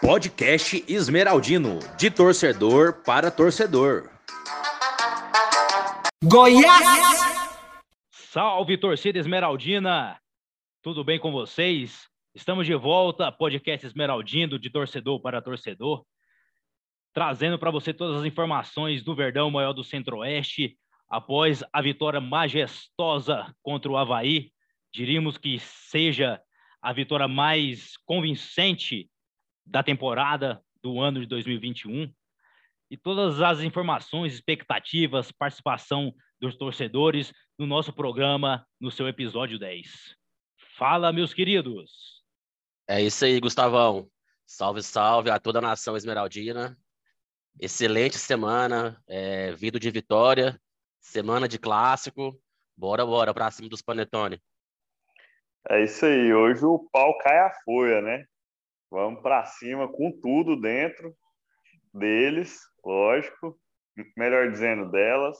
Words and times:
Podcast 0.00 0.84
Esmeraldino, 0.86 1.78
de 1.98 2.10
torcedor 2.10 3.02
para 3.04 3.30
torcedor. 3.30 4.10
Goiás! 6.22 7.18
Salve 8.12 8.78
torcida 8.78 9.18
Esmeraldina! 9.18 10.18
Tudo 10.82 11.02
bem 11.02 11.18
com 11.18 11.32
vocês? 11.32 12.08
Estamos 12.34 12.66
de 12.66 12.74
volta, 12.74 13.32
podcast 13.32 13.86
Esmeraldino, 13.86 14.58
de 14.58 14.70
torcedor 14.70 15.20
para 15.20 15.42
torcedor, 15.42 16.04
trazendo 17.12 17.58
para 17.58 17.70
você 17.70 17.92
todas 17.92 18.20
as 18.20 18.26
informações 18.26 19.02
do 19.02 19.14
Verdão 19.14 19.50
maior 19.50 19.72
do 19.72 19.82
Centro-Oeste, 19.82 20.76
após 21.08 21.62
a 21.72 21.82
vitória 21.82 22.20
majestosa 22.20 23.54
contra 23.62 23.90
o 23.90 23.96
Havaí. 23.96 24.53
Diríamos 24.94 25.36
que 25.36 25.58
seja 25.58 26.40
a 26.80 26.92
vitória 26.92 27.26
mais 27.26 27.96
convincente 28.06 29.10
da 29.66 29.82
temporada 29.82 30.62
do 30.80 31.00
ano 31.00 31.18
de 31.18 31.26
2021 31.26 32.14
e 32.88 32.96
todas 32.96 33.40
as 33.40 33.58
informações, 33.58 34.32
expectativas, 34.32 35.32
participação 35.32 36.14
dos 36.40 36.54
torcedores 36.56 37.32
no 37.58 37.66
nosso 37.66 37.92
programa, 37.92 38.64
no 38.80 38.88
seu 38.88 39.08
episódio 39.08 39.58
10. 39.58 40.14
Fala, 40.76 41.12
meus 41.12 41.34
queridos! 41.34 42.22
É 42.86 43.02
isso 43.02 43.24
aí, 43.24 43.40
Gustavão. 43.40 44.08
Salve, 44.46 44.80
salve 44.80 45.28
a 45.28 45.40
toda 45.40 45.58
a 45.58 45.62
nação 45.62 45.96
esmeraldina. 45.96 46.78
Excelente 47.58 48.16
semana, 48.16 49.02
é, 49.08 49.50
vindo 49.54 49.80
de 49.80 49.90
vitória, 49.90 50.56
semana 51.00 51.48
de 51.48 51.58
clássico. 51.58 52.40
Bora, 52.76 53.04
bora, 53.04 53.34
pra 53.34 53.50
cima 53.50 53.68
dos 53.68 53.82
Panetone. 53.82 54.40
É 55.70 55.82
isso 55.82 56.04
aí, 56.04 56.32
hoje 56.32 56.64
o 56.64 56.78
pau 56.90 57.16
cai 57.18 57.38
a 57.38 57.50
folha, 57.64 58.02
né? 58.02 58.26
Vamos 58.90 59.22
para 59.22 59.46
cima 59.46 59.88
com 59.88 60.12
tudo 60.20 60.60
dentro 60.60 61.16
deles, 61.92 62.60
lógico, 62.84 63.58
melhor 64.16 64.50
dizendo, 64.50 64.90
delas. 64.90 65.38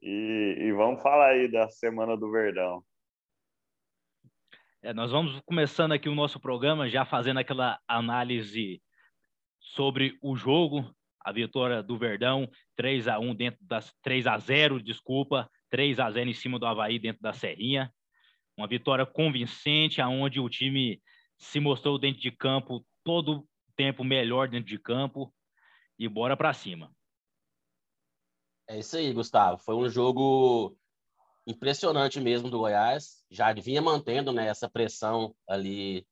E, 0.00 0.56
e 0.60 0.72
vamos 0.72 1.02
falar 1.02 1.30
aí 1.30 1.50
da 1.50 1.68
Semana 1.68 2.16
do 2.16 2.30
Verdão. 2.30 2.84
É, 4.80 4.92
nós 4.92 5.10
vamos 5.10 5.40
começando 5.40 5.92
aqui 5.92 6.08
o 6.08 6.14
nosso 6.14 6.38
programa, 6.38 6.88
já 6.88 7.04
fazendo 7.04 7.38
aquela 7.38 7.80
análise 7.86 8.82
sobre 9.60 10.18
o 10.22 10.36
jogo, 10.36 10.94
a 11.20 11.32
vitória 11.32 11.82
do 11.82 11.98
Verdão, 11.98 12.48
3 12.76 13.08
a 13.08 13.18
1 13.18 13.34
dentro 13.34 13.64
das 13.64 13.92
3 14.02 14.26
a 14.26 14.38
0, 14.38 14.82
desculpa, 14.82 15.48
3 15.70 15.98
a 15.98 16.10
0 16.10 16.30
em 16.30 16.34
cima 16.34 16.58
do 16.58 16.66
Havaí 16.66 16.98
dentro 16.98 17.22
da 17.22 17.32
Serrinha. 17.32 17.92
Uma 18.56 18.68
vitória 18.68 19.06
convincente, 19.06 20.00
aonde 20.00 20.40
o 20.40 20.48
time 20.48 21.00
se 21.38 21.58
mostrou 21.58 21.98
dentro 21.98 22.20
de 22.20 22.30
campo 22.30 22.84
todo 23.02 23.46
tempo 23.74 24.04
melhor 24.04 24.48
dentro 24.48 24.68
de 24.68 24.78
campo 24.78 25.34
e 25.98 26.08
bora 26.08 26.36
para 26.36 26.52
cima. 26.52 26.94
É 28.68 28.78
isso 28.78 28.96
aí, 28.96 29.12
Gustavo. 29.12 29.58
Foi 29.58 29.74
um 29.74 29.88
jogo 29.88 30.76
impressionante 31.46 32.20
mesmo 32.20 32.48
do 32.48 32.58
Goiás. 32.58 33.24
Já 33.30 33.52
vinha 33.52 33.82
mantendo 33.82 34.32
né, 34.32 34.46
essa 34.46 34.70
pressão 34.70 35.34
ali 35.48 36.06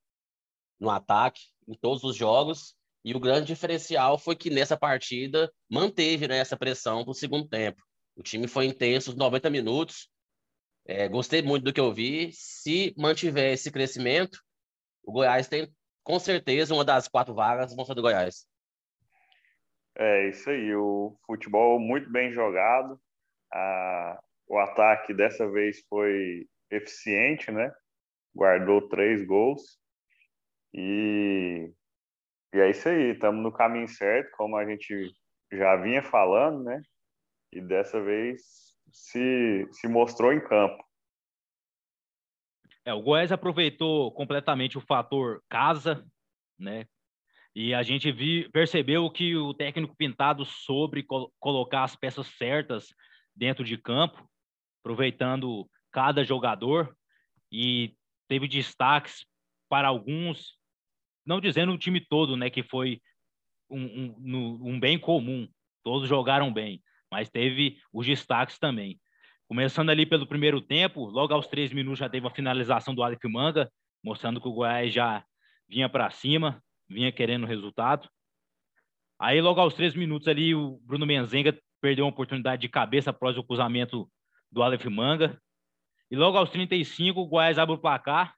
no 0.78 0.90
ataque 0.90 1.42
em 1.68 1.74
todos 1.74 2.02
os 2.02 2.16
jogos. 2.16 2.74
E 3.04 3.14
o 3.14 3.20
grande 3.20 3.46
diferencial 3.46 4.18
foi 4.18 4.36
que 4.36 4.50
nessa 4.50 4.76
partida 4.76 5.50
manteve 5.70 6.28
né, 6.28 6.38
essa 6.38 6.56
pressão 6.56 7.02
para 7.02 7.12
o 7.12 7.14
segundo 7.14 7.48
tempo. 7.48 7.82
O 8.14 8.22
time 8.22 8.46
foi 8.46 8.66
intenso 8.66 9.10
os 9.10 9.16
90 9.16 9.48
minutos. 9.48 10.10
É, 10.92 11.08
gostei 11.08 11.40
muito 11.40 11.62
do 11.62 11.72
que 11.72 11.78
eu 11.78 11.94
vi. 11.94 12.32
Se 12.32 12.92
mantiver 12.98 13.52
esse 13.52 13.70
crescimento, 13.70 14.42
o 15.04 15.12
Goiás 15.12 15.46
tem 15.46 15.72
com 16.02 16.18
certeza 16.18 16.74
uma 16.74 16.84
das 16.84 17.06
quatro 17.06 17.32
vagas 17.32 17.72
vão 17.76 17.84
ser 17.84 17.94
do 17.94 18.02
Goiás. 18.02 18.44
É 19.96 20.28
isso 20.28 20.50
aí, 20.50 20.74
o 20.74 21.16
futebol 21.24 21.78
muito 21.78 22.10
bem 22.10 22.32
jogado, 22.32 23.00
a, 23.52 24.20
o 24.48 24.58
ataque 24.58 25.14
dessa 25.14 25.48
vez 25.48 25.80
foi 25.88 26.48
eficiente, 26.68 27.52
né? 27.52 27.72
Guardou 28.34 28.88
três 28.88 29.24
gols 29.24 29.78
e, 30.74 31.72
e 32.52 32.58
é 32.58 32.68
isso 32.68 32.88
aí, 32.88 33.12
estamos 33.12 33.40
no 33.40 33.52
caminho 33.52 33.86
certo, 33.86 34.32
como 34.36 34.56
a 34.56 34.64
gente 34.64 35.12
já 35.52 35.76
vinha 35.76 36.02
falando, 36.02 36.64
né? 36.64 36.82
E 37.52 37.60
dessa 37.60 38.02
vez 38.02 38.42
se, 38.90 39.68
se 39.70 39.86
mostrou 39.86 40.32
em 40.32 40.40
campo. 40.40 40.89
É, 42.90 42.92
o 42.92 43.00
Goiás 43.00 43.30
aproveitou 43.30 44.10
completamente 44.10 44.76
o 44.76 44.80
fator 44.80 45.40
casa, 45.48 46.04
né? 46.58 46.86
E 47.54 47.72
a 47.72 47.84
gente 47.84 48.10
vi, 48.10 48.48
percebeu 48.50 49.08
que 49.08 49.36
o 49.36 49.54
técnico 49.54 49.94
pintado 49.96 50.44
sobre 50.44 51.04
col 51.04 51.32
colocar 51.38 51.84
as 51.84 51.94
peças 51.94 52.26
certas 52.36 52.92
dentro 53.34 53.64
de 53.64 53.78
campo, 53.78 54.28
aproveitando 54.80 55.70
cada 55.92 56.24
jogador 56.24 56.92
e 57.52 57.94
teve 58.28 58.48
destaques 58.48 59.24
para 59.68 59.86
alguns, 59.86 60.56
não 61.24 61.40
dizendo 61.40 61.72
o 61.72 61.78
time 61.78 62.00
todo, 62.00 62.36
né, 62.36 62.50
que 62.50 62.62
foi 62.64 63.00
um, 63.68 64.16
um, 64.18 64.68
um 64.70 64.80
bem 64.80 64.98
comum, 64.98 65.48
todos 65.84 66.08
jogaram 66.08 66.52
bem, 66.52 66.82
mas 67.08 67.30
teve 67.30 67.78
os 67.92 68.04
destaques 68.04 68.58
também. 68.58 69.00
Começando 69.50 69.90
ali 69.90 70.06
pelo 70.06 70.28
primeiro 70.28 70.60
tempo, 70.60 71.06
logo 71.06 71.34
aos 71.34 71.48
três 71.48 71.72
minutos 71.72 71.98
já 71.98 72.08
teve 72.08 72.24
a 72.24 72.30
finalização 72.30 72.94
do 72.94 73.02
Aleph 73.02 73.24
Manga, 73.24 73.68
mostrando 74.00 74.40
que 74.40 74.46
o 74.46 74.52
Goiás 74.52 74.94
já 74.94 75.24
vinha 75.68 75.88
para 75.88 76.08
cima, 76.08 76.62
vinha 76.88 77.10
querendo 77.10 77.46
resultado. 77.46 78.08
Aí, 79.18 79.40
logo 79.40 79.60
aos 79.60 79.74
três 79.74 79.92
minutos 79.92 80.28
ali, 80.28 80.54
o 80.54 80.78
Bruno 80.84 81.04
Menzenga 81.04 81.60
perdeu 81.80 82.04
uma 82.04 82.12
oportunidade 82.12 82.62
de 82.62 82.68
cabeça 82.68 83.10
após 83.10 83.36
o 83.36 83.42
cruzamento 83.42 84.08
do 84.52 84.62
Aleph 84.62 84.84
Manga. 84.84 85.36
E 86.08 86.14
logo 86.14 86.38
aos 86.38 86.50
35, 86.50 87.20
o 87.20 87.26
Goiás 87.26 87.58
abre 87.58 87.74
o 87.74 87.78
placar. 87.78 88.36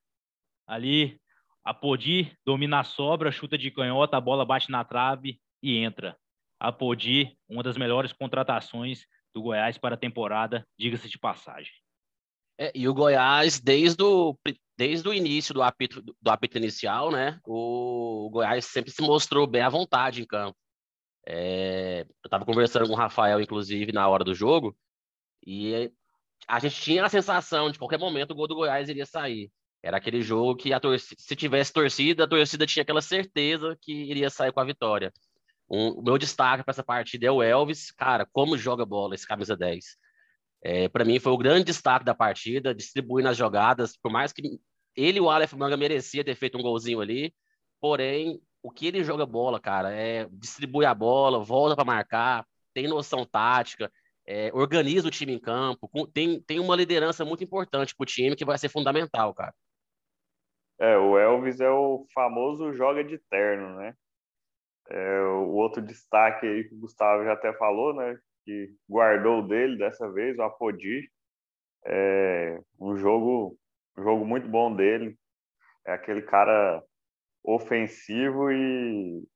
Ali, 0.66 1.20
a 1.62 1.74
Podi 1.74 2.34
domina 2.42 2.80
a 2.80 2.84
sobra, 2.84 3.30
chuta 3.30 3.58
de 3.58 3.70
canhota, 3.70 4.16
a 4.16 4.20
bola 4.20 4.46
bate 4.46 4.70
na 4.70 4.82
trave 4.82 5.38
e 5.62 5.76
entra. 5.76 6.16
A 6.58 6.72
Podi, 6.72 7.36
uma 7.46 7.62
das 7.62 7.76
melhores 7.76 8.14
contratações 8.14 9.04
do 9.34 9.42
Goiás 9.42 9.78
para 9.78 9.94
a 9.94 9.98
temporada, 9.98 10.66
diga-se 10.78 11.08
de 11.08 11.18
passagem. 11.18 11.72
É, 12.58 12.70
e 12.74 12.88
o 12.88 12.94
Goiás, 12.94 13.58
desde 13.58 14.02
o, 14.02 14.38
desde 14.76 15.08
o 15.08 15.14
início 15.14 15.54
do 15.54 15.62
apito, 15.62 16.02
do 16.02 16.30
apito 16.30 16.58
inicial, 16.58 17.10
né, 17.10 17.40
o, 17.46 18.28
Goiás 18.30 18.64
sempre 18.66 18.90
se 18.90 19.02
mostrou 19.02 19.46
bem 19.46 19.62
à 19.62 19.68
vontade 19.68 20.22
em 20.22 20.26
campo. 20.26 20.56
É, 21.26 22.02
eu 22.02 22.26
estava 22.26 22.44
conversando 22.44 22.86
com 22.86 22.92
o 22.92 22.96
Rafael, 22.96 23.40
inclusive, 23.40 23.92
na 23.92 24.08
hora 24.08 24.24
do 24.24 24.34
jogo, 24.34 24.76
e 25.46 25.90
a 26.48 26.58
gente 26.58 26.80
tinha 26.80 27.04
a 27.04 27.08
sensação 27.08 27.70
de 27.70 27.78
qualquer 27.78 27.98
momento 27.98 28.32
o 28.32 28.34
gol 28.34 28.48
do 28.48 28.56
Goiás 28.56 28.88
iria 28.88 29.06
sair. 29.06 29.50
Era 29.82 29.96
aquele 29.96 30.22
jogo 30.22 30.56
que 30.56 30.72
a 30.72 30.78
torcida, 30.78 31.20
se 31.20 31.34
tivesse 31.34 31.72
torcida, 31.72 32.24
a 32.24 32.28
torcida 32.28 32.66
tinha 32.66 32.82
aquela 32.82 33.02
certeza 33.02 33.76
que 33.80 33.92
iria 33.92 34.30
sair 34.30 34.52
com 34.52 34.60
a 34.60 34.64
vitória. 34.64 35.12
Um, 35.72 35.88
o 35.92 36.02
meu 36.02 36.18
destaque 36.18 36.62
para 36.62 36.72
essa 36.72 36.84
partida 36.84 37.26
é 37.26 37.30
o 37.30 37.42
Elvis. 37.42 37.90
Cara, 37.92 38.26
como 38.30 38.58
joga 38.58 38.84
bola 38.84 39.14
esse 39.14 39.26
camisa 39.26 39.56
10. 39.56 39.96
É, 40.62 40.88
para 40.88 41.04
mim 41.04 41.18
foi 41.18 41.32
o 41.32 41.38
grande 41.38 41.64
destaque 41.64 42.04
da 42.04 42.14
partida, 42.14 42.74
distribuindo 42.74 43.30
as 43.30 43.36
jogadas, 43.36 43.96
por 43.96 44.12
mais 44.12 44.32
que 44.32 44.60
ele 44.94 45.18
o 45.18 45.30
Aleph 45.30 45.54
Manga 45.54 45.76
merecia 45.76 46.22
ter 46.22 46.34
feito 46.34 46.58
um 46.58 46.62
golzinho 46.62 47.00
ali, 47.00 47.34
porém 47.80 48.38
o 48.62 48.70
que 48.70 48.86
ele 48.86 49.02
joga 49.02 49.26
bola, 49.26 49.58
cara, 49.58 49.90
é 49.90 50.28
distribui 50.30 50.84
a 50.84 50.94
bola, 50.94 51.42
volta 51.42 51.74
para 51.74 51.84
marcar, 51.84 52.46
tem 52.72 52.86
noção 52.86 53.24
tática, 53.24 53.90
é, 54.24 54.50
organiza 54.54 55.08
o 55.08 55.10
time 55.10 55.32
em 55.32 55.38
campo, 55.38 55.90
tem, 56.12 56.40
tem 56.42 56.60
uma 56.60 56.76
liderança 56.76 57.24
muito 57.24 57.42
importante 57.42 57.96
para 57.96 58.04
o 58.04 58.06
time 58.06 58.36
que 58.36 58.44
vai 58.44 58.56
ser 58.56 58.68
fundamental, 58.68 59.34
cara. 59.34 59.54
É, 60.78 60.96
o 60.96 61.18
Elvis 61.18 61.60
é 61.60 61.70
o 61.70 62.06
famoso 62.14 62.72
joga 62.72 63.02
de 63.02 63.18
terno, 63.18 63.76
né? 63.76 63.94
É, 64.92 65.22
o 65.22 65.54
outro 65.54 65.80
destaque 65.80 66.46
aí 66.46 66.64
que 66.64 66.74
o 66.74 66.78
Gustavo 66.78 67.24
já 67.24 67.32
até 67.32 67.50
falou, 67.54 67.94
né? 67.94 68.18
Que 68.44 68.74
guardou 68.86 69.42
dele 69.42 69.78
dessa 69.78 70.12
vez, 70.12 70.36
o 70.36 70.42
Apodi. 70.42 71.10
É 71.86 72.60
um 72.78 72.94
jogo, 72.98 73.58
um 73.96 74.02
jogo 74.02 74.26
muito 74.26 74.46
bom 74.46 74.74
dele. 74.76 75.16
É 75.86 75.94
aquele 75.94 76.20
cara 76.20 76.84
ofensivo 77.42 78.52
e, 78.52 79.26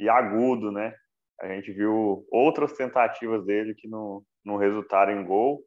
e 0.00 0.08
agudo, 0.08 0.72
né? 0.72 0.92
A 1.40 1.46
gente 1.46 1.72
viu 1.72 2.26
outras 2.32 2.72
tentativas 2.72 3.46
dele 3.46 3.76
que 3.76 3.86
não, 3.86 4.24
não 4.44 4.56
resultaram 4.56 5.12
em 5.12 5.24
gol. 5.24 5.64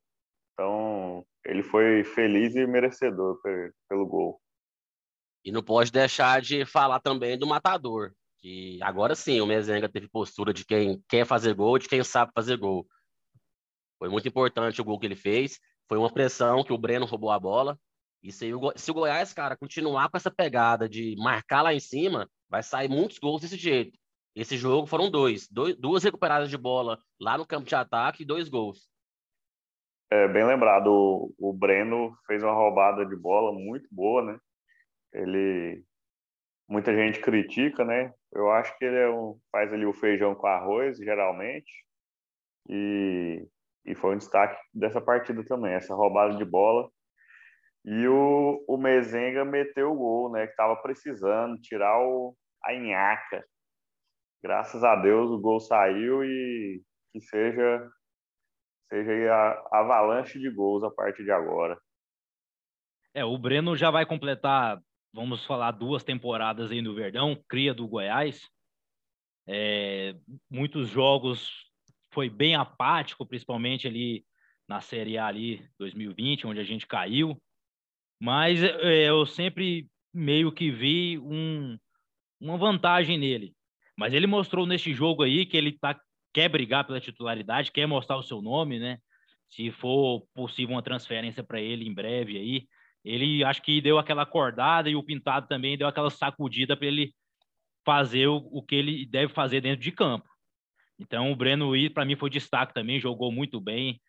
Então, 0.52 1.26
ele 1.46 1.64
foi 1.64 2.04
feliz 2.04 2.54
e 2.54 2.68
merecedor 2.68 3.40
pelo 3.88 4.06
gol. 4.06 4.42
E 5.46 5.54
não 5.54 5.64
pode 5.64 5.90
deixar 5.90 6.42
de 6.42 6.66
falar 6.66 7.00
também 7.00 7.40
do 7.40 7.48
matador, 7.48 8.12
que 8.42 8.80
agora 8.82 9.16
sim 9.16 9.40
o 9.40 9.46
Mezenga 9.46 9.88
teve 9.88 10.10
postura 10.10 10.54
de 10.54 10.66
quem 10.66 11.02
quer 11.08 11.26
fazer 11.26 11.54
gol, 11.54 11.78
de 11.78 11.88
quem 11.88 12.04
sabe 12.04 12.32
fazer 12.34 12.58
gol. 12.58 12.88
Foi 14.00 14.10
muito 14.10 14.28
importante 14.28 14.82
o 14.82 14.84
gol 14.84 15.00
que 15.00 15.06
ele 15.06 15.16
fez. 15.16 15.60
Foi 15.88 15.98
uma 15.98 16.12
pressão 16.12 16.64
que 16.64 16.74
o 16.74 16.78
Breno 16.78 17.06
roubou 17.06 17.32
a 17.32 17.40
bola. 17.40 17.78
E 18.24 18.32
se 18.32 18.54
o, 18.54 18.74
se 18.76 18.90
o 18.90 18.94
Goiás, 18.94 19.34
cara, 19.34 19.56
continuar 19.56 20.10
com 20.10 20.18
essa 20.18 20.32
pegada 20.32 20.90
de 20.90 21.16
marcar 21.18 21.62
lá 21.62 21.74
em 21.74 21.80
cima, 21.80 22.28
vai 22.50 22.64
sair 22.64 22.88
muitos 22.88 23.20
gols 23.20 23.42
desse 23.42 23.58
jeito. 23.58 23.98
Esse 24.36 24.58
jogo 24.58 24.88
foram 24.88 25.12
dois, 25.12 25.48
dois 25.50 25.76
duas 25.76 26.04
recuperadas 26.04 26.50
de 26.50 26.58
bola 26.58 26.98
lá 27.20 27.38
no 27.38 27.46
campo 27.46 27.68
de 27.68 27.76
ataque 27.76 28.24
e 28.24 28.26
dois 28.26 28.50
gols. 28.50 28.90
É, 30.10 30.28
bem 30.28 30.46
lembrado, 30.46 30.88
o, 30.88 31.34
o 31.38 31.54
Breno 31.54 32.16
fez 32.26 32.42
uma 32.44 32.54
roubada 32.54 33.06
de 33.06 33.16
bola 33.16 33.52
muito 33.52 33.88
boa, 33.92 34.24
né? 34.24 34.40
Ele 35.14 35.84
muita 36.68 36.96
gente 36.96 37.20
critica, 37.20 37.84
né? 37.84 38.14
Eu 38.32 38.50
acho 38.52 38.78
que 38.78 38.86
ele 38.86 38.98
é 38.98 39.10
um, 39.10 39.40
faz 39.52 39.72
ali 39.74 39.86
o 39.86 39.94
feijão 39.94 40.34
com 40.34 40.48
arroz, 40.48 40.98
geralmente, 40.98 41.72
e, 42.70 43.46
e 43.86 43.96
foi 43.96 44.16
um 44.16 44.18
destaque 44.18 44.58
dessa 44.74 45.02
partida 45.02 45.44
também, 45.46 45.74
essa 45.74 45.94
roubada 45.94 46.36
de 46.36 46.46
bola. 46.46 46.90
E 47.84 48.08
o, 48.08 48.64
o 48.68 48.78
Mezenga 48.78 49.44
meteu 49.44 49.92
o 49.92 49.96
gol, 49.96 50.32
né? 50.32 50.46
Que 50.46 50.52
estava 50.52 50.76
precisando 50.78 51.60
tirar 51.60 52.00
o, 52.00 52.36
a 52.64 52.74
Inhaca. 52.74 53.44
Graças 54.44 54.84
a 54.84 54.96
Deus 54.96 55.30
o 55.30 55.40
gol 55.40 55.60
saiu 55.60 56.24
e 56.24 56.82
que 57.12 57.22
seja 57.22 57.90
seja 58.90 59.34
a 59.72 59.80
avalanche 59.80 60.40
de 60.40 60.50
gols 60.50 60.84
a 60.84 60.92
partir 60.92 61.24
de 61.24 61.32
agora. 61.32 61.80
É, 63.14 63.24
o 63.24 63.38
Breno 63.38 63.76
já 63.76 63.90
vai 63.90 64.06
completar 64.06 64.82
vamos 65.14 65.46
falar, 65.46 65.72
duas 65.72 66.04
temporadas 66.04 66.72
aí 66.72 66.82
no 66.82 66.94
Verdão, 66.94 67.42
cria 67.48 67.74
do 67.74 67.88
Goiás. 67.88 68.50
É, 69.48 70.16
muitos 70.50 70.90
jogos 70.90 71.50
foi 72.12 72.30
bem 72.30 72.56
apático, 72.56 73.26
principalmente 73.26 73.88
ali 73.88 74.26
na 74.68 74.80
Série 74.80 75.18
A 75.18 75.28
ali 75.28 75.68
2020, 75.78 76.48
onde 76.48 76.60
a 76.60 76.64
gente 76.64 76.88
caiu. 76.88 77.42
Mas 78.20 78.64
é, 78.64 79.10
eu 79.10 79.26
sempre 79.26 79.90
meio 80.14 80.52
que 80.52 80.70
vi 80.72 81.18
um, 81.20 81.78
uma 82.40 82.58
vantagem 82.58 83.18
nele. 83.18 83.56
Mas 83.98 84.14
ele 84.14 84.28
mostrou 84.28 84.66
neste 84.66 84.94
jogo 84.94 85.24
aí 85.24 85.46
que 85.46 85.58
ele 85.58 85.78
tá, 85.78 86.00
quer 86.34 86.50
brigar 86.50 86.86
pela 86.86 87.02
titularidade, 87.02 87.72
quer 87.72 87.86
mostrar 87.86 88.18
o 88.18 88.24
seu 88.24 88.42
nome, 88.42 88.80
né? 88.80 88.98
Se 89.50 89.70
for 89.72 90.26
possível 90.34 90.76
uma 90.76 90.82
transferência 90.82 91.44
para 91.44 91.60
ele 91.60 91.88
em 91.88 91.94
breve 91.94 92.38
aí, 92.38 92.68
ele 93.04 93.44
acho 93.44 93.62
que 93.62 93.82
deu 93.82 93.98
aquela 93.98 94.24
acordada 94.24 94.90
e 94.90 94.96
o 94.96 95.04
Pintado 95.04 95.48
também 95.48 95.78
deu 95.78 95.88
aquela 95.88 96.10
sacudida 96.10 96.78
para 96.78 96.88
ele 96.88 97.14
fazer 97.84 98.28
o, 98.28 98.38
o, 98.52 98.62
que 98.62 98.76
ele 98.76 99.06
deve 99.06 99.34
fazer 99.34 99.62
dentro 99.62 99.82
de 99.82 99.92
campo. 99.92 100.28
Então 101.00 101.32
o 101.32 101.36
Breno 101.36 101.72
para 101.94 102.06
mim 102.06 102.16
foi 102.16 102.30
destaque 102.30 102.74
também, 102.74 103.00
jogou 103.00 103.32
muito 103.32 103.60
bem. 103.60 104.00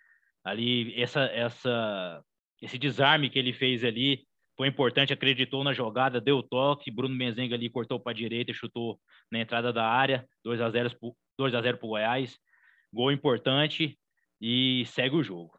Ali 0.44 1.00
essa 1.00 1.23
essa 1.23 2.23
esse 2.61 2.79
desarme 2.79 3.31
que 3.31 3.39
ele 3.39 3.53
fez 3.53 3.83
ali 3.83 4.27
foi 4.56 4.69
importante, 4.69 5.12
acreditou 5.12 5.65
na 5.65 5.73
jogada, 5.73 6.21
deu 6.21 6.43
toque, 6.43 6.91
Bruno 6.91 7.15
Menzenga 7.15 7.55
ali 7.55 7.71
cortou 7.71 7.99
para 7.99 8.12
a 8.12 8.15
direita 8.15 8.53
chutou 8.53 9.00
na 9.31 9.41
entrada 9.41 9.73
da 9.73 9.87
área, 9.87 10.29
2 10.45 10.61
a 10.61 10.69
0 10.69 10.91
2 11.38 11.55
a 11.55 11.62
0 11.62 11.79
para 11.79 11.87
o 11.87 11.91
Goiás. 11.91 12.38
Gol 12.93 13.11
importante 13.11 13.99
e 14.38 14.85
segue 14.87 15.17
o 15.17 15.23
jogo. 15.23 15.59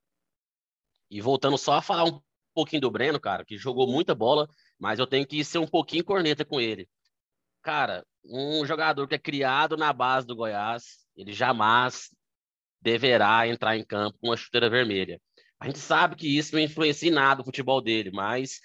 E 1.09 1.19
voltando 1.19 1.57
só 1.57 1.73
a 1.73 1.81
falar 1.81 2.03
um 2.03 2.21
pouquinho 2.53 2.81
do 2.81 2.91
Breno, 2.91 3.19
cara, 3.19 3.45
que 3.45 3.57
jogou 3.57 3.87
muita 3.87 4.15
bola, 4.15 4.47
mas 4.79 4.99
eu 4.99 5.07
tenho 5.07 5.25
que 5.25 5.43
ser 5.43 5.57
um 5.57 5.67
pouquinho 5.67 6.03
corneta 6.03 6.45
com 6.45 6.59
ele. 6.59 6.87
Cara, 7.61 8.05
um 8.25 8.65
jogador 8.65 9.07
que 9.07 9.15
é 9.15 9.19
criado 9.19 9.77
na 9.77 9.93
base 9.93 10.27
do 10.27 10.35
Goiás, 10.35 11.05
ele 11.15 11.33
jamais 11.33 12.09
deverá 12.81 13.47
entrar 13.47 13.77
em 13.77 13.85
campo 13.85 14.17
com 14.19 14.27
uma 14.27 14.37
chuteira 14.37 14.69
vermelha. 14.69 15.19
A 15.59 15.67
gente 15.67 15.79
sabe 15.79 16.15
que 16.15 16.37
isso 16.37 16.53
não 16.53 16.61
influencia 16.61 17.09
em 17.09 17.13
nada 17.13 17.41
o 17.41 17.45
futebol 17.45 17.81
dele, 17.81 18.11
mas 18.11 18.59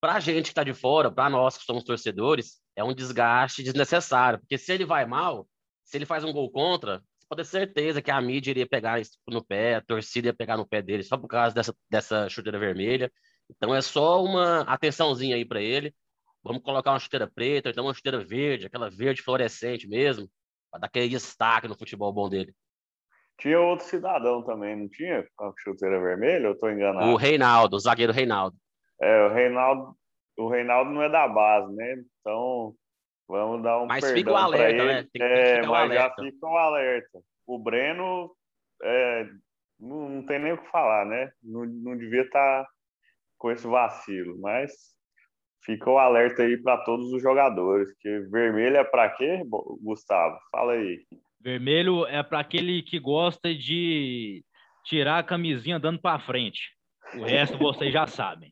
para 0.00 0.14
a 0.14 0.20
gente 0.20 0.44
que 0.44 0.50
está 0.50 0.64
de 0.64 0.72
fora, 0.72 1.10
para 1.10 1.28
nós 1.28 1.58
que 1.58 1.64
somos 1.64 1.84
torcedores, 1.84 2.60
é 2.74 2.82
um 2.82 2.94
desgaste 2.94 3.62
desnecessário, 3.62 4.38
porque 4.38 4.56
se 4.56 4.72
ele 4.72 4.86
vai 4.86 5.04
mal, 5.04 5.46
se 5.84 5.98
ele 5.98 6.06
faz 6.06 6.24
um 6.24 6.32
gol 6.32 6.50
contra, 6.50 7.02
pode 7.28 7.42
ter 7.42 7.48
certeza 7.48 8.02
que 8.02 8.10
a 8.10 8.20
mídia 8.20 8.50
iria 8.50 8.66
pegar 8.66 9.00
isso 9.00 9.18
no 9.28 9.44
pé, 9.44 9.76
a 9.76 9.80
torcida 9.80 10.28
ia 10.28 10.34
pegar 10.34 10.56
no 10.56 10.66
pé 10.66 10.80
dele 10.80 11.02
só 11.02 11.16
por 11.16 11.28
causa 11.28 11.54
dessa, 11.54 11.74
dessa 11.90 12.28
chuteira 12.28 12.58
vermelha. 12.58 13.12
Então 13.50 13.74
é 13.74 13.80
só 13.80 14.22
uma 14.22 14.62
atençãozinha 14.62 15.36
aí 15.36 15.44
para 15.44 15.60
ele. 15.60 15.94
Vamos 16.42 16.62
colocar 16.62 16.92
uma 16.92 16.98
chuteira 16.98 17.30
preta, 17.32 17.70
então 17.70 17.84
uma 17.84 17.94
chuteira 17.94 18.24
verde, 18.24 18.66
aquela 18.66 18.88
verde 18.88 19.22
fluorescente 19.22 19.88
mesmo, 19.88 20.28
para 20.70 20.80
dar 20.80 20.86
aquele 20.86 21.08
destaque 21.08 21.68
no 21.68 21.76
futebol 21.76 22.12
bom 22.12 22.28
dele. 22.28 22.54
Tinha 23.38 23.60
outro 23.60 23.86
cidadão 23.86 24.42
também, 24.42 24.76
não 24.76 24.88
tinha? 24.88 25.26
Com 25.36 25.46
a 25.46 25.52
chuteira 25.58 26.00
vermelha? 26.00 26.46
Eu 26.46 26.52
estou 26.52 26.70
enganado. 26.70 27.08
O 27.08 27.16
Reinaldo, 27.16 27.76
o 27.76 27.78
zagueiro 27.78 28.12
Reinaldo. 28.12 28.56
É, 29.00 29.26
o 29.26 29.32
Reinaldo, 29.32 29.96
o 30.36 30.48
Reinaldo 30.48 30.90
não 30.90 31.02
é 31.02 31.08
da 31.08 31.28
base, 31.28 31.72
né? 31.74 32.02
Então 32.20 32.74
Vamos 33.28 33.62
dar 33.62 33.82
um 33.82 33.86
mas 33.86 34.00
perdão 34.00 34.16
fica 34.18 34.32
o 34.32 34.36
alerta, 34.36 34.82
ele. 34.82 34.84
né? 34.84 35.06
Tem, 35.12 35.22
é, 35.22 35.60
tem 35.60 35.68
mas 35.68 35.90
alerta. 35.90 36.22
já 36.22 36.24
fica 36.24 36.46
o 36.46 36.56
alerta. 36.56 37.18
O 37.46 37.58
Breno 37.58 38.30
é, 38.82 39.28
não, 39.78 40.08
não, 40.08 40.26
tem 40.26 40.38
nem 40.38 40.52
o 40.52 40.58
que 40.58 40.70
falar, 40.70 41.04
né? 41.04 41.30
Não, 41.42 41.66
não 41.66 41.96
devia 41.96 42.22
estar 42.22 42.64
tá 42.64 42.70
com 43.36 43.50
esse 43.50 43.66
vacilo, 43.66 44.40
mas 44.40 44.72
fica 45.64 45.90
o 45.90 45.98
alerta 45.98 46.42
aí 46.42 46.56
para 46.56 46.78
todos 46.78 47.12
os 47.12 47.22
jogadores, 47.22 47.92
que 48.00 48.20
vermelho 48.30 48.76
é 48.76 48.84
para 48.84 49.10
quê, 49.10 49.42
Gustavo? 49.82 50.38
Fala 50.50 50.72
aí. 50.72 51.04
Vermelho 51.40 52.06
é 52.06 52.22
para 52.22 52.40
aquele 52.40 52.82
que 52.82 52.98
gosta 52.98 53.54
de 53.54 54.42
tirar 54.84 55.18
a 55.18 55.22
camisinha 55.22 55.76
andando 55.76 56.00
para 56.00 56.18
frente. 56.18 56.74
O 57.14 57.24
resto 57.24 57.58
vocês 57.58 57.92
já 57.92 58.06
sabem, 58.06 58.50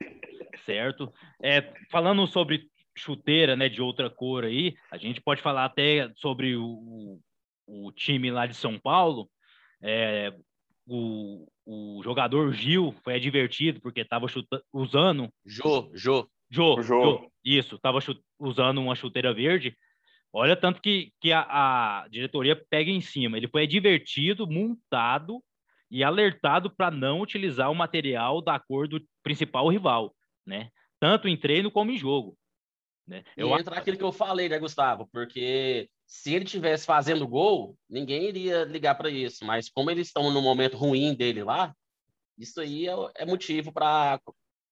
certo? 0.64 1.12
É, 1.42 1.72
falando 1.90 2.26
sobre 2.26 2.70
chuteira, 2.96 3.54
né, 3.54 3.68
de 3.68 3.82
outra 3.82 4.08
cor 4.08 4.44
aí, 4.44 4.74
a 4.90 4.96
gente 4.96 5.20
pode 5.20 5.42
falar 5.42 5.64
até 5.64 6.10
sobre 6.16 6.56
o, 6.56 7.20
o 7.66 7.92
time 7.92 8.30
lá 8.30 8.46
de 8.46 8.54
São 8.54 8.78
Paulo. 8.78 9.28
É, 9.82 10.32
o, 10.86 11.46
o 11.64 12.00
jogador 12.02 12.52
Gil 12.52 12.94
foi 13.04 13.16
advertido 13.16 13.80
porque 13.80 14.00
estava 14.00 14.26
usando. 14.72 15.28
Jô, 15.44 15.90
Jô. 15.92 16.28
Jô, 16.48 16.80
Jô. 16.80 17.30
Isso, 17.44 17.74
estava 17.74 17.98
usando 18.38 18.78
uma 18.78 18.94
chuteira 18.94 19.34
verde. 19.34 19.76
Olha, 20.32 20.56
tanto 20.56 20.80
que, 20.80 21.12
que 21.20 21.32
a, 21.32 21.40
a, 22.02 22.08
diretoria 22.08 22.54
pega 22.70 22.90
em 22.90 23.00
cima. 23.00 23.36
Ele 23.36 23.48
foi 23.48 23.64
advertido, 23.64 24.46
multado 24.46 25.42
e 25.90 26.04
alertado 26.04 26.70
para 26.70 26.90
não 26.90 27.20
utilizar 27.20 27.70
o 27.70 27.74
material 27.74 28.40
da 28.42 28.58
cor 28.58 28.86
do 28.86 29.02
principal 29.22 29.68
rival, 29.68 30.14
né? 30.44 30.70
Tanto 31.00 31.26
em 31.26 31.36
treino 31.36 31.70
como 31.70 31.90
em 31.90 31.98
jogo. 31.98 32.36
Né? 33.06 33.22
Eu... 33.36 33.48
E 33.48 33.52
entra 33.60 33.76
aquilo 33.76 33.96
que 33.96 34.04
eu 34.04 34.12
falei, 34.12 34.48
né, 34.48 34.58
Gustavo? 34.58 35.08
Porque 35.12 35.88
se 36.06 36.34
ele 36.34 36.44
tivesse 36.44 36.84
fazendo 36.84 37.26
gol, 37.26 37.76
ninguém 37.88 38.28
iria 38.28 38.64
ligar 38.64 38.94
para 38.94 39.10
isso. 39.10 39.44
Mas 39.44 39.68
como 39.68 39.90
eles 39.90 40.08
estão 40.08 40.30
no 40.30 40.42
momento 40.42 40.76
ruim 40.76 41.14
dele 41.14 41.44
lá, 41.44 41.74
isso 42.38 42.60
aí 42.60 42.88
é, 42.88 42.94
é 43.16 43.24
motivo 43.24 43.72
para 43.72 44.20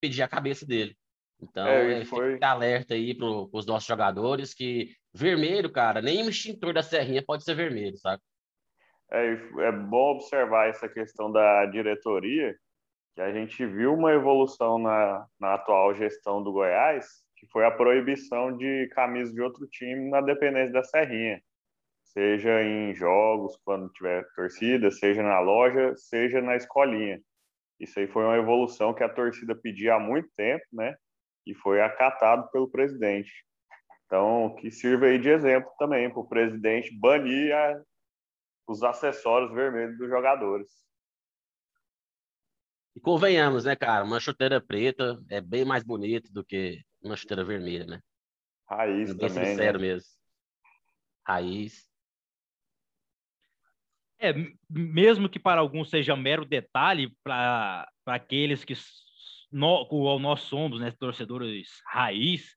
pedir 0.01 0.23
a 0.23 0.29
cabeça 0.29 0.67
dele. 0.67 0.97
Então, 1.41 1.67
é, 1.67 2.01
é 2.01 2.05
foi... 2.05 2.35
fica 2.35 2.49
alerta 2.49 2.95
aí 2.95 3.15
para 3.15 3.27
os 3.27 3.67
nossos 3.67 3.87
jogadores 3.87 4.55
que 4.55 4.95
vermelho, 5.13 5.71
cara, 5.71 6.03
nem 6.03 6.23
o 6.23 6.29
extintor 6.29 6.73
da 6.73 6.83
serrinha 6.83 7.23
pode 7.25 7.45
ser 7.45 7.55
vermelho, 7.55 7.97
sabe? 7.99 8.23
É, 9.11 9.33
é 9.61 9.73
bom 9.73 10.13
observar 10.13 10.69
essa 10.69 10.89
questão 10.89 11.31
da 11.31 11.67
diretoria, 11.67 12.57
que 13.15 13.21
a 13.21 13.33
gente 13.33 13.65
viu 13.65 13.95
uma 13.95 14.13
evolução 14.13 14.79
na, 14.79 15.27
na 15.39 15.55
atual 15.55 15.95
gestão 15.95 16.43
do 16.43 16.53
Goiás, 16.53 17.24
que 17.45 17.51
foi 17.53 17.65
a 17.65 17.71
proibição 17.71 18.57
de 18.57 18.89
camisa 18.89 19.33
de 19.33 19.41
outro 19.41 19.67
time 19.67 20.11
na 20.11 20.21
dependência 20.21 20.73
da 20.73 20.83
Serrinha, 20.83 21.43
seja 22.03 22.63
em 22.63 22.95
jogos, 22.95 23.57
quando 23.65 23.93
tiver 23.93 24.27
torcida, 24.35 24.91
seja 24.91 25.23
na 25.23 25.41
loja, 25.41 25.95
seja 25.97 26.41
na 26.41 26.57
escolinha. 26.57 27.21
Isso 27.79 27.99
aí 27.99 28.07
foi 28.07 28.25
uma 28.25 28.37
evolução 28.37 28.95
que 28.95 29.03
a 29.03 29.09
torcida 29.09 29.55
pedia 29.55 29.95
há 29.97 30.01
muito 30.01 30.29
tempo, 30.37 30.65
né? 30.73 30.97
E 31.47 31.55
foi 31.55 31.83
acatado 31.83 32.51
pelo 32.51 32.71
presidente. 32.71 33.33
Então, 34.07 34.55
que 34.61 34.71
sirva 34.71 35.07
aí 35.07 35.19
de 35.19 35.29
exemplo 35.29 35.71
também 35.79 36.09
para 36.09 36.21
o 36.21 36.29
presidente 36.29 36.97
banir 36.97 37.55
a, 37.55 37.83
os 38.67 38.83
acessórios 38.83 39.53
vermelhos 39.53 39.99
dos 39.99 40.09
jogadores. 40.09 40.69
E 42.97 43.01
convenhamos, 43.01 43.65
né, 43.65 43.75
cara? 43.75 44.05
Uma 44.05 44.21
chuteira 44.21 44.61
preta 44.61 45.21
é 45.29 45.41
bem 45.41 45.65
mais 45.65 45.83
bonita 45.83 46.31
do 46.33 46.45
que 46.45 46.81
uma 47.05 47.17
chuteira 47.17 47.45
vermelha, 47.45 47.87
né? 47.87 48.01
Raiz 48.69 49.13
bem 49.13 49.29
também, 49.29 49.45
sincero 49.45 49.79
né? 49.79 49.87
mesmo. 49.87 50.09
Raiz. 51.27 51.89
É, 54.19 54.33
mesmo 54.71 55.29
que 55.29 55.39
para 55.39 55.61
alguns 55.61 55.91
seja 55.91 56.17
mero 56.17 56.45
detalhe, 56.45 57.15
para 57.23 57.87
aqueles 58.07 58.65
que 58.65 58.75
no, 59.53 60.19
nós 60.19 60.41
somos, 60.43 60.81
né, 60.81 60.91
torcedores 60.93 61.69
raiz, 61.87 62.57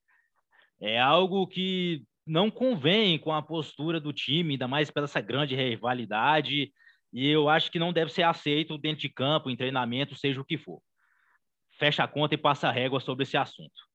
é 0.79 0.99
algo 0.99 1.45
que 1.47 2.05
não 2.25 2.51
convém 2.51 3.17
com 3.17 3.33
a 3.33 3.41
postura 3.41 3.99
do 3.99 4.13
time, 4.13 4.53
ainda 4.53 4.67
mais 4.67 4.91
pela 4.91 5.05
essa 5.05 5.21
grande 5.21 5.55
rivalidade, 5.55 6.71
e 7.11 7.27
eu 7.27 7.49
acho 7.49 7.71
que 7.71 7.79
não 7.79 7.93
deve 7.93 8.11
ser 8.11 8.23
aceito 8.23 8.77
dentro 8.77 9.01
de 9.01 9.09
campo, 9.09 9.49
em 9.49 9.55
treinamento, 9.55 10.15
seja 10.15 10.39
o 10.39 10.45
que 10.45 10.57
for. 10.57 10.81
fecha 11.77 12.03
a 12.03 12.07
conta 12.07 12.35
e 12.35 12.37
passa 12.37 12.67
a 12.67 12.71
régua 12.71 12.99
sobre 12.99 13.23
esse 13.23 13.37
assunto. 13.37 13.86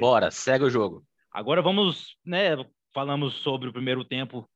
Bora, 0.00 0.30
segue 0.30 0.64
o 0.64 0.70
jogo. 0.70 1.04
Agora 1.30 1.60
vamos, 1.60 2.16
né? 2.24 2.50
Falamos 2.92 3.34
sobre 3.34 3.68
o 3.68 3.72
primeiro 3.72 4.04
tempo 4.04 4.48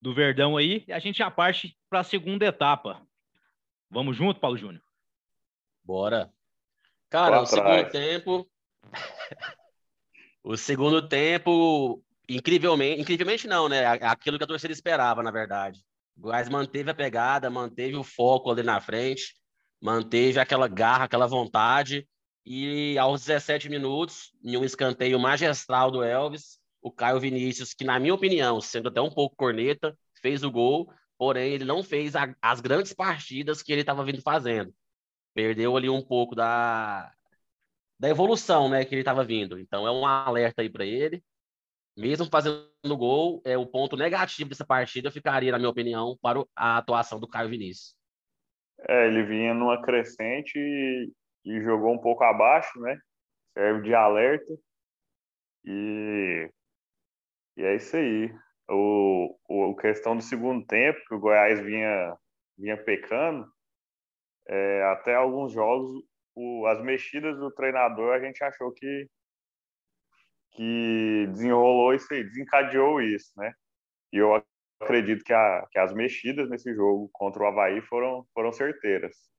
do 0.00 0.14
Verdão 0.14 0.56
aí, 0.56 0.84
e 0.86 0.92
a 0.92 0.98
gente 0.98 1.18
já 1.18 1.30
parte 1.30 1.76
para 1.88 2.00
a 2.00 2.04
segunda 2.04 2.44
etapa. 2.44 3.00
Vamos 3.90 4.16
junto, 4.16 4.38
Paulo 4.38 4.56
Júnior? 4.56 4.82
Bora. 5.82 6.30
Cara, 7.08 7.40
o 7.40 7.46
segundo 7.46 7.88
tempo. 7.90 8.50
o 10.42 10.56
segundo 10.56 11.08
tempo, 11.08 12.02
incrivelmente, 12.28 13.00
incrivelmente 13.00 13.46
não, 13.46 13.68
né? 13.68 13.86
Aquilo 13.86 14.36
que 14.36 14.44
a 14.44 14.46
torcida 14.48 14.72
esperava, 14.72 15.22
na 15.22 15.30
verdade. 15.30 15.80
O 16.16 16.20
Goiás 16.22 16.48
manteve 16.48 16.90
a 16.90 16.94
pegada, 16.94 17.50
manteve 17.50 17.96
o 17.96 18.04
foco 18.04 18.50
ali 18.50 18.62
na 18.62 18.80
frente, 18.80 19.34
manteve 19.80 20.38
aquela 20.38 20.68
garra, 20.68 21.04
aquela 21.04 21.26
vontade. 21.26 22.06
E 22.44 22.98
aos 22.98 23.24
17 23.24 23.68
minutos, 23.70 24.32
em 24.42 24.56
um 24.56 24.64
escanteio 24.64 25.18
magistral 25.18 25.90
do 25.90 26.02
Elvis, 26.02 26.58
o 26.82 26.90
Caio 26.90 27.18
Vinícius, 27.18 27.72
que 27.72 27.84
na 27.84 27.98
minha 27.98 28.14
opinião, 28.14 28.60
sendo 28.60 28.88
até 28.88 29.00
um 29.00 29.10
pouco 29.10 29.36
corneta, 29.36 29.96
fez 30.20 30.44
o 30.44 30.50
gol, 30.50 30.92
porém 31.16 31.54
ele 31.54 31.64
não 31.64 31.82
fez 31.82 32.14
a, 32.14 32.34
as 32.42 32.60
grandes 32.60 32.92
partidas 32.92 33.62
que 33.62 33.72
ele 33.72 33.80
estava 33.80 34.04
vindo 34.04 34.20
fazendo. 34.20 34.74
Perdeu 35.34 35.76
ali 35.76 35.88
um 35.88 36.02
pouco 36.02 36.34
da, 36.34 37.10
da 37.98 38.08
evolução, 38.08 38.68
né, 38.68 38.84
que 38.84 38.94
ele 38.94 39.00
estava 39.00 39.24
vindo. 39.24 39.58
Então 39.58 39.86
é 39.86 39.90
um 39.90 40.06
alerta 40.06 40.60
aí 40.60 40.68
para 40.68 40.84
ele. 40.84 41.22
Mesmo 41.96 42.26
fazendo 42.26 42.68
gol, 42.96 43.40
é 43.44 43.56
o 43.56 43.66
ponto 43.66 43.96
negativo 43.96 44.50
dessa 44.50 44.66
partida 44.66 45.10
ficaria, 45.10 45.52
na 45.52 45.58
minha 45.58 45.70
opinião, 45.70 46.18
para 46.20 46.44
a 46.54 46.76
atuação 46.76 47.18
do 47.18 47.28
Caio 47.28 47.48
Vinícius. 47.48 47.96
É, 48.88 49.06
ele 49.06 49.22
vinha 49.22 49.54
numa 49.54 49.80
crescente 49.80 50.58
e, 50.58 51.10
e 51.44 51.60
jogou 51.60 51.92
um 51.92 52.00
pouco 52.00 52.24
abaixo, 52.24 52.80
né? 52.80 52.98
Serve 53.52 53.82
de 53.82 53.94
alerta. 53.94 54.52
E, 55.64 56.50
e 57.56 57.62
é 57.62 57.74
isso 57.76 57.96
aí. 57.96 58.34
O, 58.68 59.36
o 59.48 59.76
questão 59.76 60.16
do 60.16 60.22
segundo 60.22 60.64
tempo, 60.66 60.98
que 61.06 61.14
o 61.14 61.20
Goiás 61.20 61.60
vinha, 61.60 62.16
vinha 62.56 62.82
pecando, 62.82 63.46
é, 64.48 64.82
até 64.84 65.14
alguns 65.14 65.52
jogos, 65.52 66.02
o, 66.34 66.66
as 66.66 66.82
mexidas 66.82 67.36
do 67.38 67.50
treinador, 67.52 68.14
a 68.14 68.20
gente 68.20 68.42
achou 68.42 68.72
que, 68.72 69.08
que 70.52 71.26
desenrolou 71.28 71.94
isso 71.94 72.12
aí, 72.12 72.24
desencadeou 72.24 73.00
isso, 73.00 73.32
né? 73.36 73.52
E 74.12 74.18
eu 74.18 74.42
acredito 74.80 75.24
que, 75.24 75.32
a, 75.32 75.66
que 75.70 75.78
as 75.78 75.92
mexidas 75.92 76.48
nesse 76.48 76.74
jogo 76.74 77.08
contra 77.12 77.42
o 77.42 77.46
Havaí 77.46 77.80
foram, 77.82 78.26
foram 78.32 78.52
certeiras. 78.52 79.33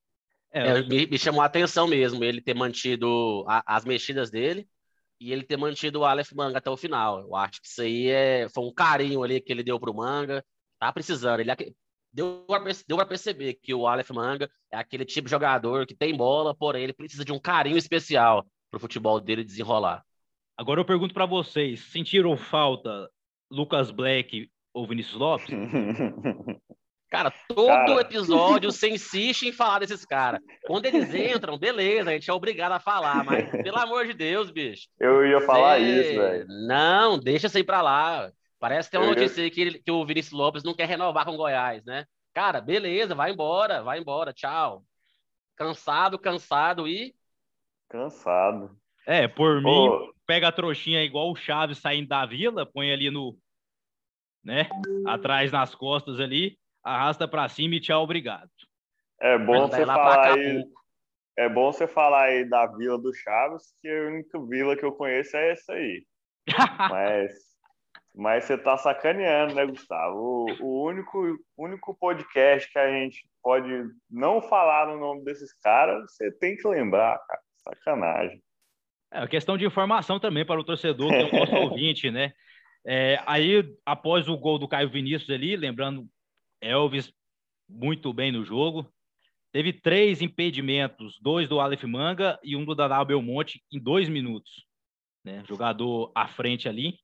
É, 0.56 0.82
me, 0.84 1.06
me, 1.06 1.18
chamou 1.20 1.42
a 1.42 1.46
atenção 1.46 1.86
mesmo 1.86 2.24
ele 2.24 2.40
ter 2.40 2.54
mantido 2.54 3.44
a, 3.46 3.76
as 3.76 3.84
mexidas 3.84 4.32
dele 4.32 4.66
e 5.20 5.34
ele 5.34 5.44
ter 5.44 5.58
mantido 5.58 6.00
o 6.00 6.06
Aleph 6.06 6.32
Manga 6.32 6.60
até 6.60 6.70
o 6.70 6.78
final. 6.78 7.20
Eu 7.20 7.36
acho 7.36 7.62
que 7.62 7.68
isso 7.68 7.82
aí 7.82 8.08
é, 8.08 8.48
foi 8.48 8.64
um 8.64 8.74
carinho 8.74 9.22
ali 9.22 9.42
que 9.42 9.52
ele 9.52 9.64
deu 9.64 9.78
pro 9.78 9.94
Manga. 9.94 10.42
Tá 10.80 10.94
precisando. 10.94 11.42
Ele 11.42 11.52
deu 12.14 12.46
para 12.48 13.06
perceber 13.06 13.56
que 13.56 13.74
o 13.74 13.86
Aleph 13.86 14.12
Manga 14.12 14.50
é 14.72 14.78
aquele 14.78 15.04
tipo 15.04 15.26
de 15.26 15.32
jogador 15.32 15.86
que 15.86 15.94
tem 15.94 16.16
bola, 16.16 16.56
porém 16.56 16.84
ele 16.84 16.94
precisa 16.94 17.26
de 17.26 17.34
um 17.34 17.40
carinho 17.40 17.78
especial 17.78 18.46
pro 18.72 18.80
futebol 18.80 19.20
dele 19.20 19.44
desenrolar. 19.44 20.06
Agora 20.56 20.80
eu 20.80 20.86
pergunto 20.86 21.14
para 21.14 21.26
vocês, 21.26 21.82
sentiram 21.82 22.38
falta 22.38 23.10
Lucas 23.52 23.92
Black 23.92 24.50
ou 24.74 24.88
Vinícius 24.88 25.20
Lopes? 25.20 25.48
Cara, 27.10 27.32
todo 27.48 27.68
cara... 27.68 28.02
episódio 28.02 28.72
você 28.72 28.90
insiste 28.94 29.44
em 29.44 29.52
falar 29.52 29.80
desses 29.80 30.06
caras. 30.06 30.42
Quando 30.66 30.86
eles 30.86 31.14
entram, 31.14 31.58
beleza, 31.58 32.10
a 32.10 32.14
gente 32.14 32.30
é 32.30 32.34
obrigado 32.34 32.74
a 32.74 32.80
falar, 32.80 33.24
mas 33.24 33.50
pelo 33.50 33.78
amor 33.78 34.06
de 34.06 34.14
Deus, 34.14 34.52
bicho. 34.52 34.88
Eu 35.00 35.26
ia 35.26 35.40
falar 35.42 35.80
isso, 35.80 36.20
velho. 36.20 36.46
Não, 36.68 37.20
deixa 37.20 37.48
isso 37.48 37.58
aí 37.58 37.64
pra 37.64 37.82
lá. 37.82 38.32
Parece 38.60 38.90
que 38.90 38.92
tem 38.92 39.00
uma 39.00 39.12
eu 39.12 39.16
notícia 39.16 39.42
ia... 39.42 39.46
aí 39.46 39.52
que, 39.52 39.62
ele, 39.62 39.80
que 39.80 39.92
o 39.92 40.06
Vinícius 40.06 40.34
Lopes 40.34 40.64
não 40.64 40.74
quer 40.74 40.88
renovar 40.88 41.26
com 41.26 41.34
o 41.34 41.38
Goiás, 41.38 41.84
né? 41.86 42.06
Cara, 42.34 42.60
beleza, 42.60 43.16
vai 43.16 43.32
embora, 43.32 43.84
vai 43.84 44.00
embora, 44.00 44.34
tchau. 44.34 44.84
Cansado, 45.56 46.20
cansado 46.20 46.88
e. 46.88 47.14
Cansado. 47.90 48.76
É, 49.08 49.28
por 49.28 49.62
mim, 49.62 50.12
pega 50.26 50.48
a 50.48 50.52
trouxinha 50.52 51.04
igual 51.04 51.32
o 51.32 51.36
Chaves 51.36 51.78
saindo 51.78 52.10
da 52.10 52.26
vila, 52.26 52.66
põe 52.66 52.92
ali 52.92 53.10
no. 53.12 53.38
né? 54.44 54.68
Atrás 55.06 55.52
nas 55.52 55.74
costas 55.76 56.20
ali 56.20 56.58
arrasta 56.86 57.28
para 57.28 57.50
cima 57.50 57.76
e 57.76 57.80
tchau, 57.80 58.04
obrigado. 58.04 58.50
É 59.20 59.38
bom 59.38 59.68
você 59.68 59.86
falar 59.86 60.34
aí. 60.34 60.64
É 61.38 61.50
bom 61.50 61.72
você 61.72 61.88
falar 61.88 62.24
aí 62.26 62.46
da 62.48 62.66
Vila 62.68 62.98
do 62.98 63.14
Chaves, 63.14 63.74
que 63.82 63.90
a 63.90 64.08
única 64.08 64.40
vila 64.46 64.78
que 64.78 64.86
eu 64.86 64.94
conheço 64.94 65.36
é 65.36 65.52
essa 65.52 65.74
aí. 65.74 66.06
mas, 66.90 67.34
mas 68.14 68.46
você 68.46 68.58
tá 68.58 68.78
sacaneando, 68.78 69.56
né, 69.56 69.66
Gustavo? 69.66 70.18
O, 70.18 70.46
o 70.62 70.86
único, 70.86 71.38
único 71.58 71.94
podcast 71.96 72.72
que 72.72 72.80
a 72.80 72.90
gente 72.90 73.28
pode 73.44 73.70
não 74.10 74.42
falar 74.42 74.88
no 74.88 74.98
nome 74.98 75.26
desses 75.26 75.52
caras, 75.60 76.06
você 76.10 76.32
tem 76.32 76.56
que 76.56 76.68
lembrar, 76.68 77.18
cara. 77.28 77.42
Sacanagem. 77.58 78.42
É 79.12 79.28
questão 79.28 79.58
de 79.58 79.66
informação 79.66 80.20
também 80.20 80.46
para 80.46 80.60
o 80.60 80.64
torcedor, 80.64 81.10
que 81.10 81.16
é 81.16 81.26
o 81.26 81.40
nosso 81.40 81.56
ouvinte, 81.56 82.12
né? 82.12 82.34
É, 82.86 83.20
aí, 83.26 83.76
após 83.86 84.30
o 84.30 84.38
gol 84.38 84.60
do 84.60 84.68
Caio 84.68 84.90
Vinícius 84.90 85.30
ali, 85.32 85.56
lembrando 85.56 86.08
Elvis 86.66 87.14
muito 87.68 88.14
bem 88.14 88.32
no 88.32 88.44
jogo. 88.44 88.92
Teve 89.52 89.72
três 89.72 90.22
impedimentos, 90.22 91.18
dois 91.22 91.48
do 91.48 91.60
Aleph 91.60 91.84
Manga 91.84 92.40
e 92.44 92.56
um 92.56 92.66
do 92.66 92.76
Daniel 92.76 93.06
Belmonte 93.06 93.64
em 93.72 93.80
dois 93.80 94.10
minutos. 94.10 94.66
Né? 95.24 95.44
Jogador 95.48 96.12
à 96.14 96.28
frente 96.28 96.68
ali, 96.68 97.00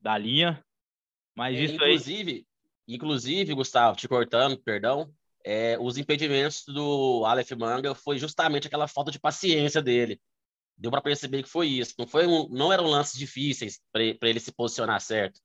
da 0.00 0.16
linha. 0.16 0.64
Mas 1.36 1.56
é, 1.56 1.64
isso 1.64 1.74
inclusive, 1.74 2.32
aí... 2.32 2.46
Inclusive, 2.88 3.54
Gustavo, 3.54 3.96
te 3.96 4.08
cortando, 4.08 4.60
perdão, 4.62 5.12
é, 5.44 5.76
os 5.78 5.98
impedimentos 5.98 6.64
do 6.66 7.24
Aleph 7.24 7.52
Manga 7.52 7.94
foi 7.94 8.18
justamente 8.18 8.66
aquela 8.66 8.88
falta 8.88 9.10
de 9.10 9.20
paciência 9.20 9.82
dele. 9.82 10.20
Deu 10.76 10.90
para 10.90 11.02
perceber 11.02 11.42
que 11.42 11.48
foi 11.48 11.68
isso. 11.68 11.94
Não, 11.98 12.06
foi 12.06 12.26
um, 12.26 12.48
não 12.48 12.72
eram 12.72 12.86
lances 12.86 13.18
difíceis 13.18 13.80
para 13.92 14.28
ele 14.28 14.40
se 14.40 14.52
posicionar 14.52 15.00
certo. 15.00 15.40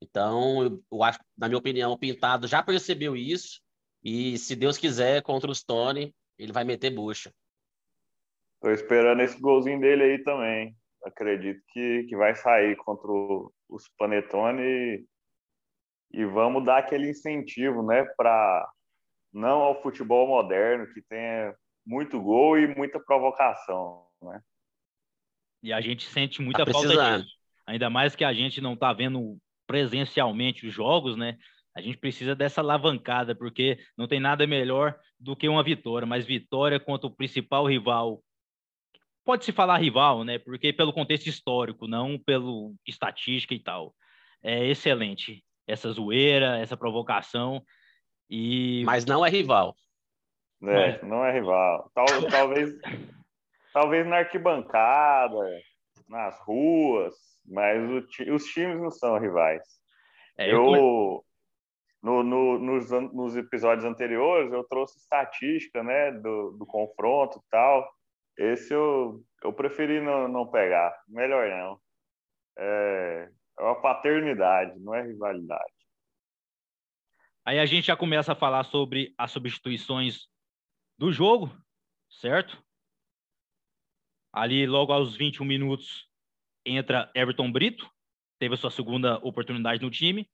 Então, 0.00 0.62
eu, 0.62 0.82
eu 0.90 1.02
acho, 1.02 1.18
na 1.36 1.48
minha 1.48 1.58
opinião, 1.58 1.92
o 1.92 1.98
Pintado 1.98 2.46
já 2.46 2.62
percebeu 2.62 3.14
isso 3.14 3.60
e, 4.02 4.38
se 4.38 4.56
Deus 4.56 4.78
quiser, 4.78 5.22
contra 5.22 5.50
o 5.50 5.54
Stone, 5.54 6.14
ele 6.38 6.52
vai 6.52 6.64
meter 6.64 6.90
bucha. 6.90 7.32
Tô 8.60 8.70
esperando 8.70 9.20
esse 9.22 9.38
golzinho 9.40 9.80
dele 9.80 10.02
aí 10.02 10.22
também. 10.22 10.74
Acredito 11.04 11.62
que, 11.68 12.04
que 12.08 12.16
vai 12.16 12.34
sair 12.34 12.76
contra 12.76 13.10
o, 13.10 13.52
os 13.68 13.88
Panetone 13.98 14.62
e, 14.62 15.06
e 16.12 16.24
vamos 16.24 16.64
dar 16.64 16.78
aquele 16.78 17.08
incentivo, 17.08 17.82
né, 17.82 18.04
para 18.16 18.70
não 19.32 19.60
ao 19.60 19.80
futebol 19.82 20.26
moderno 20.26 20.92
que 20.92 21.00
tenha 21.02 21.54
muito 21.86 22.20
gol 22.20 22.58
e 22.58 22.74
muita 22.74 23.00
provocação, 23.00 24.06
né? 24.22 24.40
E 25.62 25.72
a 25.72 25.80
gente 25.80 26.08
sente 26.08 26.40
muita 26.40 26.64
tá 26.64 26.72
falta 26.72 27.18
disso. 27.18 27.34
Ainda 27.66 27.90
mais 27.90 28.16
que 28.16 28.24
a 28.24 28.32
gente 28.32 28.60
não 28.60 28.76
tá 28.76 28.92
vendo 28.92 29.38
presencialmente 29.70 30.66
os 30.66 30.74
jogos, 30.74 31.16
né? 31.16 31.38
A 31.76 31.80
gente 31.80 31.96
precisa 31.96 32.34
dessa 32.34 32.60
alavancada, 32.60 33.36
porque 33.36 33.78
não 33.96 34.08
tem 34.08 34.18
nada 34.18 34.44
melhor 34.44 34.98
do 35.16 35.36
que 35.36 35.48
uma 35.48 35.62
vitória, 35.62 36.04
mas 36.04 36.26
vitória 36.26 36.80
contra 36.80 37.06
o 37.06 37.14
principal 37.14 37.64
rival. 37.66 38.20
Pode-se 39.24 39.52
falar 39.52 39.78
rival, 39.78 40.24
né? 40.24 40.40
Porque 40.40 40.72
pelo 40.72 40.92
contexto 40.92 41.28
histórico, 41.28 41.86
não 41.86 42.18
pelo 42.18 42.74
estatística 42.84 43.54
e 43.54 43.60
tal. 43.60 43.94
É 44.42 44.66
excelente 44.66 45.44
essa 45.68 45.92
zoeira, 45.92 46.58
essa 46.58 46.76
provocação. 46.76 47.62
E... 48.28 48.82
Mas 48.84 49.06
não 49.06 49.24
é 49.24 49.30
rival. 49.30 49.76
É, 50.64 51.00
não 51.06 51.24
é 51.24 51.32
rival. 51.32 51.88
Tal, 51.94 52.06
talvez, 52.28 52.74
talvez 53.72 54.04
na 54.04 54.16
arquibancada, 54.16 55.38
nas 56.10 56.38
ruas, 56.40 57.14
mas 57.46 57.80
o, 57.88 58.34
os 58.34 58.44
times 58.46 58.80
não 58.80 58.90
são 58.90 59.18
rivais. 59.18 59.62
É, 60.36 60.52
eu, 60.52 60.74
eu 60.74 61.24
no, 62.02 62.22
no, 62.22 62.58
nos, 62.58 62.90
nos, 62.90 63.36
episódios 63.36 63.84
anteriores, 63.84 64.52
eu 64.52 64.64
trouxe 64.64 64.98
estatística 64.98 65.82
né, 65.82 66.10
do, 66.12 66.52
do 66.52 66.66
confronto 66.66 67.38
e 67.38 67.50
tal. 67.50 67.88
Esse 68.36 68.72
eu, 68.72 69.22
eu 69.44 69.52
preferi 69.52 70.00
não, 70.00 70.26
não 70.26 70.50
pegar. 70.50 70.98
Melhor 71.08 71.48
não. 71.48 71.80
É, 72.58 73.30
é 73.58 73.62
uma 73.62 73.80
paternidade, 73.80 74.78
não 74.80 74.94
é 74.94 75.02
rivalidade. 75.02 75.72
Aí 77.44 77.58
a 77.58 77.66
gente 77.66 77.86
já 77.86 77.96
começa 77.96 78.32
a 78.32 78.36
falar 78.36 78.64
sobre 78.64 79.14
as 79.16 79.30
substituições 79.30 80.28
do 80.98 81.12
jogo, 81.12 81.50
certo? 82.08 82.62
Ali, 84.32 84.66
logo 84.66 84.92
aos 84.92 85.16
21 85.16 85.44
minutos, 85.44 86.06
entra 86.64 87.10
Everton 87.14 87.50
Brito, 87.50 87.90
teve 88.38 88.54
a 88.54 88.56
sua 88.58 88.70
segunda 88.70 89.18
oportunidade 89.18 89.82
no 89.82 89.90
time, 89.90 90.28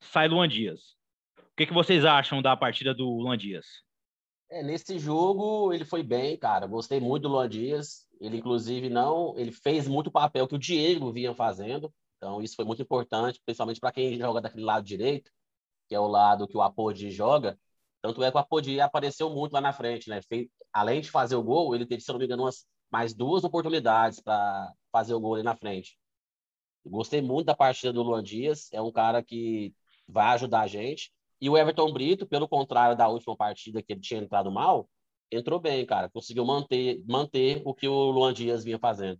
sai 0.00 0.28
Luan 0.28 0.48
Dias. 0.48 0.96
O 1.38 1.56
que, 1.56 1.66
que 1.66 1.74
vocês 1.74 2.04
acham 2.04 2.42
da 2.42 2.56
partida 2.56 2.94
do 2.94 3.08
Luan 3.08 3.36
Dias? 3.36 3.66
É, 4.50 4.62
nesse 4.62 4.98
jogo 4.98 5.72
ele 5.72 5.84
foi 5.84 6.02
bem, 6.02 6.36
cara. 6.36 6.66
Gostei 6.66 7.00
muito 7.00 7.24
do 7.24 7.28
Luan 7.28 7.48
Dias. 7.48 8.06
Ele, 8.20 8.38
inclusive, 8.38 8.88
não. 8.88 9.38
Ele 9.38 9.52
fez 9.52 9.86
muito 9.86 10.10
papel 10.10 10.48
que 10.48 10.54
o 10.54 10.58
Diego 10.58 11.12
vinha 11.12 11.34
fazendo. 11.34 11.92
Então, 12.16 12.42
isso 12.42 12.56
foi 12.56 12.64
muito 12.64 12.82
importante, 12.82 13.40
principalmente 13.44 13.80
para 13.80 13.92
quem 13.92 14.16
joga 14.18 14.40
daquele 14.40 14.64
lado 14.64 14.84
direito, 14.84 15.30
que 15.88 15.94
é 15.94 16.00
o 16.00 16.06
lado 16.06 16.48
que 16.48 16.56
o 16.56 16.62
Apodi 16.62 17.10
joga. 17.10 17.58
Tanto 18.00 18.22
é 18.22 18.30
que 18.30 18.36
o 18.36 18.40
Apodi 18.40 18.80
apareceu 18.80 19.30
muito 19.30 19.52
lá 19.52 19.60
na 19.60 19.72
frente, 19.72 20.08
né? 20.08 20.20
Além 20.72 21.00
de 21.00 21.10
fazer 21.10 21.36
o 21.36 21.42
gol, 21.42 21.74
ele 21.74 21.86
teve, 21.86 22.02
se 22.02 22.10
não 22.12 22.18
me 22.18 22.24
engano, 22.24 22.44
umas, 22.44 22.66
mais 22.94 23.12
duas 23.12 23.42
oportunidades 23.42 24.20
para 24.20 24.72
fazer 24.92 25.14
o 25.14 25.20
gol 25.20 25.34
ali 25.34 25.42
na 25.42 25.56
frente. 25.56 25.98
Gostei 26.86 27.20
muito 27.20 27.46
da 27.46 27.56
partida 27.56 27.92
do 27.92 28.04
Luan 28.04 28.22
Dias. 28.22 28.72
É 28.72 28.80
um 28.80 28.92
cara 28.92 29.20
que 29.20 29.74
vai 30.06 30.26
ajudar 30.34 30.60
a 30.60 30.68
gente. 30.68 31.12
E 31.40 31.50
o 31.50 31.58
Everton 31.58 31.92
Brito, 31.92 32.24
pelo 32.24 32.46
contrário 32.46 32.96
da 32.96 33.08
última 33.08 33.36
partida 33.36 33.82
que 33.82 33.92
ele 33.92 34.00
tinha 34.00 34.20
entrado 34.20 34.48
mal, 34.48 34.88
entrou 35.28 35.58
bem, 35.58 35.84
cara. 35.84 36.08
Conseguiu 36.08 36.44
manter, 36.44 37.02
manter 37.04 37.60
o 37.64 37.74
que 37.74 37.88
o 37.88 38.12
Luan 38.12 38.32
Dias 38.32 38.62
vinha 38.62 38.78
fazendo. 38.78 39.18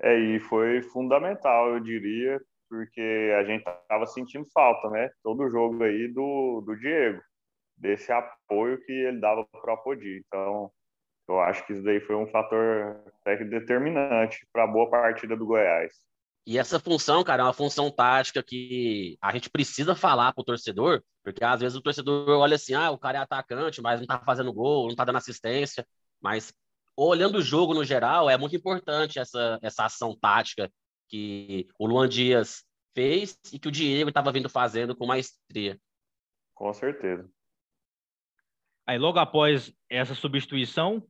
É, 0.00 0.18
e 0.18 0.40
foi 0.40 0.82
fundamental, 0.82 1.68
eu 1.68 1.78
diria, 1.78 2.40
porque 2.68 3.32
a 3.38 3.44
gente 3.44 3.60
estava 3.60 4.06
sentindo 4.06 4.46
falta, 4.52 4.90
né? 4.90 5.08
Todo 5.22 5.48
jogo 5.48 5.84
aí 5.84 6.08
do, 6.08 6.62
do 6.66 6.74
Diego, 6.74 7.22
desse 7.76 8.10
apoio 8.10 8.84
que 8.84 8.90
ele 8.90 9.20
dava 9.20 9.46
para 9.52 9.70
o 9.70 9.74
Apodi. 9.74 10.20
Então, 10.26 10.72
eu 11.30 11.40
acho 11.40 11.64
que 11.64 11.72
isso 11.72 11.84
daí 11.84 12.00
foi 12.00 12.16
um 12.16 12.26
fator 12.26 13.00
até 13.20 13.44
determinante 13.44 14.44
para 14.52 14.64
a 14.64 14.66
boa 14.66 14.90
partida 14.90 15.36
do 15.36 15.46
Goiás. 15.46 15.92
E 16.44 16.58
essa 16.58 16.80
função, 16.80 17.22
cara, 17.22 17.42
é 17.42 17.46
uma 17.46 17.52
função 17.52 17.88
tática 17.88 18.42
que 18.42 19.16
a 19.22 19.32
gente 19.32 19.48
precisa 19.48 19.94
falar 19.94 20.32
para 20.32 20.42
o 20.42 20.44
torcedor, 20.44 21.00
porque 21.22 21.44
às 21.44 21.60
vezes 21.60 21.76
o 21.76 21.82
torcedor 21.82 22.28
olha 22.28 22.56
assim, 22.56 22.74
ah, 22.74 22.90
o 22.90 22.98
cara 22.98 23.18
é 23.18 23.20
atacante, 23.20 23.80
mas 23.80 24.00
não 24.00 24.02
está 24.04 24.18
fazendo 24.18 24.52
gol, 24.52 24.84
não 24.84 24.90
está 24.90 25.04
dando 25.04 25.18
assistência. 25.18 25.86
Mas 26.20 26.52
olhando 26.96 27.38
o 27.38 27.42
jogo 27.42 27.74
no 27.74 27.84
geral, 27.84 28.28
é 28.28 28.36
muito 28.36 28.56
importante 28.56 29.20
essa, 29.20 29.58
essa 29.62 29.84
ação 29.84 30.16
tática 30.18 30.68
que 31.08 31.68
o 31.78 31.86
Luan 31.86 32.08
Dias 32.08 32.64
fez 32.92 33.38
e 33.52 33.58
que 33.58 33.68
o 33.68 33.72
Diego 33.72 34.08
estava 34.08 34.32
vindo 34.32 34.48
fazendo 34.48 34.96
com 34.96 35.06
maestria. 35.06 35.78
Com 36.54 36.72
certeza. 36.72 37.30
Aí, 38.84 38.98
logo 38.98 39.20
após 39.20 39.72
essa 39.88 40.16
substituição, 40.16 41.06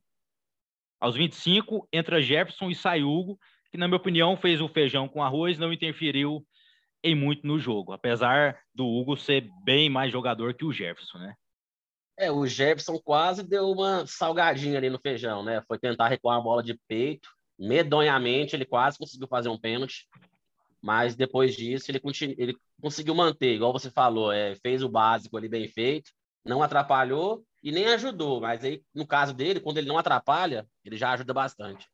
aos 1.01 1.17
25, 1.17 1.89
entra 1.93 2.21
Jefferson 2.21 2.71
e 2.71 2.75
sai 2.75 3.03
Hugo, 3.03 3.39
que, 3.71 3.79
na 3.79 3.89
minha 3.89 3.97
opinião, 3.97 4.37
fez 4.37 4.61
o 4.61 4.69
feijão 4.69 5.09
com 5.09 5.23
arroz, 5.23 5.59
não 5.59 5.73
interferiu 5.73 6.45
em 7.03 7.15
muito 7.15 7.47
no 7.47 7.59
jogo, 7.59 7.93
apesar 7.93 8.61
do 8.75 8.87
Hugo 8.87 9.17
ser 9.17 9.49
bem 9.65 9.89
mais 9.89 10.13
jogador 10.13 10.53
que 10.53 10.65
o 10.65 10.73
Jefferson, 10.73 11.19
né? 11.19 11.35
É, 12.19 12.31
o 12.31 12.47
Jefferson 12.47 12.99
quase 12.99 13.43
deu 13.43 13.71
uma 13.71 14.07
salgadinha 14.07 14.77
ali 14.77 14.91
no 14.91 14.99
feijão, 14.99 15.43
né? 15.43 15.63
Foi 15.67 15.79
tentar 15.79 16.09
recuar 16.09 16.37
a 16.37 16.43
bola 16.43 16.63
de 16.63 16.79
peito, 16.87 17.31
medonhamente 17.59 18.55
ele 18.55 18.67
quase 18.67 18.99
conseguiu 18.99 19.27
fazer 19.27 19.49
um 19.49 19.59
pênalti, 19.59 20.07
mas 20.83 21.17
depois 21.17 21.57
disso 21.57 21.91
ele, 21.91 21.99
continu... 21.99 22.35
ele 22.37 22.55
conseguiu 22.81 23.15
manter, 23.15 23.55
igual 23.55 23.73
você 23.73 23.91
falou, 23.91 24.31
é, 24.31 24.55
fez 24.57 24.83
o 24.83 24.89
básico 24.89 25.37
ali 25.39 25.49
bem 25.49 25.67
feito, 25.67 26.11
não 26.45 26.63
atrapalhou 26.63 27.45
e 27.63 27.71
nem 27.73 27.87
ajudou, 27.89 28.41
mas 28.41 28.65
aí 28.65 28.83
no 28.95 29.07
caso 29.07 29.35
dele, 29.35 29.61
quando 29.61 29.79
ele 29.79 29.89
não 29.89 29.99
atrapalha, 29.99 30.67
ele 30.85 30.97
já 30.97 31.13
ajuda 31.13 31.35
bastante. 31.35 31.87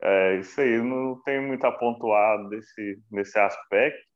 É, 0.00 0.36
isso 0.36 0.60
aí, 0.60 0.80
não 0.80 1.20
tem 1.22 1.40
muito 1.40 1.66
a 1.66 1.72
pontuar 1.72 2.48
desse, 2.48 3.02
nesse 3.10 3.38
aspecto, 3.38 4.08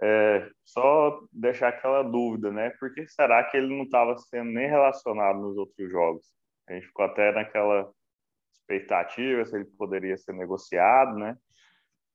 é, 0.00 0.48
só 0.64 1.20
deixar 1.32 1.68
aquela 1.68 2.02
dúvida, 2.04 2.52
né? 2.52 2.70
Por 2.78 2.94
que 2.94 3.06
será 3.08 3.42
que 3.44 3.56
ele 3.56 3.76
não 3.76 3.82
estava 3.82 4.16
sendo 4.16 4.52
nem 4.52 4.68
relacionado 4.68 5.40
nos 5.40 5.56
outros 5.56 5.90
jogos? 5.90 6.24
A 6.68 6.74
gente 6.74 6.86
ficou 6.86 7.04
até 7.04 7.32
naquela 7.32 7.90
expectativa 8.52 9.44
se 9.44 9.56
ele 9.56 9.64
poderia 9.76 10.16
ser 10.16 10.34
negociado, 10.34 11.16
né? 11.16 11.36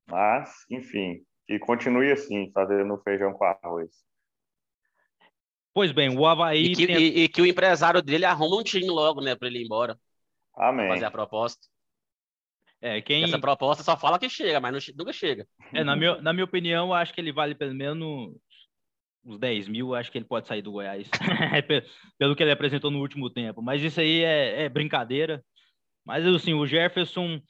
Mas, 0.09 0.65
enfim, 0.69 1.25
que 1.45 1.59
continue 1.59 2.11
assim, 2.11 2.51
fazendo 2.53 3.01
feijão 3.03 3.33
com 3.33 3.43
arroz. 3.43 3.91
Pois 5.73 5.91
bem, 5.91 6.15
o 6.15 6.25
Havaí. 6.25 6.65
E 6.65 6.75
que, 6.75 6.87
tem... 6.87 6.97
e, 6.97 7.23
e 7.23 7.29
que 7.29 7.41
o 7.41 7.45
empresário 7.45 8.01
dele 8.01 8.25
arruma 8.25 8.57
um 8.59 8.63
time 8.63 8.87
logo, 8.87 9.21
né, 9.21 9.35
para 9.35 9.47
ele 9.47 9.59
ir 9.59 9.65
embora. 9.65 9.97
Amém. 10.55 10.87
Fazer 10.87 11.05
a 11.05 11.11
proposta. 11.11 11.67
É, 12.79 13.01
quem... 13.01 13.23
Essa 13.23 13.39
proposta 13.39 13.81
só 13.81 13.97
fala 13.97 14.19
que 14.19 14.29
chega, 14.29 14.59
mas 14.59 14.71
não, 14.71 14.95
nunca 14.97 15.13
chega. 15.13 15.47
É, 15.73 15.83
na, 15.83 15.95
meu, 15.95 16.21
na 16.21 16.33
minha 16.33 16.43
opinião, 16.43 16.93
acho 16.93 17.13
que 17.13 17.21
ele 17.21 17.31
vale 17.31 17.55
pelo 17.55 17.73
menos 17.73 18.35
uns 19.25 19.39
10 19.39 19.69
mil, 19.69 19.95
acho 19.95 20.11
que 20.11 20.17
ele 20.17 20.25
pode 20.25 20.47
sair 20.47 20.61
do 20.61 20.73
Goiás, 20.73 21.09
pelo 22.19 22.35
que 22.35 22.43
ele 22.43 22.51
apresentou 22.51 22.91
no 22.91 22.99
último 22.99 23.29
tempo. 23.29 23.61
Mas 23.61 23.81
isso 23.81 23.99
aí 24.01 24.21
é, 24.23 24.63
é 24.63 24.69
brincadeira. 24.69 25.43
Mas, 26.05 26.27
assim, 26.27 26.53
o 26.53 26.67
Jefferson 26.67 27.41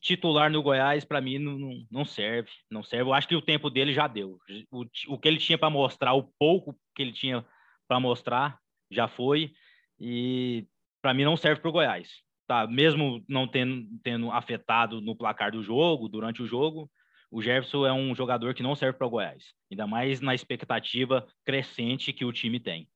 titular 0.00 0.50
no 0.50 0.62
Goiás, 0.62 1.04
para 1.04 1.20
mim, 1.20 1.38
não, 1.38 1.86
não 1.90 2.04
serve. 2.04 2.50
Não 2.68 2.82
serve. 2.82 3.08
Eu 3.08 3.14
acho 3.14 3.28
que 3.28 3.36
o 3.36 3.42
tempo 3.42 3.70
dele 3.70 3.92
já 3.92 4.08
deu. 4.08 4.36
O, 4.70 4.84
o 5.08 5.18
que 5.18 5.28
ele 5.28 5.38
tinha 5.38 5.56
para 5.56 5.70
mostrar, 5.70 6.12
o 6.14 6.24
pouco 6.38 6.76
que 6.94 7.02
ele 7.02 7.12
tinha 7.12 7.46
para 7.92 8.00
mostrar, 8.00 8.58
já 8.90 9.06
foi. 9.06 9.52
E 10.00 10.66
para 11.02 11.12
mim 11.12 11.24
não 11.24 11.36
serve 11.36 11.60
para 11.60 11.68
o 11.68 11.72
Goiás 11.72 12.08
tá, 12.52 12.66
mesmo 12.66 13.24
não 13.26 13.48
tendo, 13.48 13.86
tendo 14.02 14.30
afetado 14.30 15.00
no 15.00 15.16
placar 15.16 15.52
do 15.52 15.62
jogo, 15.62 16.08
durante 16.08 16.42
o 16.42 16.46
jogo, 16.46 16.90
o 17.30 17.40
Jefferson 17.40 17.86
é 17.86 17.92
um 17.92 18.14
jogador 18.14 18.52
que 18.52 18.62
não 18.62 18.74
serve 18.74 18.98
para 18.98 19.06
o 19.06 19.10
Goiás, 19.10 19.54
ainda 19.70 19.86
mais 19.86 20.20
na 20.20 20.34
expectativa 20.34 21.26
crescente 21.46 22.12
que 22.12 22.26
o 22.26 22.32
time 22.32 22.60
tem. 22.60 22.86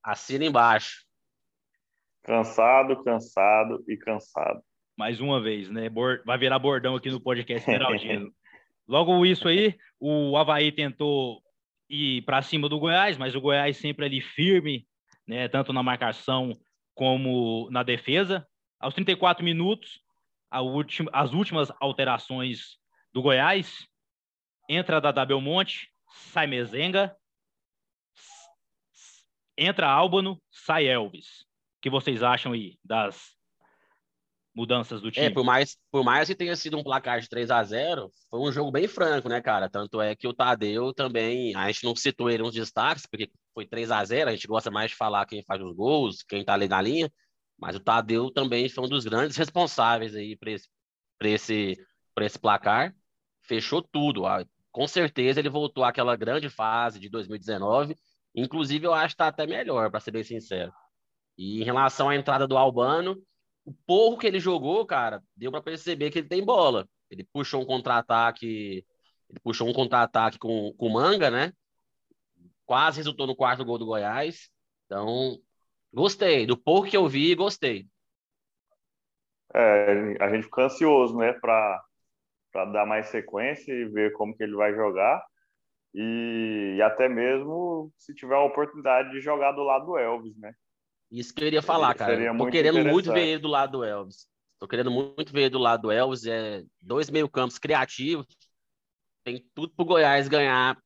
Assina 0.00 0.44
embaixo. 0.44 1.04
Cansado, 2.22 3.02
cansado 3.02 3.84
e 3.88 3.96
cansado. 3.96 4.62
Mais 4.96 5.20
uma 5.20 5.40
vez, 5.40 5.68
né? 5.68 5.90
Vai 6.24 6.38
virar 6.38 6.58
bordão 6.60 6.94
aqui 6.94 7.10
no 7.10 7.20
podcast 7.20 7.68
Geraldino. 7.68 8.32
Logo 8.86 9.26
isso 9.26 9.48
aí, 9.48 9.76
o 9.98 10.36
Havaí 10.36 10.70
tentou 10.70 11.42
ir 11.88 12.22
para 12.22 12.42
cima 12.42 12.68
do 12.68 12.78
Goiás, 12.78 13.16
mas 13.16 13.34
o 13.34 13.40
Goiás 13.40 13.76
sempre 13.76 14.06
ali 14.06 14.20
firme, 14.20 14.86
né? 15.26 15.48
Tanto 15.48 15.72
na 15.72 15.82
marcação 15.82 16.52
como 16.94 17.68
na 17.70 17.82
defesa. 17.82 18.46
Aos 18.80 18.94
34 18.94 19.44
minutos, 19.44 20.00
última, 20.52 21.10
as 21.12 21.32
últimas 21.32 21.70
alterações 21.80 22.78
do 23.12 23.22
Goiás. 23.22 23.86
Entra 24.68 25.00
Dada 25.00 25.24
Belmonte, 25.24 25.88
sai 26.08 26.46
Mezenga, 26.46 27.16
entra 29.56 29.88
Álbano, 29.88 30.42
sai 30.50 30.86
Elvis. 30.86 31.42
O 31.78 31.82
que 31.82 31.90
vocês 31.90 32.22
acham 32.22 32.52
aí 32.52 32.76
das 32.84 33.35
mudanças 34.56 35.02
do 35.02 35.08
é, 35.08 35.10
time? 35.10 35.26
É, 35.26 35.30
por 35.30 35.44
mais, 35.44 35.76
por 35.90 36.02
mais 36.02 36.26
que 36.26 36.34
tenha 36.34 36.56
sido 36.56 36.78
um 36.78 36.82
placar 36.82 37.20
de 37.20 37.28
3 37.28 37.50
a 37.50 37.62
0 37.62 38.10
foi 38.30 38.40
um 38.40 38.50
jogo 38.50 38.72
bem 38.72 38.88
franco, 38.88 39.28
né, 39.28 39.40
cara? 39.42 39.68
Tanto 39.68 40.00
é 40.00 40.16
que 40.16 40.26
o 40.26 40.32
Tadeu 40.32 40.94
também, 40.94 41.54
a 41.54 41.66
gente 41.66 41.84
não 41.84 41.94
citou 41.94 42.30
ele 42.30 42.42
nos 42.42 42.54
destaques, 42.54 43.04
porque 43.06 43.30
foi 43.52 43.66
3 43.66 43.90
a 43.90 44.02
0 44.02 44.30
a 44.30 44.32
gente 44.32 44.46
gosta 44.46 44.70
mais 44.70 44.90
de 44.90 44.96
falar 44.96 45.26
quem 45.26 45.44
faz 45.44 45.60
os 45.62 45.76
gols, 45.76 46.22
quem 46.22 46.42
tá 46.42 46.54
ali 46.54 46.66
na 46.66 46.80
linha, 46.80 47.12
mas 47.58 47.76
o 47.76 47.80
Tadeu 47.80 48.30
também 48.30 48.68
foi 48.68 48.84
um 48.84 48.88
dos 48.88 49.04
grandes 49.04 49.36
responsáveis 49.36 50.14
aí 50.14 50.36
para 50.36 50.50
esse, 50.50 50.68
esse, 51.22 51.76
esse 52.20 52.38
placar. 52.38 52.94
Fechou 53.42 53.82
tudo. 53.82 54.22
Com 54.72 54.88
certeza 54.88 55.38
ele 55.38 55.48
voltou 55.50 55.84
àquela 55.84 56.16
grande 56.16 56.48
fase 56.48 56.98
de 56.98 57.08
2019. 57.08 57.94
Inclusive, 58.34 58.86
eu 58.86 58.92
acho 58.92 59.14
que 59.14 59.18
tá 59.18 59.28
até 59.28 59.46
melhor, 59.46 59.90
para 59.90 60.00
ser 60.00 60.10
bem 60.10 60.24
sincero. 60.24 60.72
E 61.38 61.60
em 61.62 61.64
relação 61.64 62.08
à 62.08 62.16
entrada 62.16 62.46
do 62.46 62.56
Albano, 62.56 63.16
o 63.66 63.74
pouco 63.84 64.20
que 64.20 64.26
ele 64.28 64.38
jogou, 64.38 64.86
cara, 64.86 65.20
deu 65.36 65.50
para 65.50 65.60
perceber 65.60 66.10
que 66.10 66.20
ele 66.20 66.28
tem 66.28 66.44
bola. 66.44 66.88
Ele 67.10 67.24
puxou 67.24 67.60
um 67.60 67.66
contra-ataque, 67.66 68.86
ele 69.28 69.40
puxou 69.42 69.68
um 69.68 69.72
contra-ataque 69.72 70.38
com, 70.38 70.72
com 70.78 70.88
manga, 70.88 71.30
né? 71.30 71.52
Quase 72.64 72.98
resultou 72.98 73.26
no 73.26 73.34
quarto 73.34 73.64
gol 73.64 73.76
do 73.76 73.86
Goiás. 73.86 74.48
Então, 74.86 75.36
gostei. 75.92 76.46
Do 76.46 76.56
pouco 76.56 76.88
que 76.88 76.96
eu 76.96 77.08
vi, 77.08 77.34
gostei. 77.34 77.88
É, 79.52 80.16
a 80.20 80.28
gente 80.30 80.44
fica 80.44 80.62
ansioso, 80.62 81.16
né, 81.16 81.32
para 81.32 81.82
dar 82.72 82.86
mais 82.86 83.08
sequência 83.08 83.72
e 83.72 83.84
ver 83.86 84.12
como 84.12 84.36
que 84.36 84.44
ele 84.44 84.54
vai 84.54 84.74
jogar. 84.74 85.24
E, 85.92 86.74
e, 86.76 86.82
até 86.82 87.08
mesmo 87.08 87.90
se 87.96 88.14
tiver 88.14 88.34
a 88.34 88.44
oportunidade 88.44 89.10
de 89.10 89.20
jogar 89.20 89.52
do 89.52 89.62
lado 89.62 89.86
do 89.86 89.98
Elvis, 89.98 90.36
né? 90.36 90.52
Isso 91.10 91.34
que 91.34 91.42
eu 91.42 91.46
iria 91.46 91.62
falar, 91.62 91.94
cara. 91.94 92.34
Tô 92.36 92.50
querendo 92.50 92.84
muito 92.84 93.12
ver 93.12 93.26
ele 93.26 93.38
do 93.38 93.48
lado 93.48 93.72
do 93.72 93.84
Elvis. 93.84 94.26
Tô 94.58 94.66
querendo 94.66 94.90
muito 94.90 95.32
ver 95.32 95.42
ele 95.42 95.50
do 95.50 95.58
lado 95.58 95.82
do 95.82 95.90
Elvis. 95.90 96.26
É 96.26 96.64
dois 96.80 97.10
meio-campos 97.10 97.58
criativos. 97.58 98.26
Tem 99.24 99.44
tudo 99.54 99.72
pro 99.74 99.84
Goiás 99.84 100.28
ganhar 100.28 100.78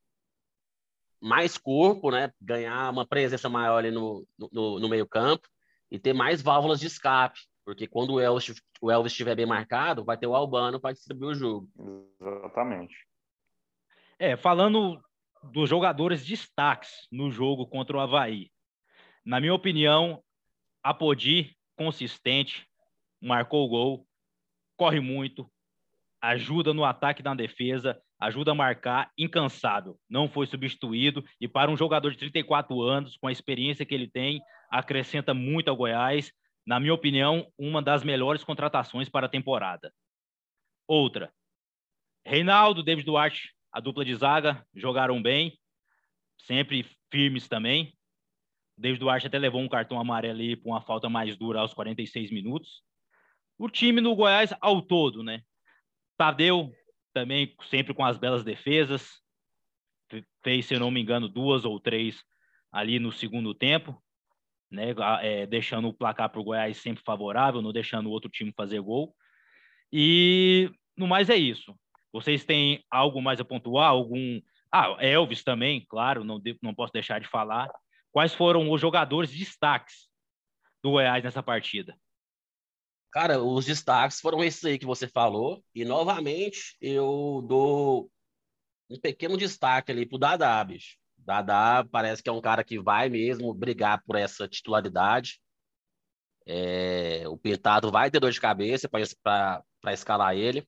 mais 1.20 1.58
corpo, 1.58 2.10
né? 2.10 2.32
Ganhar 2.40 2.90
uma 2.90 3.06
presença 3.06 3.48
maior 3.48 3.78
ali 3.78 3.90
no, 3.90 4.26
no, 4.50 4.80
no 4.80 4.88
meio-campo 4.88 5.46
e 5.90 5.98
ter 5.98 6.12
mais 6.12 6.40
válvulas 6.40 6.80
de 6.80 6.86
escape. 6.86 7.40
Porque 7.64 7.86
quando 7.86 8.14
o 8.14 8.20
Elvis, 8.20 8.60
o 8.80 8.90
Elvis 8.90 9.12
estiver 9.12 9.36
bem 9.36 9.46
marcado, 9.46 10.04
vai 10.04 10.16
ter 10.16 10.26
o 10.26 10.34
Albano 10.34 10.80
para 10.80 10.92
distribuir 10.92 11.30
o 11.30 11.34
jogo. 11.34 11.68
Exatamente. 12.20 13.06
É, 14.18 14.36
falando 14.36 15.00
dos 15.52 15.68
jogadores 15.68 16.24
destaques 16.24 17.06
no 17.10 17.30
jogo 17.30 17.66
contra 17.66 17.96
o 17.96 18.00
Havaí. 18.00 18.50
Na 19.24 19.40
minha 19.40 19.54
opinião, 19.54 20.22
Apodi, 20.82 21.56
consistente, 21.76 22.66
marcou 23.20 23.66
o 23.66 23.68
gol, 23.68 24.06
corre 24.76 25.00
muito, 25.00 25.50
ajuda 26.20 26.72
no 26.72 26.84
ataque 26.84 27.20
e 27.20 27.24
na 27.24 27.34
defesa, 27.34 28.00
ajuda 28.18 28.52
a 28.52 28.54
marcar, 28.54 29.10
incansável. 29.16 29.98
Não 30.08 30.28
foi 30.28 30.46
substituído 30.46 31.24
e 31.40 31.48
para 31.48 31.70
um 31.70 31.76
jogador 31.76 32.10
de 32.10 32.18
34 32.18 32.80
anos, 32.82 33.16
com 33.16 33.26
a 33.26 33.32
experiência 33.32 33.84
que 33.84 33.94
ele 33.94 34.08
tem, 34.08 34.40
acrescenta 34.70 35.34
muito 35.34 35.68
ao 35.68 35.76
Goiás. 35.76 36.32
Na 36.66 36.78
minha 36.78 36.94
opinião, 36.94 37.50
uma 37.58 37.82
das 37.82 38.04
melhores 38.04 38.44
contratações 38.44 39.08
para 39.08 39.26
a 39.26 39.30
temporada. 39.30 39.92
Outra, 40.86 41.32
Reinaldo, 42.24 42.82
David 42.82 43.06
Duarte, 43.06 43.54
a 43.72 43.80
dupla 43.80 44.04
de 44.04 44.14
zaga, 44.14 44.66
jogaram 44.74 45.22
bem, 45.22 45.58
sempre 46.38 46.86
firmes 47.10 47.48
também. 47.48 47.96
David 48.80 48.98
Duarte 48.98 49.26
até 49.26 49.38
levou 49.38 49.60
um 49.60 49.68
cartão 49.68 50.00
amarelo 50.00 50.34
ali 50.34 50.56
por 50.56 50.70
uma 50.70 50.80
falta 50.80 51.08
mais 51.08 51.36
dura 51.36 51.60
aos 51.60 51.74
46 51.74 52.30
minutos. 52.30 52.82
O 53.58 53.68
time 53.68 54.00
no 54.00 54.16
Goiás 54.16 54.54
ao 54.58 54.80
todo, 54.80 55.22
né? 55.22 55.42
Tadeu 56.16 56.72
também 57.12 57.54
sempre 57.68 57.92
com 57.92 58.02
as 58.02 58.16
belas 58.16 58.42
defesas. 58.42 59.20
Fez, 60.42 60.64
se 60.64 60.74
eu 60.74 60.80
não 60.80 60.90
me 60.90 61.00
engano, 61.00 61.28
duas 61.28 61.66
ou 61.66 61.78
três 61.78 62.24
ali 62.72 62.98
no 62.98 63.12
segundo 63.12 63.52
tempo, 63.52 64.02
né? 64.70 64.94
É, 65.20 65.46
deixando 65.46 65.88
o 65.88 65.94
placar 65.94 66.30
para 66.30 66.40
o 66.40 66.44
Goiás 66.44 66.78
sempre 66.78 67.04
favorável, 67.04 67.60
não 67.60 67.74
deixando 67.74 68.06
o 68.06 68.12
outro 68.12 68.30
time 68.30 68.50
fazer 68.56 68.80
gol. 68.80 69.14
E 69.92 70.70
no 70.96 71.06
mais 71.06 71.28
é 71.28 71.36
isso. 71.36 71.78
Vocês 72.10 72.46
têm 72.46 72.82
algo 72.90 73.20
mais 73.20 73.40
a 73.40 73.44
pontuar? 73.44 73.90
Algum. 73.90 74.40
Ah, 74.72 74.96
Elvis 75.00 75.44
também, 75.44 75.84
claro, 75.86 76.24
não, 76.24 76.40
de... 76.40 76.56
não 76.62 76.74
posso 76.74 76.94
deixar 76.94 77.20
de 77.20 77.28
falar. 77.28 77.70
Quais 78.12 78.34
foram 78.34 78.70
os 78.70 78.80
jogadores 78.80 79.30
destaques 79.30 80.08
do 80.82 80.92
Goiás 80.92 81.22
nessa 81.22 81.42
partida? 81.42 81.96
Cara, 83.12 83.42
os 83.42 83.66
destaques 83.66 84.20
foram 84.20 84.42
esses 84.42 84.64
aí 84.64 84.78
que 84.78 84.86
você 84.86 85.08
falou. 85.08 85.64
E, 85.74 85.84
novamente, 85.84 86.76
eu 86.80 87.44
dou 87.46 88.10
um 88.88 88.98
pequeno 88.98 89.36
destaque 89.36 89.90
ali 89.92 90.06
pro 90.06 90.18
Dadá, 90.18 90.62
bicho. 90.64 90.96
Dadá 91.16 91.86
parece 91.90 92.22
que 92.22 92.28
é 92.28 92.32
um 92.32 92.40
cara 92.40 92.64
que 92.64 92.80
vai 92.80 93.08
mesmo 93.08 93.52
brigar 93.52 94.02
por 94.04 94.16
essa 94.16 94.48
titularidade. 94.48 95.40
É, 96.46 97.28
o 97.28 97.36
Pintado 97.36 97.90
vai 97.90 98.10
ter 98.10 98.18
dor 98.18 98.32
de 98.32 98.40
cabeça 98.40 98.88
para 98.88 99.62
escalar 99.92 100.34
ele. 100.34 100.66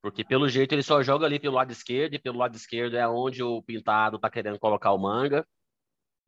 Porque 0.00 0.24
pelo 0.24 0.48
jeito 0.48 0.72
ele 0.72 0.82
só 0.82 1.02
joga 1.02 1.26
ali 1.26 1.40
pelo 1.40 1.56
lado 1.56 1.72
esquerdo, 1.72 2.14
e 2.14 2.18
pelo 2.18 2.38
lado 2.38 2.54
esquerdo 2.54 2.96
é 2.96 3.08
onde 3.08 3.42
o 3.42 3.62
Pintado 3.62 4.18
tá 4.18 4.30
querendo 4.30 4.58
colocar 4.58 4.92
o 4.92 4.98
manga. 4.98 5.46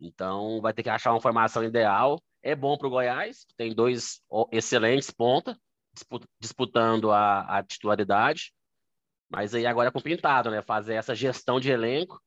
Então 0.01 0.61
vai 0.61 0.73
ter 0.73 0.83
que 0.83 0.91
achar 0.91 1.13
uma 1.13 1.21
formação 1.21 1.65
ideal. 1.65 2.21
É 2.43 2.55
bom 2.55 2.77
para 2.77 2.87
o 2.87 2.91
Goiás, 2.91 3.47
tem 3.57 3.75
dois 3.75 4.21
excelentes 4.53 5.11
ponta 5.11 5.59
disputando 6.39 7.11
a, 7.11 7.59
a 7.59 7.63
titularidade. 7.63 8.53
Mas 9.29 9.55
aí 9.55 9.67
agora 9.67 9.89
é 9.89 9.93
com 9.93 10.01
Pintado, 10.01 10.51
né? 10.51 10.63
Fazer 10.63 10.95
essa 10.95 11.15
gestão 11.15 11.59
de 11.59 11.71
elenco 11.71 12.21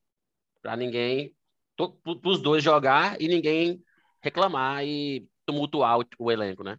para 0.60 0.76
ninguém, 0.76 1.34
para 1.76 2.30
os 2.30 2.42
dois 2.42 2.62
jogar 2.62 3.20
e 3.20 3.28
ninguém 3.28 3.82
reclamar 4.22 4.84
e 4.84 5.26
tumultuar 5.46 5.98
o, 6.00 6.04
o 6.18 6.30
elenco, 6.30 6.62
né? 6.62 6.76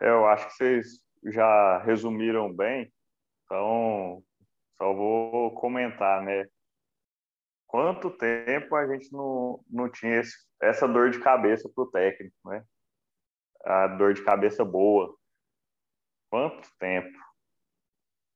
É, 0.00 0.08
eu 0.08 0.26
acho 0.26 0.48
que 0.48 0.54
vocês 0.54 0.86
já 1.24 1.78
resumiram 1.84 2.52
bem 2.52 2.90
então, 3.46 4.24
só 4.76 4.92
vou 4.92 5.52
comentar, 5.52 6.20
né? 6.22 6.46
Quanto 7.66 8.10
tempo 8.10 8.74
a 8.76 8.86
gente 8.86 9.12
não, 9.12 9.60
não 9.68 9.90
tinha 9.90 10.20
esse, 10.20 10.34
essa 10.62 10.86
dor 10.86 11.10
de 11.10 11.20
cabeça 11.20 11.68
para 11.74 11.84
o 11.84 11.90
técnico, 11.90 12.36
né? 12.46 12.64
A 13.64 13.88
dor 13.88 14.14
de 14.14 14.24
cabeça 14.24 14.64
boa. 14.64 15.14
Quanto 16.30 16.68
tempo? 16.78 17.18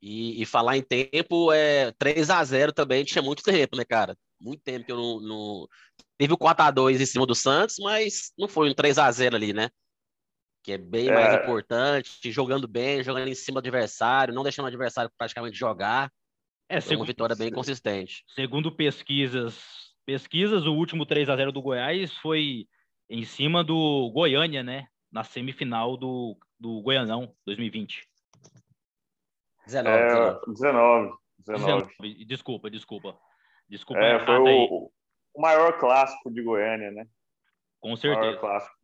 E, 0.02 0.42
e 0.42 0.46
falar 0.46 0.76
em 0.76 0.82
tempo, 0.82 1.52
é 1.52 1.92
3 1.92 2.30
a 2.30 2.42
0 2.42 2.72
também 2.72 3.04
tinha 3.04 3.22
muito 3.22 3.42
tempo, 3.42 3.76
né, 3.76 3.84
cara? 3.84 4.16
Muito 4.40 4.62
tempo 4.62 4.84
que 4.84 4.92
eu 4.92 4.96
não. 4.96 5.20
não... 5.20 5.68
Teve 6.18 6.32
o 6.34 6.38
4 6.38 6.64
a 6.64 6.70
2 6.70 7.00
em 7.00 7.06
cima 7.06 7.26
do 7.26 7.34
Santos, 7.34 7.76
mas 7.78 8.32
não 8.38 8.48
foi 8.48 8.70
um 8.70 8.74
3 8.74 8.98
a 8.98 9.10
0 9.10 9.36
ali, 9.36 9.52
né? 9.52 9.70
que 10.62 10.72
é 10.72 10.78
bem 10.78 11.08
é. 11.08 11.14
mais 11.14 11.42
importante, 11.42 12.30
jogando 12.30 12.68
bem, 12.68 13.02
jogando 13.02 13.28
em 13.28 13.34
cima 13.34 13.60
do 13.60 13.66
adversário, 13.66 14.34
não 14.34 14.42
deixando 14.42 14.66
o 14.66 14.68
adversário 14.68 15.10
praticamente 15.16 15.56
jogar. 15.56 16.12
É 16.70 16.80
segundo, 16.80 17.00
uma 17.00 17.06
vitória 17.06 17.34
bem 17.34 17.50
consistente. 17.50 18.24
Segundo 18.28 18.70
pesquisas, 18.70 19.92
pesquisas, 20.06 20.66
o 20.66 20.72
último 20.72 21.04
3 21.04 21.28
a 21.28 21.34
0 21.34 21.50
do 21.50 21.60
Goiás 21.60 22.14
foi 22.18 22.68
em 23.08 23.24
cima 23.24 23.64
do 23.64 24.08
Goiânia, 24.14 24.62
né? 24.62 24.86
Na 25.10 25.24
semifinal 25.24 25.96
do, 25.96 26.38
do 26.60 26.80
Goianão 26.80 27.34
2020. 27.44 28.08
19, 29.66 29.98
é, 29.98 30.06
19. 30.06 30.40
19. 30.46 31.12
19. 31.38 32.24
Desculpa, 32.24 32.70
desculpa. 32.70 33.18
Desculpa. 33.68 34.00
É, 34.00 34.24
foi 34.24 34.38
o, 34.38 34.92
o, 35.34 35.40
maior 35.40 35.76
clássico 35.76 36.30
de 36.30 36.40
Goiânia, 36.40 36.92
né? 36.92 37.04
Com 37.80 37.96
certeza. 37.96 38.20
O 38.20 38.26
maior 38.26 38.40
clássico. 38.40 38.76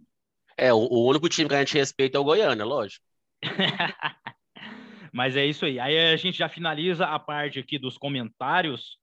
É, 0.56 0.74
o, 0.74 0.78
o 0.78 1.06
único 1.06 1.28
time 1.28 1.48
que 1.48 1.54
a 1.54 1.60
gente 1.60 1.78
respeita 1.78 2.18
é 2.18 2.20
o 2.20 2.24
Goiânia, 2.24 2.64
lógico. 2.64 3.06
Mas 5.16 5.34
é 5.34 5.46
isso 5.46 5.64
aí. 5.64 5.80
Aí 5.80 6.12
a 6.12 6.16
gente 6.16 6.36
já 6.36 6.46
finaliza 6.46 7.06
a 7.06 7.18
parte 7.18 7.58
aqui 7.58 7.78
dos 7.78 7.96
comentários, 7.96 8.98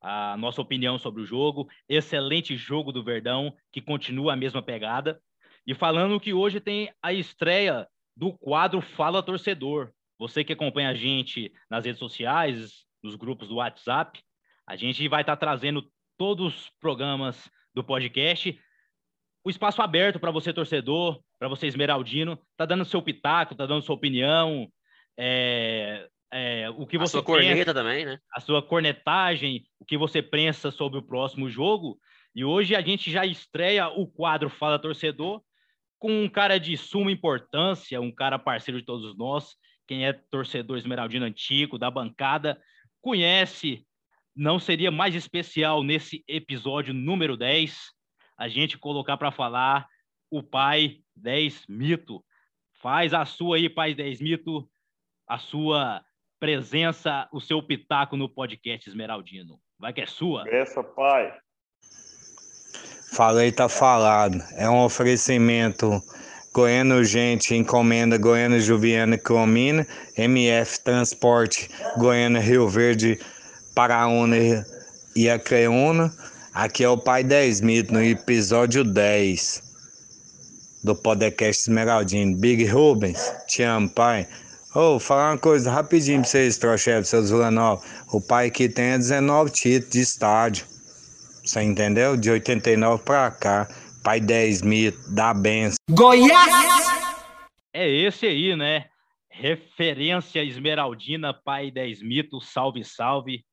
a 0.00 0.34
nossa 0.38 0.62
opinião 0.62 0.98
sobre 0.98 1.20
o 1.20 1.26
jogo. 1.26 1.68
Excelente 1.86 2.56
jogo 2.56 2.90
do 2.90 3.04
Verdão, 3.04 3.54
que 3.70 3.82
continua 3.82 4.32
a 4.32 4.36
mesma 4.36 4.62
pegada. 4.62 5.20
E 5.66 5.74
falando 5.74 6.18
que 6.18 6.32
hoje 6.32 6.58
tem 6.58 6.90
a 7.02 7.12
estreia 7.12 7.86
do 8.16 8.32
quadro 8.32 8.80
Fala 8.80 9.22
Torcedor. 9.22 9.92
Você 10.18 10.42
que 10.42 10.54
acompanha 10.54 10.88
a 10.88 10.94
gente 10.94 11.52
nas 11.68 11.84
redes 11.84 11.98
sociais, 11.98 12.86
nos 13.02 13.14
grupos 13.14 13.48
do 13.48 13.56
WhatsApp, 13.56 14.22
a 14.66 14.74
gente 14.74 15.06
vai 15.06 15.20
estar 15.20 15.36
trazendo 15.36 15.86
todos 16.16 16.46
os 16.46 16.70
programas 16.80 17.50
do 17.74 17.84
podcast 17.84 18.58
o 19.44 19.50
espaço 19.50 19.82
aberto 19.82 20.18
para 20.18 20.30
você, 20.30 20.50
torcedor, 20.50 21.20
para 21.38 21.48
você, 21.48 21.66
esmeraldino, 21.66 22.38
tá 22.56 22.64
dando 22.64 22.84
seu 22.84 23.02
pitaco, 23.02 23.54
tá 23.54 23.66
dando 23.66 23.82
sua 23.82 23.96
opinião, 23.96 24.72
é, 25.24 26.08
é, 26.32 26.70
o 26.70 26.84
que 26.84 26.96
a 26.96 27.00
você 27.00 27.12
sua 27.12 27.22
pensa, 27.22 27.38
corneta 27.38 27.72
também, 27.72 28.04
né? 28.04 28.18
A 28.34 28.40
sua 28.40 28.60
cornetagem, 28.60 29.64
o 29.78 29.84
que 29.84 29.96
você 29.96 30.20
pensa 30.20 30.72
sobre 30.72 30.98
o 30.98 31.02
próximo 31.02 31.48
jogo. 31.48 31.96
E 32.34 32.44
hoje 32.44 32.74
a 32.74 32.80
gente 32.80 33.08
já 33.08 33.24
estreia 33.24 33.86
o 33.88 34.04
quadro 34.04 34.50
Fala 34.50 34.80
Torcedor 34.80 35.40
com 35.96 36.24
um 36.24 36.28
cara 36.28 36.58
de 36.58 36.76
suma 36.76 37.12
importância, 37.12 38.00
um 38.00 38.10
cara 38.10 38.36
parceiro 38.36 38.80
de 38.80 38.84
todos 38.84 39.16
nós, 39.16 39.54
quem 39.86 40.04
é 40.04 40.12
torcedor 40.12 40.76
esmeraldino 40.76 41.24
antigo 41.24 41.78
da 41.78 41.88
bancada, 41.88 42.60
conhece, 43.00 43.86
não 44.34 44.58
seria 44.58 44.90
mais 44.90 45.14
especial 45.14 45.84
nesse 45.84 46.24
episódio 46.26 46.92
número 46.92 47.36
10, 47.36 47.78
a 48.36 48.48
gente 48.48 48.76
colocar 48.76 49.16
para 49.16 49.30
falar 49.30 49.86
o 50.28 50.42
pai 50.42 50.96
10 51.14 51.66
mito. 51.68 52.24
Faz 52.80 53.14
a 53.14 53.24
sua 53.24 53.56
aí, 53.58 53.68
pai 53.68 53.94
10 53.94 54.20
mito, 54.20 54.68
a 55.32 55.38
sua 55.38 56.02
presença, 56.38 57.26
o 57.32 57.40
seu 57.40 57.62
pitaco 57.62 58.18
no 58.18 58.28
podcast 58.28 58.86
Esmeraldino. 58.86 59.58
Vai 59.80 59.90
que 59.90 60.02
é 60.02 60.06
sua. 60.06 60.44
Essa, 60.46 60.84
pai. 60.84 61.32
Falei, 63.14 63.50
tá 63.50 63.66
falado. 63.66 64.36
É 64.56 64.68
um 64.68 64.84
oferecimento 64.84 66.02
Goiano 66.52 66.96
Urgente, 66.96 67.54
encomenda 67.54 68.18
Goiânia 68.18 68.60
Juviana 68.60 69.16
Cromina, 69.16 69.86
MF 70.18 70.84
Transporte, 70.84 71.70
Goiânia 71.96 72.42
Rio 72.42 72.68
Verde, 72.68 73.18
Paraúna 73.74 74.36
e 75.16 75.30
Acreúna. 75.30 76.12
Aqui 76.52 76.84
é 76.84 76.88
o 76.90 76.98
Pai 76.98 77.24
10 77.24 77.62
Mito, 77.62 77.94
no 77.94 78.02
episódio 78.02 78.84
10 78.84 79.62
do 80.84 80.94
podcast 80.94 81.62
Esmeraldino. 81.62 82.36
Big 82.36 82.66
Rubens, 82.66 83.32
te 83.48 83.62
amo, 83.62 83.88
pai. 83.88 84.28
Ô, 84.74 84.96
oh, 84.96 84.98
falar 84.98 85.32
uma 85.32 85.38
coisa 85.38 85.70
rapidinho 85.70 86.20
pra 86.20 86.28
vocês, 86.30 86.56
Trochev, 86.56 87.04
seus 87.04 87.26
Zulanov. 87.26 87.82
O 88.12 88.20
pai 88.20 88.46
aqui 88.46 88.68
tem 88.68 88.96
19 88.98 89.50
títulos 89.50 89.92
de 89.92 90.00
estádio. 90.00 90.66
Você 91.44 91.62
entendeu? 91.62 92.16
De 92.16 92.30
89 92.30 93.04
pra 93.04 93.30
cá. 93.30 93.68
Pai 94.02 94.18
10 94.18 94.62
mito, 94.62 94.98
dá 95.14 95.34
benção. 95.34 95.76
Goiás! 95.90 96.86
É 97.74 97.86
esse 97.86 98.26
aí, 98.26 98.56
né? 98.56 98.86
Referência 99.30 100.42
esmeraldina, 100.42 101.34
pai 101.34 101.70
10 101.70 102.02
mito, 102.02 102.40
salve, 102.40 102.82
salve. 102.82 103.44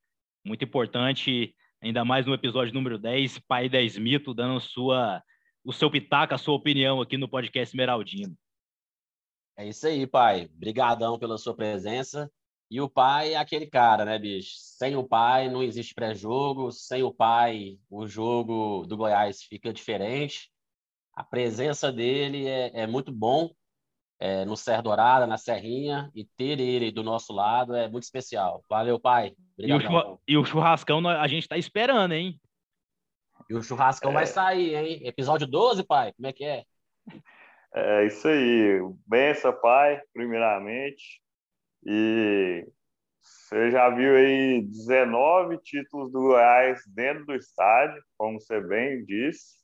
Muito 0.46 0.64
importante 0.64 1.54
ainda 1.82 2.04
mais 2.04 2.26
no 2.26 2.34
episódio 2.34 2.74
número 2.74 2.98
10, 2.98 3.40
Pai 3.40 3.70
10 3.70 3.98
Mito, 3.98 4.34
dando 4.34 4.60
sua, 4.60 5.22
o 5.64 5.72
seu 5.74 5.90
pitaco, 5.90 6.34
a 6.34 6.38
sua 6.38 6.56
opinião 6.56 7.02
aqui 7.02 7.18
no 7.18 7.28
podcast 7.28 7.72
Esmeraldino. 7.72 8.36
É 9.60 9.68
isso 9.68 9.86
aí, 9.86 10.08
pai. 10.08 10.50
Obrigadão 10.56 11.20
pela 11.20 11.38
sua 11.38 11.54
presença. 11.54 12.32
E 12.72 12.80
o 12.80 12.90
pai 12.90 13.34
é 13.34 13.38
aquele 13.38 13.68
cara, 13.68 14.06
né, 14.06 14.18
bicho? 14.18 14.52
Sem 14.56 14.96
o 14.96 15.04
pai 15.04 15.50
não 15.50 15.62
existe 15.62 15.94
pré-jogo, 15.94 16.72
sem 16.72 17.04
o 17.04 17.14
pai 17.14 17.78
o 17.90 18.08
jogo 18.08 18.86
do 18.88 18.96
Goiás 18.96 19.44
fica 19.44 19.74
diferente. 19.74 20.50
A 21.14 21.26
presença 21.26 21.92
dele 21.92 22.48
é, 22.48 22.84
é 22.84 22.88
muito 22.88 23.12
bom 23.12 23.52
é, 24.18 24.46
no 24.46 24.56
Serra 24.56 24.82
Dourada, 24.82 25.28
na 25.28 25.38
Serrinha, 25.38 26.10
e 26.16 26.24
ter 26.24 26.58
ele 26.58 26.90
do 26.90 27.04
nosso 27.04 27.34
lado 27.34 27.76
é 27.76 27.90
muito 27.90 28.04
especial. 28.04 28.64
Valeu, 28.70 28.98
pai. 28.98 29.36
E 29.58 29.74
o, 29.74 30.20
e 30.26 30.38
o, 30.38 30.46
churrascão 30.46 31.06
a 31.06 31.28
gente 31.28 31.44
está 31.44 31.58
esperando, 31.58 32.14
hein? 32.14 32.40
E 33.50 33.56
o 33.56 33.62
churrascão 33.62 34.12
é... 34.12 34.14
vai 34.14 34.26
sair, 34.26 34.76
hein? 34.76 35.02
Episódio 35.04 35.46
12, 35.46 35.84
pai, 35.84 36.14
como 36.14 36.28
é 36.28 36.32
que 36.32 36.46
é? 36.46 36.64
É 37.74 38.06
isso 38.06 38.28
aí. 38.28 38.80
Benção, 39.08 39.54
pai, 39.62 40.02
primeiramente. 40.14 41.22
E 41.86 42.68
você 43.22 43.72
já 43.72 43.90
viu 43.90 44.16
aí 44.16 44.62
19 44.62 45.58
títulos 45.60 46.12
do 46.12 46.20
Goiás 46.20 46.82
dentro 46.88 47.26
do 47.26 47.36
estádio, 47.36 48.02
como 48.18 48.40
você 48.40 48.60
bem 48.60 49.04
disse. 49.06 49.60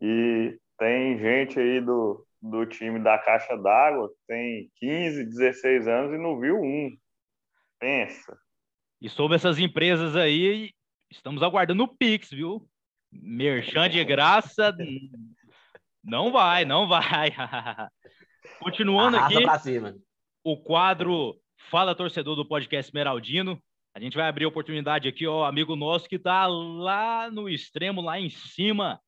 E 0.00 0.58
tem 0.78 1.18
gente 1.18 1.58
aí 1.58 1.80
do, 1.80 2.26
do 2.40 2.64
time 2.66 2.98
da 2.98 3.18
Caixa 3.18 3.56
d'Água 3.56 4.08
que 4.08 4.20
tem 4.26 4.70
15, 4.76 5.24
16 5.24 5.88
anos 5.88 6.14
e 6.14 6.18
não 6.18 6.38
viu 6.38 6.56
um. 6.60 6.96
Pensa. 7.78 8.38
E 9.00 9.08
sobre 9.08 9.36
essas 9.36 9.58
empresas 9.58 10.14
aí, 10.14 10.72
estamos 11.10 11.42
aguardando 11.42 11.84
o 11.84 11.88
Pix, 11.88 12.30
viu? 12.30 12.68
Merchan 13.10 13.88
de 13.88 14.04
graça, 14.04 14.74
não 16.02 16.32
vai, 16.32 16.64
não 16.64 16.88
vai. 16.88 17.30
Continuando 18.60 19.16
Arrasa 19.16 19.70
aqui, 19.70 19.98
o 20.42 20.56
quadro 20.56 21.38
Fala 21.68 21.94
Torcedor 21.94 22.36
do 22.36 22.46
podcast 22.46 22.88
Esmeraldino. 22.88 23.60
A 23.94 24.00
gente 24.00 24.16
vai 24.16 24.28
abrir 24.28 24.44
a 24.44 24.48
oportunidade 24.48 25.08
aqui, 25.08 25.26
ó, 25.26 25.44
amigo 25.44 25.74
nosso 25.74 26.08
que 26.08 26.16
está 26.16 26.46
lá 26.46 27.30
no 27.30 27.48
extremo, 27.48 28.00
lá 28.00 28.20
em 28.20 28.30
cima 28.30 29.00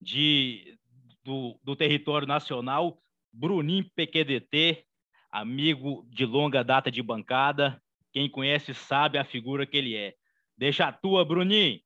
de, 0.00 0.78
do, 1.24 1.58
do 1.62 1.74
território 1.74 2.26
nacional, 2.26 2.98
Bruninho 3.32 3.90
PQDT, 3.94 4.84
amigo 5.32 6.06
de 6.08 6.24
longa 6.24 6.62
data 6.62 6.90
de 6.90 7.02
bancada. 7.02 7.82
Quem 8.12 8.30
conhece 8.30 8.72
sabe 8.72 9.18
a 9.18 9.24
figura 9.24 9.66
que 9.66 9.76
ele 9.76 9.96
é. 9.96 10.14
Deixa 10.56 10.86
a 10.86 10.92
tua, 10.92 11.24
Bruninho. 11.24 11.80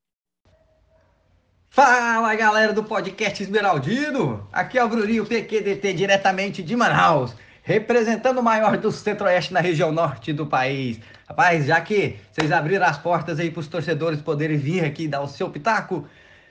Fala 1.71 2.33
galera 2.33 2.73
do 2.73 2.83
podcast 2.83 3.43
Esmeraldino, 3.43 4.47
aqui 4.51 4.79
é 4.79 4.83
o 4.83 4.89
Bruninho 4.89 5.23
PQDT 5.23 5.93
diretamente 5.93 6.63
de 6.63 6.75
Manaus, 6.75 7.35
representando 7.61 8.39
o 8.39 8.43
maior 8.43 8.75
do 8.75 8.91
centro-oeste 8.91 9.53
na 9.53 9.59
região 9.59 9.91
norte 9.91 10.33
do 10.33 10.47
país. 10.47 10.99
Rapaz, 11.27 11.67
já 11.67 11.79
que 11.79 12.17
vocês 12.31 12.51
abriram 12.51 12.87
as 12.87 12.97
portas 12.97 13.39
aí 13.39 13.51
para 13.51 13.59
os 13.59 13.67
torcedores 13.67 14.19
poderem 14.19 14.57
vir 14.57 14.83
aqui 14.83 15.07
dar 15.07 15.21
o 15.21 15.27
seu 15.27 15.47
pitaco, 15.51 16.07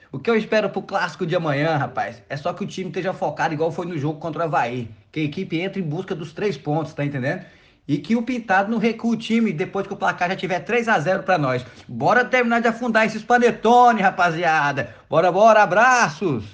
o 0.09 0.17
que 0.17 0.29
eu 0.29 0.37
espero 0.37 0.69
pro 0.69 0.81
clássico 0.81 1.25
de 1.25 1.35
amanhã, 1.35 1.75
rapaz, 1.75 2.23
é 2.29 2.37
só 2.37 2.53
que 2.53 2.63
o 2.63 2.67
time 2.67 2.87
esteja 2.87 3.11
focado 3.11 3.53
igual 3.53 3.73
foi 3.73 3.87
no 3.87 3.97
jogo 3.97 4.21
contra 4.21 4.43
o 4.43 4.45
Havaí, 4.45 4.89
que 5.11 5.19
a 5.19 5.23
equipe 5.23 5.59
entre 5.59 5.81
em 5.81 5.85
busca 5.85 6.15
dos 6.15 6.31
três 6.31 6.57
pontos, 6.57 6.93
tá 6.93 7.03
entendendo? 7.03 7.43
E 7.89 7.97
que 7.97 8.15
o 8.15 8.21
Pintado 8.21 8.69
não 8.69 8.77
recua 8.77 9.15
o 9.15 9.17
time 9.17 9.51
depois 9.51 9.87
que 9.87 9.93
o 9.93 9.97
placar 9.97 10.29
já 10.29 10.35
tiver 10.35 10.59
3 10.59 10.87
a 10.87 10.99
0 10.99 11.23
para 11.23 11.39
nós. 11.39 11.65
Bora 11.87 12.23
terminar 12.23 12.61
de 12.61 12.67
afundar 12.67 13.03
esses 13.03 13.23
panetone, 13.23 13.99
rapaziada. 13.99 14.95
Bora, 15.09 15.31
bora, 15.31 15.63
abraços. 15.63 16.45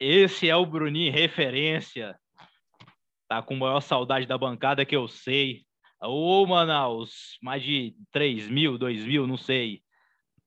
Esse 0.00 0.50
é 0.50 0.56
o 0.56 0.66
Bruninho 0.66 1.12
referência. 1.12 2.18
Tá 3.28 3.40
com 3.40 3.54
maior 3.54 3.82
saudade 3.82 4.26
da 4.26 4.36
bancada 4.36 4.84
que 4.84 4.96
eu 4.96 5.06
sei. 5.06 5.62
Ô, 6.02 6.44
Manaus, 6.44 7.38
mais 7.40 7.62
de 7.62 7.94
3 8.10 8.48
mil, 8.48 8.76
2 8.76 9.06
mil, 9.06 9.28
não 9.28 9.36
sei. 9.36 9.80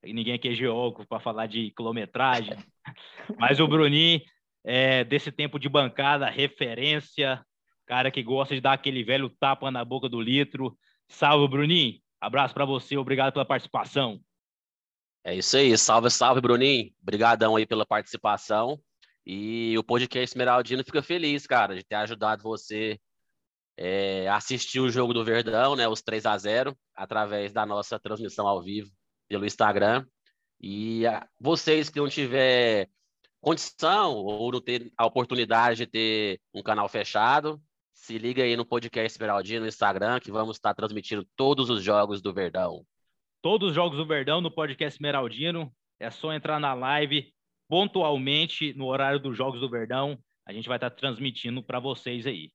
Ninguém 0.04 0.34
aqui 0.34 0.50
é 0.50 0.54
geógrafo 0.54 1.08
para 1.08 1.22
falar 1.22 1.48
de 1.48 1.72
quilometragem. 1.72 2.58
Mas 3.40 3.62
o 3.62 3.68
Bruninho 3.68 4.20
é, 4.64 5.04
desse 5.04 5.32
tempo 5.32 5.60
de 5.60 5.68
bancada, 5.68 6.30
referência, 6.30 7.44
cara 7.86 8.12
que 8.12 8.24
gosta 8.24 8.56
de 8.56 8.62
dar 8.62 8.74
aquele 8.74 9.04
velho 9.04 9.30
tapa 9.30 9.72
na 9.72 9.84
boca 9.84 10.08
do 10.08 10.22
litro. 10.22 10.78
Salve, 11.08 11.48
Bruninho. 11.48 12.00
Abraço 12.20 12.54
para 12.54 12.66
você, 12.66 12.98
obrigado 12.98 13.34
pela 13.34 13.46
participação. 13.46 14.20
É 15.24 15.36
isso 15.36 15.58
aí, 15.58 15.78
salve, 15.78 16.10
salve, 16.10 16.42
Bruninho. 16.42 16.92
Obrigadão 17.02 17.56
aí 17.56 17.66
pela 17.66 17.86
participação. 17.86 18.80
E 19.26 19.78
o 19.78 19.84
podcast 19.84 20.32
Esmeraldino 20.32 20.84
fica 20.84 21.02
feliz, 21.02 21.46
cara, 21.46 21.76
de 21.76 21.84
ter 21.84 21.96
ajudado 21.96 22.42
você 22.42 23.00
é, 23.78 24.28
assistir 24.30 24.80
o 24.80 24.90
jogo 24.90 25.14
do 25.14 25.24
Verdão, 25.24 25.76
né, 25.76 25.88
os 25.88 26.02
3 26.02 26.26
a 26.26 26.38
0 26.38 26.78
através 26.96 27.52
da 27.54 27.66
nossa 27.66 28.00
transmissão 28.00 28.48
ao 28.48 28.62
vivo 28.62 28.92
pelo 29.28 29.46
Instagram. 29.46 30.06
E 30.60 31.06
a, 31.06 31.28
vocês 31.40 31.90
que 31.90 32.00
não 32.00 32.08
tiver 32.08 32.88
condição 33.42 34.14
ou 34.14 34.52
não 34.52 34.62
ter 34.62 34.92
a 34.96 35.06
oportunidade 35.06 35.78
de 35.78 35.88
ter 35.88 36.40
um 36.54 36.62
canal 36.62 36.88
fechado, 36.88 37.60
se 37.92 38.18
liga 38.18 38.44
aí 38.44 38.56
no 38.56 38.66
podcast 38.66 39.14
Esmeraldino 39.14 39.62
no 39.62 39.68
Instagram, 39.68 40.20
que 40.20 40.32
vamos 40.32 40.58
estar 40.58 40.74
transmitindo 40.74 41.28
todos 41.36 41.70
os 41.70 41.84
jogos 41.84 42.22
do 42.22 42.34
Verdão. 42.34 42.86
Todos 43.42 43.70
os 43.70 43.76
jogos 43.76 43.98
do 43.98 44.06
Verdão 44.06 44.42
no 44.42 44.52
podcast 44.52 44.98
Esmeraldino. 44.98 45.72
É 46.00 46.10
só 46.10 46.34
entrar 46.34 46.60
na 46.60 46.74
live 46.74 47.32
pontualmente 47.68 48.74
no 48.74 48.88
horário 48.88 49.20
dos 49.20 49.38
jogos 49.38 49.60
do 49.60 49.70
Verdão. 49.70 50.18
A 50.46 50.54
gente 50.54 50.68
vai 50.68 50.78
estar 50.78 50.90
transmitindo 50.90 51.64
para 51.64 51.80
vocês 51.80 52.26
aí. 52.26 52.52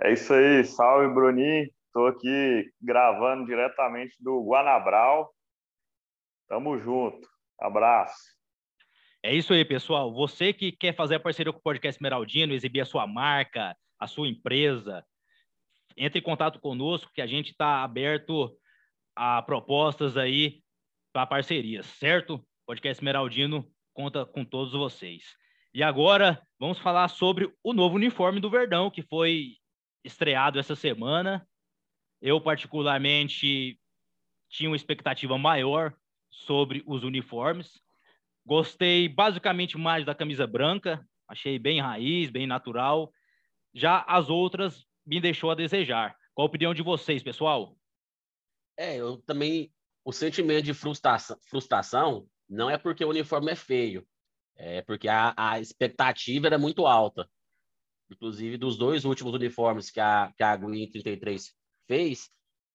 É 0.00 0.12
isso 0.12 0.32
aí. 0.32 0.64
Salve, 0.64 1.14
Bruni. 1.14 1.72
Estou 1.86 2.08
aqui 2.08 2.70
gravando 2.80 3.46
diretamente 3.46 4.16
do 4.20 4.42
Guanabral. 4.42 5.32
Tamo 6.48 6.76
junto. 6.78 7.28
Abraço. 7.60 8.33
É 9.26 9.34
isso 9.34 9.54
aí, 9.54 9.64
pessoal. 9.64 10.12
Você 10.12 10.52
que 10.52 10.70
quer 10.70 10.94
fazer 10.94 11.14
a 11.14 11.18
parceria 11.18 11.50
com 11.50 11.58
o 11.58 11.62
Podcast 11.62 11.96
Esmeraldino, 11.96 12.52
exibir 12.52 12.82
a 12.82 12.84
sua 12.84 13.06
marca, 13.06 13.74
a 13.98 14.06
sua 14.06 14.28
empresa, 14.28 15.02
entre 15.96 16.18
em 16.18 16.22
contato 16.22 16.60
conosco 16.60 17.10
que 17.10 17.22
a 17.22 17.26
gente 17.26 17.52
está 17.52 17.82
aberto 17.82 18.54
a 19.16 19.40
propostas 19.40 20.18
aí 20.18 20.62
para 21.10 21.26
parcerias, 21.26 21.86
certo? 21.86 22.46
Podcast 22.66 23.00
Esmeraldino 23.00 23.66
conta 23.94 24.26
com 24.26 24.44
todos 24.44 24.74
vocês. 24.74 25.34
E 25.72 25.82
agora 25.82 26.46
vamos 26.60 26.78
falar 26.78 27.08
sobre 27.08 27.50
o 27.62 27.72
novo 27.72 27.94
uniforme 27.94 28.40
do 28.40 28.50
Verdão, 28.50 28.90
que 28.90 29.00
foi 29.00 29.56
estreado 30.04 30.58
essa 30.58 30.76
semana. 30.76 31.48
Eu, 32.20 32.42
particularmente, 32.42 33.80
tinha 34.50 34.68
uma 34.68 34.76
expectativa 34.76 35.38
maior 35.38 35.94
sobre 36.30 36.82
os 36.86 37.04
uniformes. 37.04 37.82
Gostei 38.46 39.08
basicamente 39.08 39.78
mais 39.78 40.04
da 40.04 40.14
camisa 40.14 40.46
branca, 40.46 41.06
achei 41.26 41.58
bem 41.58 41.80
raiz, 41.80 42.30
bem 42.30 42.46
natural. 42.46 43.12
Já 43.72 44.04
as 44.06 44.28
outras 44.28 44.84
me 45.06 45.20
deixou 45.20 45.50
a 45.50 45.54
desejar. 45.54 46.16
Qual 46.34 46.46
a 46.46 46.48
opinião 46.48 46.74
de 46.74 46.82
vocês, 46.82 47.22
pessoal? 47.22 47.76
É, 48.76 48.96
eu 48.96 49.18
também. 49.18 49.72
O 50.06 50.12
sentimento 50.12 50.64
de 50.64 50.74
frustração, 50.74 51.38
frustração 51.48 52.28
não 52.46 52.68
é 52.68 52.76
porque 52.76 53.02
o 53.02 53.08
uniforme 53.08 53.52
é 53.52 53.54
feio, 53.54 54.06
é 54.54 54.82
porque 54.82 55.08
a, 55.08 55.32
a 55.34 55.58
expectativa 55.58 56.46
era 56.46 56.58
muito 56.58 56.86
alta. 56.86 57.26
Inclusive, 58.10 58.58
dos 58.58 58.76
dois 58.76 59.06
últimos 59.06 59.32
uniformes 59.32 59.90
que 59.90 60.00
a, 60.00 60.30
que 60.36 60.42
a 60.42 60.54
Green 60.56 60.90
33 60.90 61.54
fez, 61.86 62.30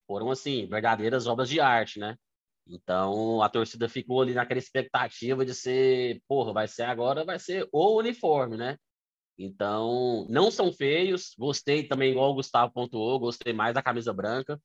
foram, 0.08 0.28
assim, 0.28 0.66
verdadeiras 0.66 1.28
obras 1.28 1.48
de 1.48 1.60
arte, 1.60 2.00
né? 2.00 2.16
Então 2.66 3.42
a 3.42 3.48
torcida 3.48 3.88
ficou 3.88 4.22
ali 4.22 4.34
naquela 4.34 4.58
expectativa 4.58 5.44
de 5.44 5.54
ser, 5.54 6.20
porra, 6.28 6.52
vai 6.52 6.68
ser 6.68 6.84
agora, 6.84 7.24
vai 7.24 7.38
ser 7.38 7.68
o 7.72 7.98
uniforme, 7.98 8.56
né? 8.56 8.76
Então, 9.42 10.26
não 10.28 10.50
são 10.50 10.70
feios. 10.70 11.34
Gostei 11.38 11.88
também, 11.88 12.10
igual 12.10 12.30
o 12.30 12.34
Gustavo 12.34 12.72
pontuou, 12.72 13.18
gostei 13.18 13.54
mais 13.54 13.74
da 13.74 13.82
camisa 13.82 14.12
branca, 14.12 14.60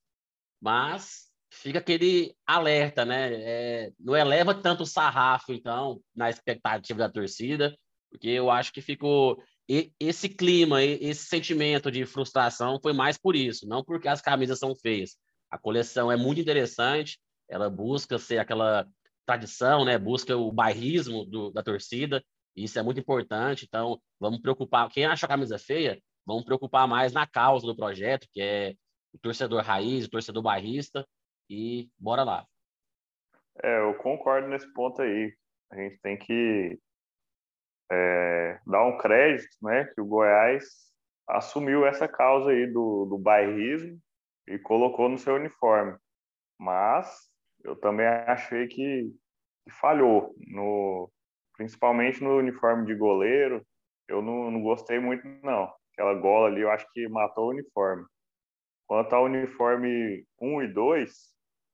mas 0.61 1.31
fica 1.49 1.79
aquele 1.79 2.35
alerta, 2.45 3.05
né? 3.05 3.33
É, 3.33 3.91
não 3.99 4.15
eleva 4.15 4.53
tanto 4.53 4.83
o 4.83 4.85
sarrafo, 4.85 5.53
então, 5.53 6.01
na 6.13 6.29
expectativa 6.29 6.99
da 6.99 7.09
torcida, 7.09 7.77
porque 8.11 8.27
eu 8.27 8.51
acho 8.51 8.73
que 8.73 8.81
ficou. 8.81 9.41
esse 9.99 10.29
clima, 10.29 10.83
esse 10.83 11.25
sentimento 11.25 11.91
de 11.91 12.05
frustração 12.05 12.79
foi 12.81 12.93
mais 12.93 13.17
por 13.17 13.35
isso, 13.35 13.67
não 13.67 13.83
porque 13.83 14.07
as 14.07 14.21
camisas 14.21 14.59
são 14.59 14.75
feias. 14.75 15.17
A 15.49 15.57
coleção 15.57 16.11
é 16.11 16.17
muito 16.17 16.41
interessante, 16.41 17.17
ela 17.49 17.69
busca 17.69 18.17
ser 18.17 18.37
aquela 18.37 18.87
tradição, 19.25 19.83
né? 19.85 19.97
Busca 19.97 20.35
o 20.35 20.51
bairrismo 20.51 21.25
do, 21.25 21.51
da 21.51 21.63
torcida. 21.63 22.23
Isso 22.55 22.79
é 22.79 22.83
muito 22.83 22.99
importante. 22.99 23.65
Então, 23.65 23.99
vamos 24.19 24.39
preocupar. 24.39 24.89
Quem 24.89 25.05
acha 25.05 25.25
a 25.25 25.29
camisa 25.29 25.57
feia, 25.57 26.01
vamos 26.25 26.45
preocupar 26.45 26.87
mais 26.87 27.11
na 27.11 27.27
causa 27.27 27.65
do 27.65 27.75
projeto, 27.75 28.27
que 28.31 28.41
é 28.41 28.75
o 29.13 29.17
torcedor 29.17 29.63
raiz, 29.63 30.05
o 30.05 30.09
torcedor 30.09 30.43
bairrista. 30.43 31.05
E 31.49 31.89
bora 31.97 32.23
lá. 32.23 32.45
É, 33.63 33.79
eu 33.79 33.93
concordo 33.95 34.47
nesse 34.47 34.71
ponto 34.73 35.01
aí. 35.01 35.33
A 35.71 35.75
gente 35.75 35.99
tem 36.01 36.17
que 36.17 36.79
é, 37.91 38.59
dar 38.65 38.85
um 38.85 38.97
crédito, 38.97 39.55
né? 39.61 39.85
Que 39.93 40.01
o 40.01 40.05
Goiás 40.05 40.63
assumiu 41.27 41.85
essa 41.85 42.07
causa 42.07 42.51
aí 42.51 42.67
do, 42.67 43.05
do 43.05 43.17
bairrismo 43.17 43.99
e 44.47 44.59
colocou 44.59 45.09
no 45.09 45.17
seu 45.17 45.35
uniforme. 45.35 45.97
Mas 46.59 47.29
eu 47.65 47.75
também 47.75 48.05
achei 48.05 48.67
que, 48.67 49.11
que 49.63 49.71
falhou, 49.79 50.35
no, 50.47 51.11
principalmente 51.57 52.23
no 52.23 52.37
uniforme 52.37 52.85
de 52.85 52.95
goleiro. 52.95 53.65
Eu 54.07 54.21
não, 54.21 54.51
não 54.51 54.61
gostei 54.61 54.99
muito, 54.99 55.27
não. 55.43 55.73
Aquela 55.93 56.13
gola 56.13 56.47
ali, 56.47 56.61
eu 56.61 56.69
acho 56.69 56.85
que 56.93 57.07
matou 57.07 57.47
o 57.47 57.49
uniforme. 57.49 58.05
Quanto 58.87 59.13
ao 59.13 59.25
uniforme 59.25 60.23
1 60.39 60.61
e 60.61 60.67
2, 60.67 61.11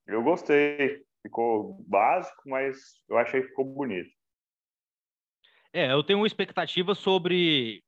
eu 0.07 0.23
gostei. 0.23 1.03
Ficou 1.21 1.83
básico, 1.87 2.41
mas 2.45 2.77
eu 3.07 3.17
achei 3.17 3.41
que 3.41 3.49
ficou 3.49 3.65
bonito. 3.65 4.09
É, 5.73 5.91
eu 5.91 6.03
tenho 6.03 6.19
uma 6.19 6.27
expectativa 6.27 6.95
sobre 6.95 7.83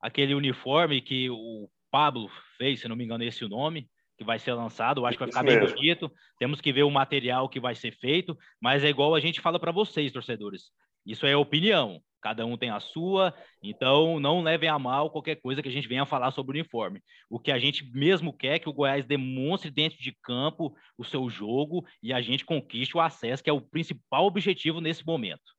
aquele 0.00 0.34
uniforme 0.34 1.00
que 1.00 1.28
o 1.30 1.68
Pablo 1.90 2.30
fez, 2.56 2.80
se 2.80 2.88
não 2.88 2.94
me 2.94 3.04
engano, 3.04 3.24
esse 3.24 3.42
é 3.42 3.46
o 3.46 3.48
nome, 3.48 3.88
que 4.16 4.24
vai 4.24 4.38
ser 4.38 4.54
lançado. 4.54 5.00
Eu 5.00 5.06
acho 5.06 5.18
que 5.18 5.24
vai 5.24 5.28
ficar 5.28 5.42
bem 5.42 5.60
bonito. 5.60 6.10
Temos 6.38 6.60
que 6.60 6.72
ver 6.72 6.82
o 6.82 6.90
material 6.90 7.48
que 7.48 7.60
vai 7.60 7.74
ser 7.74 7.92
feito, 7.92 8.36
mas 8.60 8.84
é 8.84 8.88
igual 8.88 9.14
a 9.14 9.20
gente 9.20 9.40
fala 9.40 9.58
para 9.60 9.72
vocês, 9.72 10.12
torcedores. 10.12 10.70
Isso 11.04 11.26
é 11.26 11.36
opinião. 11.36 12.00
Cada 12.20 12.44
um 12.44 12.56
tem 12.56 12.70
a 12.70 12.80
sua, 12.80 13.32
então 13.62 14.18
não 14.18 14.42
levem 14.42 14.68
a 14.68 14.76
mal 14.80 15.10
qualquer 15.10 15.36
coisa 15.36 15.62
que 15.62 15.68
a 15.68 15.72
gente 15.72 15.86
venha 15.86 16.04
falar 16.04 16.32
sobre 16.32 16.50
o 16.50 16.60
uniforme. 16.60 17.00
O 17.30 17.38
que 17.38 17.52
a 17.52 17.58
gente 17.58 17.88
mesmo 17.92 18.36
quer 18.36 18.56
é 18.56 18.58
que 18.58 18.68
o 18.68 18.72
Goiás 18.72 19.06
demonstre 19.06 19.70
dentro 19.70 19.96
de 19.98 20.12
campo 20.24 20.74
o 20.98 21.04
seu 21.04 21.30
jogo 21.30 21.86
e 22.02 22.12
a 22.12 22.20
gente 22.20 22.44
conquiste 22.44 22.96
o 22.96 23.00
acesso, 23.00 23.44
que 23.44 23.50
é 23.50 23.52
o 23.52 23.60
principal 23.60 24.26
objetivo 24.26 24.80
nesse 24.80 25.06
momento. 25.06 25.54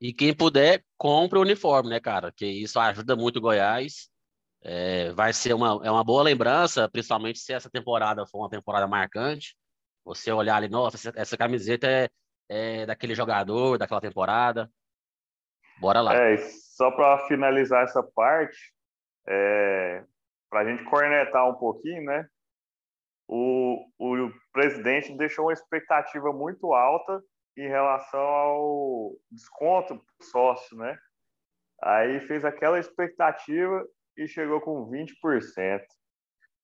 E 0.00 0.12
quem 0.12 0.34
puder, 0.34 0.82
compre 0.98 1.38
o 1.38 1.42
uniforme, 1.42 1.90
né, 1.90 2.00
cara? 2.00 2.32
Que 2.32 2.46
isso 2.46 2.80
ajuda 2.80 3.14
muito 3.14 3.36
o 3.36 3.40
Goiás. 3.40 4.09
É, 4.62 5.10
vai 5.12 5.32
ser 5.32 5.54
uma, 5.54 5.80
é 5.84 5.90
uma 5.90 6.04
boa 6.04 6.22
lembrança, 6.22 6.88
principalmente 6.88 7.38
se 7.38 7.52
essa 7.52 7.70
temporada 7.70 8.26
for 8.26 8.38
uma 8.38 8.50
temporada 8.50 8.86
marcante. 8.86 9.56
Você 10.04 10.30
olhar 10.32 10.56
ali, 10.56 10.68
nossa, 10.68 10.96
essa, 10.96 11.12
essa 11.16 11.36
camiseta 11.36 11.86
é, 11.86 12.08
é, 12.48 12.86
daquele 12.86 13.14
jogador, 13.14 13.78
daquela 13.78 14.00
temporada. 14.00 14.70
Bora 15.80 16.00
lá. 16.00 16.14
É, 16.14 16.36
só 16.36 16.90
para 16.90 17.26
finalizar 17.26 17.84
essa 17.84 18.02
parte, 18.02 18.74
é, 19.26 20.04
para 20.50 20.60
a 20.60 20.64
gente 20.64 20.84
cornetar 20.84 21.48
um 21.48 21.54
pouquinho, 21.54 22.04
né? 22.04 22.26
O, 23.26 23.86
o 23.98 24.32
presidente 24.52 25.16
deixou 25.16 25.46
uma 25.46 25.52
expectativa 25.52 26.32
muito 26.32 26.72
alta 26.74 27.22
em 27.56 27.68
relação 27.68 28.20
ao 28.20 29.12
desconto 29.30 30.04
sócio, 30.20 30.76
né? 30.76 30.98
Aí 31.82 32.20
fez 32.20 32.44
aquela 32.44 32.78
expectativa 32.78 33.86
e 34.20 34.28
chegou 34.28 34.60
com 34.60 34.88
20%. 34.90 35.80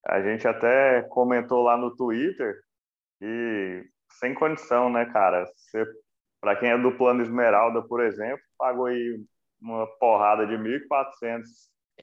A 0.07 0.21
gente 0.23 0.47
até 0.47 1.03
comentou 1.03 1.63
lá 1.63 1.77
no 1.77 1.95
Twitter 1.97 2.55
e 3.21 3.83
sem 4.21 4.35
condição, 4.35 4.91
né, 4.91 5.07
cara? 5.07 5.45
Para 6.41 6.57
quem 6.57 6.71
é 6.71 6.79
do 6.79 6.93
plano 6.93 7.23
Esmeralda, 7.23 7.83
por 7.83 8.03
exemplo, 8.03 8.43
pagou 8.59 8.87
aí 8.87 9.19
uma 9.61 9.87
porrada 9.99 10.47
de 10.47 10.55
1.400 10.55 11.45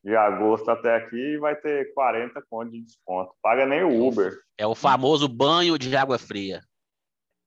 de 0.04 0.16
agosto 0.16 0.70
até 0.70 0.96
aqui 0.96 1.16
e 1.16 1.38
vai 1.38 1.56
ter 1.56 1.94
40 1.94 2.42
conto 2.50 2.72
de 2.72 2.82
desconto. 2.82 3.32
Paga 3.42 3.66
nem 3.66 3.84
o 3.84 4.08
Uber. 4.08 4.34
É 4.58 4.66
o 4.66 4.76
famoso 4.76 5.28
banho 5.28 5.78
de 5.78 5.96
água 5.96 6.18
fria. 6.18 6.62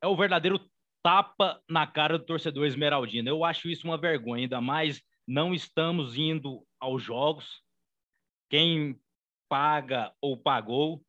É 0.01 0.07
o 0.07 0.17
verdadeiro 0.17 0.61
tapa 1.03 1.61
na 1.69 1.87
cara 1.87 2.19
do 2.19 2.25
torcedor 2.25 2.67
esmeraldino. 2.67 3.29
Eu 3.29 3.45
acho 3.45 3.69
isso 3.69 3.87
uma 3.87 3.99
vergonha, 3.99 4.45
ainda 4.45 4.61
mais 4.61 5.03
não 5.27 5.53
estamos 5.53 6.17
indo 6.17 6.65
aos 6.81 7.03
jogos. 7.03 7.66
Quem 8.49 8.97
paga 9.49 10.13
ou 10.21 10.37
pagou, 10.37 11.03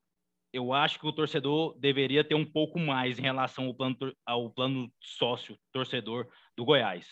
eu 0.51 0.73
acho 0.73 0.99
que 0.99 1.05
o 1.05 1.13
torcedor 1.13 1.77
deveria 1.77 2.23
ter 2.23 2.33
um 2.33 2.45
pouco 2.45 2.79
mais 2.79 3.19
em 3.19 3.21
relação 3.21 3.67
ao 3.67 3.75
plano, 3.75 3.95
ao 4.25 4.49
plano 4.49 4.91
sócio 4.99 5.55
torcedor 5.71 6.27
do 6.55 6.65
Goiás. 6.65 7.07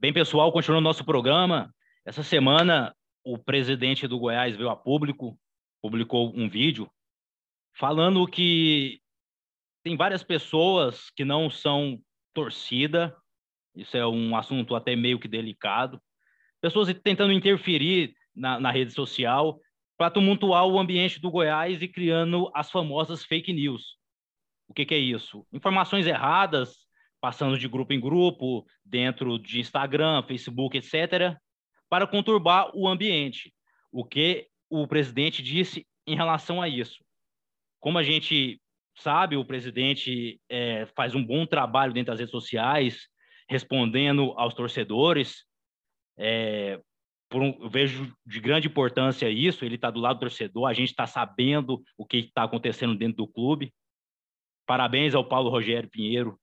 Bem, 0.00 0.10
pessoal, 0.10 0.50
continuando 0.50 0.84
nosso 0.84 1.04
programa, 1.04 1.70
essa 2.02 2.22
semana 2.22 2.96
o 3.22 3.36
presidente 3.36 4.08
do 4.08 4.18
Goiás 4.18 4.56
veio 4.56 4.70
a 4.70 4.76
público, 4.76 5.38
publicou 5.82 6.32
um 6.34 6.48
vídeo 6.48 6.90
falando 7.74 8.26
que 8.26 9.00
tem 9.84 9.98
várias 9.98 10.22
pessoas 10.22 11.10
que 11.10 11.26
não 11.26 11.50
são 11.50 12.00
torcida, 12.32 13.14
isso 13.76 13.96
é 13.98 14.06
um 14.06 14.34
assunto 14.34 14.74
até 14.74 14.96
meio 14.96 15.20
que 15.20 15.28
delicado, 15.28 16.00
pessoas 16.62 16.94
tentando 17.02 17.32
interferir 17.32 18.14
na, 18.34 18.58
na 18.58 18.70
rede 18.70 18.92
social 18.92 19.60
para 19.98 20.10
tumultuar 20.10 20.64
o 20.66 20.78
ambiente 20.78 21.20
do 21.20 21.30
Goiás 21.30 21.82
e 21.82 21.88
criando 21.88 22.50
as 22.54 22.70
famosas 22.70 23.24
fake 23.24 23.52
news. 23.52 23.98
O 24.68 24.72
que, 24.72 24.86
que 24.86 24.94
é 24.94 24.98
isso? 24.98 25.44
Informações 25.52 26.06
erradas, 26.06 26.86
passando 27.20 27.58
de 27.58 27.68
grupo 27.68 27.92
em 27.92 28.00
grupo, 28.00 28.64
dentro 28.84 29.38
de 29.38 29.60
Instagram, 29.60 30.22
Facebook, 30.22 30.78
etc., 30.78 31.36
para 31.90 32.06
conturbar 32.06 32.70
o 32.74 32.88
ambiente. 32.88 33.52
O 33.90 34.04
que 34.04 34.46
o 34.70 34.86
presidente 34.86 35.42
disse 35.42 35.86
em 36.06 36.16
relação 36.16 36.62
a 36.62 36.68
isso? 36.68 37.04
Como 37.78 37.98
a 37.98 38.02
gente 38.02 38.60
sabe, 38.96 39.36
o 39.36 39.44
presidente 39.44 40.40
é, 40.48 40.86
faz 40.96 41.14
um 41.14 41.24
bom 41.24 41.44
trabalho 41.44 41.92
dentro 41.92 42.12
das 42.12 42.20
redes 42.20 42.30
sociais, 42.30 43.08
respondendo 43.48 44.32
aos 44.36 44.54
torcedores. 44.54 45.44
É, 46.18 46.80
um, 47.32 47.62
eu 47.62 47.70
vejo 47.70 48.14
de 48.24 48.40
grande 48.40 48.68
importância 48.68 49.28
isso. 49.28 49.64
Ele 49.64 49.76
está 49.76 49.90
do 49.90 50.00
lado 50.00 50.16
do 50.16 50.20
torcedor, 50.20 50.66
a 50.66 50.72
gente 50.72 50.90
está 50.90 51.06
sabendo 51.06 51.82
o 51.96 52.06
que 52.06 52.18
está 52.18 52.44
acontecendo 52.44 52.96
dentro 52.96 53.18
do 53.18 53.28
clube. 53.28 53.72
Parabéns 54.66 55.14
ao 55.14 55.26
Paulo 55.26 55.50
Rogério 55.50 55.90
Pinheiro 55.90 56.38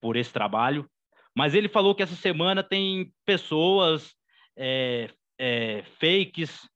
por 0.00 0.16
esse 0.16 0.32
trabalho. 0.32 0.88
Mas 1.34 1.54
ele 1.54 1.68
falou 1.68 1.94
que 1.94 2.02
essa 2.02 2.14
semana 2.14 2.62
tem 2.62 3.12
pessoas 3.24 4.14
é, 4.56 5.08
é, 5.38 5.82
fakes, 5.98 6.68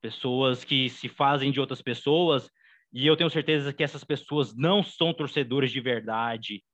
pessoas 0.00 0.64
que 0.64 0.88
se 0.88 1.08
fazem 1.08 1.52
de 1.52 1.60
outras 1.60 1.80
pessoas 1.80 2.50
e 2.94 3.08
eu 3.08 3.16
tenho 3.16 3.28
certeza 3.28 3.72
que 3.72 3.82
essas 3.82 4.04
pessoas 4.04 4.54
não 4.54 4.80
são 4.84 5.12
torcedores 5.12 5.72
de 5.72 5.80
verdade 5.80 6.64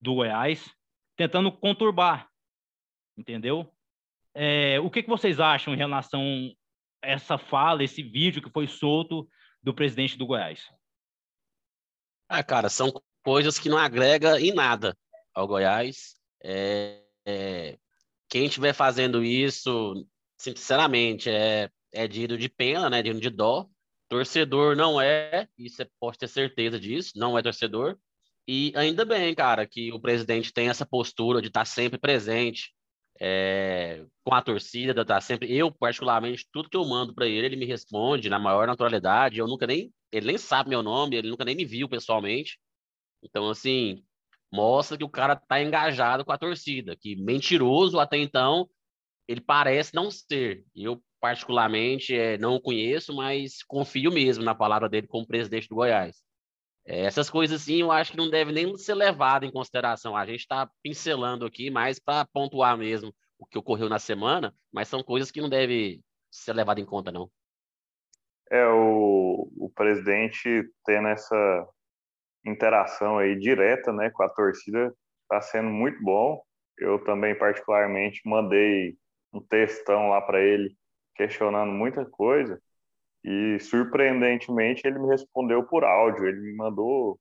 do 0.00 0.14
Goiás, 0.14 0.74
tentando 1.14 1.52
conturbar, 1.52 2.26
entendeu? 3.14 3.70
É, 4.34 4.80
o 4.80 4.90
que, 4.90 5.02
que 5.02 5.08
vocês 5.08 5.40
acham 5.40 5.74
em 5.74 5.76
relação 5.76 6.22
a 7.02 7.08
essa 7.08 7.36
fala, 7.36 7.84
esse 7.84 8.02
vídeo 8.02 8.42
que 8.42 8.50
foi 8.50 8.66
solto 8.66 9.28
do 9.62 9.74
presidente 9.74 10.16
do 10.16 10.26
Goiás? 10.26 10.62
Ah, 12.28 12.42
cara, 12.42 12.68
são 12.68 12.92
coisas 13.22 13.58
que 13.58 13.68
não 13.68 13.78
agrega 13.78 14.40
em 14.40 14.52
nada 14.52 14.96
ao 15.34 15.46
Goiás. 15.46 16.14
É, 16.42 17.02
é, 17.26 17.78
quem 18.28 18.46
estiver 18.46 18.72
fazendo 18.72 19.22
isso, 19.22 20.06
sinceramente, 20.38 21.28
é, 21.28 21.70
é 21.92 22.08
digno 22.08 22.38
de 22.38 22.48
pena, 22.48 22.88
né? 22.88 23.02
Digno 23.02 23.20
de 23.20 23.30
dó, 23.30 23.68
Torcedor 24.12 24.76
não 24.76 25.00
é, 25.00 25.48
e 25.56 25.70
você 25.70 25.88
pode 25.98 26.18
ter 26.18 26.28
certeza 26.28 26.78
disso, 26.78 27.12
não 27.16 27.38
é 27.38 27.42
torcedor. 27.42 27.96
E 28.46 28.70
ainda 28.76 29.06
bem, 29.06 29.34
cara, 29.34 29.66
que 29.66 29.90
o 29.90 29.98
presidente 29.98 30.52
tem 30.52 30.68
essa 30.68 30.84
postura 30.84 31.40
de 31.40 31.48
estar 31.48 31.64
sempre 31.64 31.98
presente 31.98 32.74
é, 33.24 34.04
com 34.24 34.34
a 34.34 34.42
torcida, 34.42 35.00
estar 35.00 35.20
sempre. 35.20 35.56
Eu, 35.56 35.70
particularmente, 35.70 36.48
tudo 36.52 36.68
que 36.68 36.76
eu 36.76 36.84
mando 36.84 37.14
para 37.14 37.28
ele, 37.28 37.46
ele 37.46 37.56
me 37.56 37.64
responde 37.64 38.28
na 38.28 38.36
maior 38.36 38.66
naturalidade. 38.66 39.38
Eu 39.38 39.46
nunca 39.46 39.64
nem. 39.64 39.92
Ele 40.10 40.26
nem 40.26 40.38
sabe 40.38 40.70
meu 40.70 40.82
nome, 40.82 41.16
ele 41.16 41.30
nunca 41.30 41.44
nem 41.44 41.54
me 41.54 41.64
viu 41.64 41.88
pessoalmente. 41.88 42.58
Então, 43.22 43.48
assim, 43.48 44.02
mostra 44.52 44.98
que 44.98 45.04
o 45.04 45.08
cara 45.08 45.36
tá 45.36 45.62
engajado 45.62 46.24
com 46.24 46.32
a 46.32 46.38
torcida, 46.38 46.96
que 46.96 47.14
mentiroso 47.14 48.00
até 48.00 48.16
então 48.18 48.68
ele 49.28 49.40
parece 49.40 49.94
não 49.94 50.10
ser. 50.10 50.64
Eu, 50.74 51.00
particularmente, 51.20 52.14
é, 52.14 52.36
não 52.38 52.56
o 52.56 52.60
conheço, 52.60 53.14
mas 53.14 53.62
confio 53.62 54.10
mesmo 54.10 54.42
na 54.42 54.54
palavra 54.54 54.88
dele 54.88 55.06
como 55.06 55.26
presidente 55.26 55.68
do 55.68 55.76
Goiás. 55.76 56.16
É, 56.84 57.04
essas 57.04 57.30
coisas, 57.30 57.62
sim, 57.62 57.80
eu 57.80 57.92
acho 57.92 58.12
que 58.12 58.16
não 58.16 58.28
deve 58.28 58.52
nem 58.52 58.76
ser 58.76 58.94
levado 58.94 59.44
em 59.44 59.52
consideração. 59.52 60.16
A 60.16 60.26
gente 60.26 60.40
está 60.40 60.68
pincelando 60.82 61.46
aqui 61.46 61.70
mais 61.70 61.98
para 61.98 62.26
pontuar 62.26 62.76
mesmo 62.76 63.14
o 63.38 63.46
que 63.46 63.58
ocorreu 63.58 63.88
na 63.88 63.98
semana, 63.98 64.54
mas 64.72 64.88
são 64.88 65.02
coisas 65.02 65.30
que 65.30 65.40
não 65.40 65.48
deve 65.48 66.00
ser 66.30 66.52
levado 66.52 66.80
em 66.80 66.86
conta, 66.86 67.12
não. 67.12 67.30
É, 68.50 68.66
o, 68.66 69.50
o 69.56 69.70
presidente 69.74 70.68
tendo 70.84 71.08
essa 71.08 71.68
interação 72.44 73.18
aí 73.18 73.38
direta 73.38 73.92
né, 73.92 74.10
com 74.10 74.22
a 74.22 74.28
torcida 74.28 74.94
está 75.22 75.40
sendo 75.40 75.70
muito 75.70 76.02
bom. 76.02 76.42
Eu 76.78 77.02
também, 77.04 77.36
particularmente, 77.36 78.20
mandei 78.24 78.96
um 79.32 79.40
textão 79.40 80.08
lá 80.08 80.20
para 80.20 80.40
ele 80.42 80.76
questionando 81.14 81.70
muita 81.70 82.04
coisa 82.04 82.60
e 83.24 83.58
surpreendentemente 83.60 84.86
ele 84.86 84.98
me 84.98 85.08
respondeu 85.08 85.62
por 85.64 85.84
áudio. 85.84 86.26
Ele 86.26 86.40
me 86.40 86.54
mandou, 86.56 87.18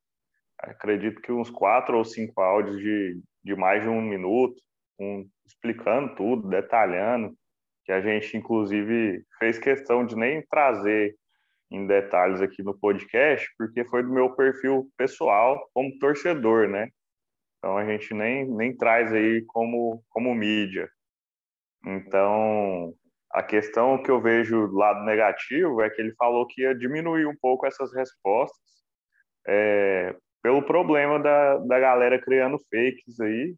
acredito 0.60 1.22
que 1.22 1.32
uns 1.32 1.50
quatro 1.50 1.98
ou 1.98 2.06
cinco 2.06 2.42
áudios 2.42 2.78
de, 2.78 3.22
de 3.44 3.56
mais 3.56 3.84
de 3.84 3.90
um 3.90 4.02
minuto, 4.02 4.62
com 4.98 5.28
explicando 5.46 6.16
tudo, 6.16 6.48
detalhando, 6.48 7.36
que 7.86 7.92
a 7.92 8.02
gente, 8.02 8.38
inclusive, 8.38 9.24
fez 9.38 9.58
questão 9.58 10.06
de 10.06 10.16
nem 10.16 10.42
trazer 10.48 11.16
em 11.70 11.88
detalhes 11.88 12.42
aqui 12.42 12.62
no 12.62 12.78
podcast, 12.78 13.48
porque 13.58 13.86
foi 13.86 14.04
do 14.04 14.12
meu 14.12 14.36
perfil 14.36 14.90
pessoal 14.98 15.70
como 15.74 15.98
torcedor, 16.00 16.68
né? 16.68 16.90
Então 17.58 17.78
a 17.78 17.86
gente 17.86 18.14
nem, 18.14 18.46
nem 18.46 18.76
traz 18.76 19.14
aí 19.14 19.44
como, 19.48 20.04
como 20.10 20.34
mídia. 20.34 20.90
Então, 21.86 22.94
a 23.34 23.42
questão 23.42 24.02
que 24.02 24.12
eu 24.12 24.22
vejo 24.22 24.68
do 24.68 24.76
lado 24.76 25.04
negativo 25.06 25.82
é 25.82 25.90
que 25.90 26.02
ele 26.02 26.14
falou 26.16 26.46
que 26.48 26.62
ia 26.62 26.76
diminuir 26.76 27.26
um 27.26 27.36
pouco 27.36 27.66
essas 27.66 27.94
respostas 27.94 28.60
é, 29.48 30.16
pelo 30.42 30.64
problema 30.64 31.20
da, 31.20 31.58
da 31.58 31.80
galera 31.80 32.20
criando 32.20 32.60
fakes 32.70 33.20
aí 33.20 33.56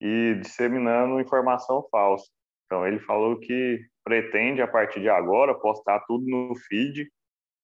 e 0.00 0.34
disseminando 0.40 1.20
informação 1.20 1.86
falsa. 1.90 2.26
Então, 2.66 2.86
ele 2.86 2.98
falou 3.00 3.38
que 3.38 3.80
pretende, 4.04 4.60
a 4.60 4.68
partir 4.68 5.00
de 5.00 5.08
agora, 5.08 5.58
postar 5.58 6.00
tudo 6.06 6.24
no 6.26 6.54
feed. 6.68 7.10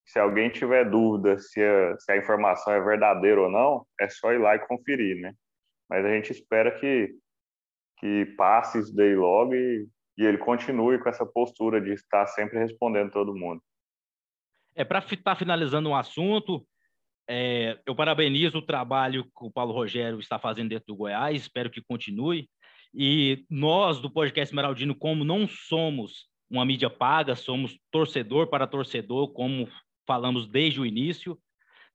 Se 0.07 0.18
alguém 0.18 0.51
tiver 0.51 0.88
dúvida 0.88 1.38
se 1.38 1.62
a, 1.62 1.99
se 1.99 2.12
a 2.12 2.16
informação 2.16 2.72
é 2.72 2.80
verdadeira 2.80 3.42
ou 3.42 3.51
não, 3.51 3.86
é 4.01 4.09
só 4.09 4.32
ir 4.32 4.38
lá 4.38 4.57
e 4.57 4.66
conferir, 4.66 5.20
né? 5.20 5.32
Mas 5.88 6.05
a 6.05 6.09
gente 6.09 6.32
espera 6.32 6.70
que, 6.78 7.14
que 7.99 8.26
passe 8.36 8.78
isso 8.78 8.95
daí 8.95 9.14
logo 9.14 9.55
e, 9.55 9.86
e 10.17 10.25
ele 10.25 10.39
continue 10.39 10.99
com 10.99 11.09
essa 11.09 11.27
postura 11.27 11.81
de 11.81 11.93
estar 11.93 12.27
sempre 12.29 12.59
respondendo 12.59 13.11
todo 13.11 13.35
mundo. 13.35 13.62
É, 14.75 14.85
para 14.85 14.99
estar 15.01 15.17
tá 15.17 15.37
finalizando 15.37 15.89
um 15.89 15.97
assunto, 15.97 16.67
é, 17.29 17.79
eu 17.87 17.95
parabenizo 17.95 18.59
o 18.59 18.62
trabalho 18.62 19.25
que 19.25 19.45
o 19.45 19.51
Paulo 19.51 19.73
Rogério 19.73 20.19
está 20.21 20.39
fazendo 20.39 20.69
dentro 20.69 20.87
do 20.87 20.97
Goiás, 20.97 21.43
espero 21.43 21.71
que 21.71 21.83
continue. 21.83 22.49
E 22.93 23.45
nós, 23.51 24.01
do 24.01 24.11
podcast 24.11 24.51
Esmeraldino, 24.51 24.95
como 24.95 25.25
não 25.25 25.49
somos 25.49 26.29
uma 26.51 26.65
mídia 26.65 26.91
paga, 26.91 27.35
somos 27.35 27.79
torcedor 27.91 28.49
para 28.49 28.67
torcedor, 28.67 29.33
como 29.33 29.69
falamos 30.07 30.47
desde 30.47 30.81
o 30.81 30.87
início, 30.87 31.39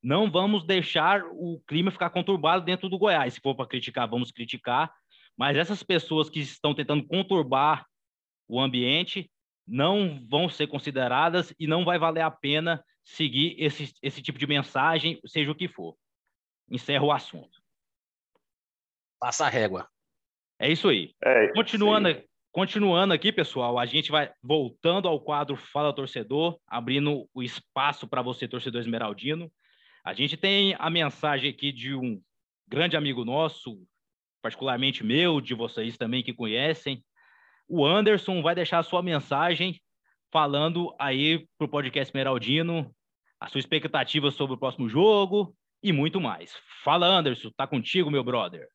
não 0.02 0.32
vamos 0.32 0.64
deixar 0.64 1.24
o 1.32 1.62
clima 1.68 1.92
ficar 1.92 2.10
conturbado 2.10 2.66
dentro 2.66 2.90
do 2.90 2.98
Goiás. 2.98 3.34
Se 3.34 3.42
for 3.42 3.56
para 3.56 3.68
criticar, 3.68 4.10
vamos 4.10 4.32
criticar, 4.32 4.92
mas 5.38 5.58
essas 5.58 5.84
pessoas 5.84 6.30
que 6.30 6.40
estão 6.40 6.74
tentando 6.74 7.06
conturbar 7.06 7.86
o 8.50 8.60
ambiente 8.60 9.32
não 9.68 10.20
vão 10.28 10.50
ser 10.50 10.68
consideradas 10.68 11.54
e 11.60 11.68
não 11.68 11.86
vai 11.86 12.00
valer 12.00 12.22
a 12.22 12.32
pena 12.32 12.84
seguir 13.04 13.56
esse, 13.58 13.93
esse 14.02 14.22
tipo 14.22 14.39
de 14.39 14.47
mensagem, 14.47 15.20
seja 15.26 15.52
o 15.52 15.56
que 15.56 15.68
for. 15.68 15.95
Encerro 16.70 17.08
o 17.08 17.12
assunto. 17.12 17.62
Passa 19.20 19.45
a 19.45 19.50
régua. 19.50 19.88
É 20.58 20.70
isso 20.70 20.89
aí. 20.89 21.14
É, 21.24 21.54
continuando, 21.54 22.22
continuando 22.52 23.14
aqui, 23.14 23.32
pessoal, 23.32 23.78
a 23.78 23.86
gente 23.86 24.12
vai 24.12 24.32
voltando 24.41 25.08
ao 25.08 25.22
quadro 25.22 25.56
Fala 25.56 25.93
Torcedor, 25.93 26.60
abrindo 26.68 27.30
o 27.34 27.43
espaço 27.43 28.08
para 28.08 28.22
você, 28.22 28.47
torcedor 28.47 28.82
esmeraldino. 28.82 29.52
A 30.04 30.14
gente 30.14 30.36
tem 30.36 30.76
a 30.80 30.89
mensagem 30.89 31.50
aqui 31.50 31.72
de 31.72 31.93
um 31.93 32.22
grande 32.68 32.97
amigo 32.97 33.24
nosso, 33.24 33.82
particularmente 34.41 35.04
meu, 35.04 35.41
de 35.41 35.54
vocês 35.54 35.97
também 35.97 36.24
que 36.24 36.34
conhecem. 36.34 37.04
O 37.72 37.86
Anderson 37.86 38.42
vai 38.42 38.56
deixar 38.56 38.80
a 38.80 38.84
sua 38.84 39.04
mensagem 39.04 39.80
falando 40.32 40.92
aí 40.98 41.46
para 41.56 41.66
o 41.66 41.70
podcast 41.70 42.10
Esmeraldino 42.10 42.92
a 43.40 43.48
sua 43.48 43.60
expectativa 43.60 44.32
sobre 44.32 44.56
o 44.56 44.60
próximo 44.60 44.90
jogo 44.90 45.56
e 45.82 45.94
muito 45.94 46.20
mais. 46.20 46.52
Fala, 46.84 47.06
Anderson, 47.06 47.52
tá 47.56 47.68
contigo, 47.68 48.10
meu 48.10 48.24
brother. 48.24 48.68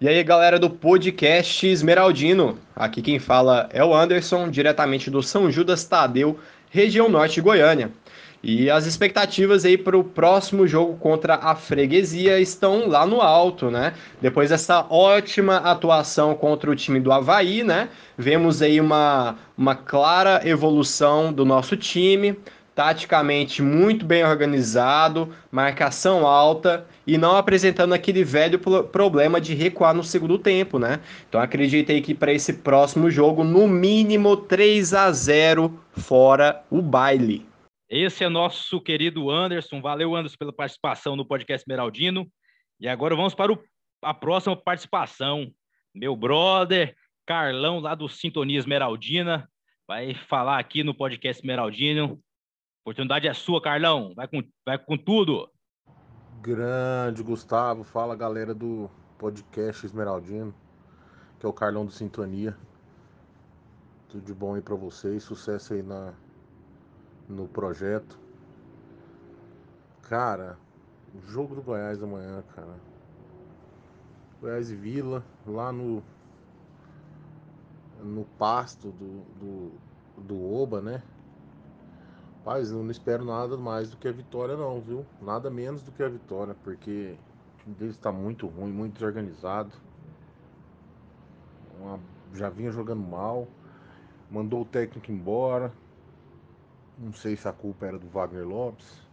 E 0.00 0.08
aí, 0.08 0.22
galera 0.22 0.56
do 0.56 0.70
podcast 0.70 1.66
Esmeraldino. 1.66 2.56
Aqui 2.76 3.02
quem 3.02 3.18
fala 3.18 3.68
é 3.72 3.82
o 3.82 3.92
Anderson, 3.92 4.48
diretamente 4.48 5.10
do 5.10 5.20
São 5.20 5.50
Judas 5.50 5.84
Tadeu, 5.84 6.38
região 6.70 7.08
norte 7.08 7.34
de 7.34 7.40
Goiânia. 7.40 7.92
E 8.42 8.70
as 8.70 8.86
expectativas 8.86 9.64
aí 9.64 9.76
para 9.76 9.98
o 9.98 10.04
próximo 10.04 10.66
jogo 10.66 10.96
contra 10.96 11.34
a 11.34 11.56
Freguesia 11.56 12.38
estão 12.38 12.88
lá 12.88 13.04
no 13.04 13.20
alto, 13.20 13.70
né? 13.70 13.94
Depois 14.20 14.50
dessa 14.50 14.86
ótima 14.88 15.56
atuação 15.56 16.34
contra 16.34 16.70
o 16.70 16.76
time 16.76 17.00
do 17.00 17.12
Havaí, 17.12 17.64
né? 17.64 17.88
Vemos 18.16 18.62
aí 18.62 18.80
uma, 18.80 19.36
uma 19.56 19.74
clara 19.74 20.40
evolução 20.48 21.32
do 21.32 21.44
nosso 21.44 21.76
time 21.76 22.36
taticamente 22.78 23.60
muito 23.60 24.06
bem 24.06 24.24
organizado, 24.24 25.30
marcação 25.50 26.24
alta 26.24 26.86
e 27.04 27.18
não 27.18 27.36
apresentando 27.36 27.92
aquele 27.92 28.22
velho 28.22 28.60
problema 28.60 29.40
de 29.40 29.52
recuar 29.52 29.92
no 29.92 30.04
segundo 30.04 30.38
tempo, 30.38 30.78
né? 30.78 31.00
Então 31.28 31.40
acreditei 31.40 32.00
que 32.00 32.14
para 32.14 32.32
esse 32.32 32.52
próximo 32.52 33.10
jogo, 33.10 33.42
no 33.42 33.66
mínimo 33.66 34.36
3 34.36 34.94
a 34.94 35.10
0 35.10 35.76
fora 35.90 36.62
o 36.70 36.80
baile. 36.80 37.44
Esse 37.88 38.24
é 38.24 38.28
nosso 38.28 38.80
querido 38.80 39.30
Anderson. 39.30 39.80
Valeu, 39.80 40.14
Anderson, 40.14 40.36
pela 40.38 40.52
participação 40.52 41.16
no 41.16 41.26
podcast 41.26 41.66
Meraldino. 41.68 42.30
E 42.80 42.88
agora 42.88 43.16
vamos 43.16 43.34
para 43.34 43.52
o, 43.52 43.62
a 44.02 44.12
próxima 44.12 44.56
participação. 44.56 45.50
Meu 45.94 46.14
brother, 46.14 46.94
Carlão, 47.26 47.80
lá 47.80 47.94
do 47.94 48.08
Sintonia 48.08 48.58
Esmeraldina, 48.58 49.48
vai 49.86 50.14
falar 50.14 50.58
aqui 50.58 50.82
no 50.82 50.94
podcast 50.94 51.40
Esmeraldino 51.40 52.22
oportunidade 52.88 53.28
é 53.28 53.34
sua, 53.34 53.60
Carlão. 53.60 54.14
Vai 54.14 54.26
com, 54.26 54.42
vai 54.64 54.78
com 54.78 54.96
tudo. 54.96 55.50
Grande 56.40 57.22
Gustavo, 57.22 57.84
fala 57.84 58.16
galera 58.16 58.54
do 58.54 58.88
podcast 59.18 59.84
Esmeraldino, 59.84 60.54
que 61.38 61.44
é 61.44 61.48
o 61.48 61.52
Carlão 61.52 61.84
do 61.84 61.92
Sintonia. 61.92 62.56
Tudo 64.08 64.24
de 64.24 64.32
bom 64.32 64.54
aí 64.54 64.62
para 64.62 64.74
vocês, 64.74 65.22
sucesso 65.22 65.74
aí 65.74 65.82
na, 65.82 66.14
no 67.28 67.46
projeto. 67.46 68.18
Cara, 70.08 70.58
jogo 71.26 71.54
do 71.54 71.62
Goiás 71.62 72.02
amanhã, 72.02 72.42
cara. 72.54 72.74
Goiás 74.40 74.70
e 74.70 74.76
Vila, 74.76 75.24
lá 75.46 75.72
no 75.72 76.02
no 78.02 78.24
pasto 78.38 78.92
do, 78.92 79.22
do, 79.40 80.22
do 80.22 80.54
Oba, 80.54 80.80
né? 80.80 81.02
Rapaz, 82.38 82.70
eu 82.70 82.82
não 82.82 82.90
espero 82.90 83.24
nada 83.24 83.56
mais 83.56 83.90
do 83.90 83.96
que 83.96 84.08
a 84.08 84.12
vitória, 84.12 84.56
não, 84.56 84.80
viu? 84.80 85.04
Nada 85.20 85.50
menos 85.50 85.82
do 85.82 85.92
que 85.92 86.02
a 86.02 86.08
vitória, 86.08 86.54
porque 86.64 87.14
o 87.54 87.62
time 87.62 87.74
deles 87.74 87.94
está 87.94 88.10
muito 88.10 88.46
ruim, 88.46 88.72
muito 88.72 88.94
desorganizado. 88.94 89.72
Uma, 91.78 92.00
já 92.34 92.48
vinha 92.48 92.70
jogando 92.70 93.02
mal, 93.02 93.46
mandou 94.30 94.62
o 94.62 94.64
técnico 94.64 95.12
embora. 95.12 95.72
Não 96.98 97.12
sei 97.12 97.36
se 97.36 97.48
a 97.48 97.52
culpa 97.52 97.86
era 97.86 97.98
do 97.98 98.08
Wagner 98.08 98.46
Lopes. 98.46 99.06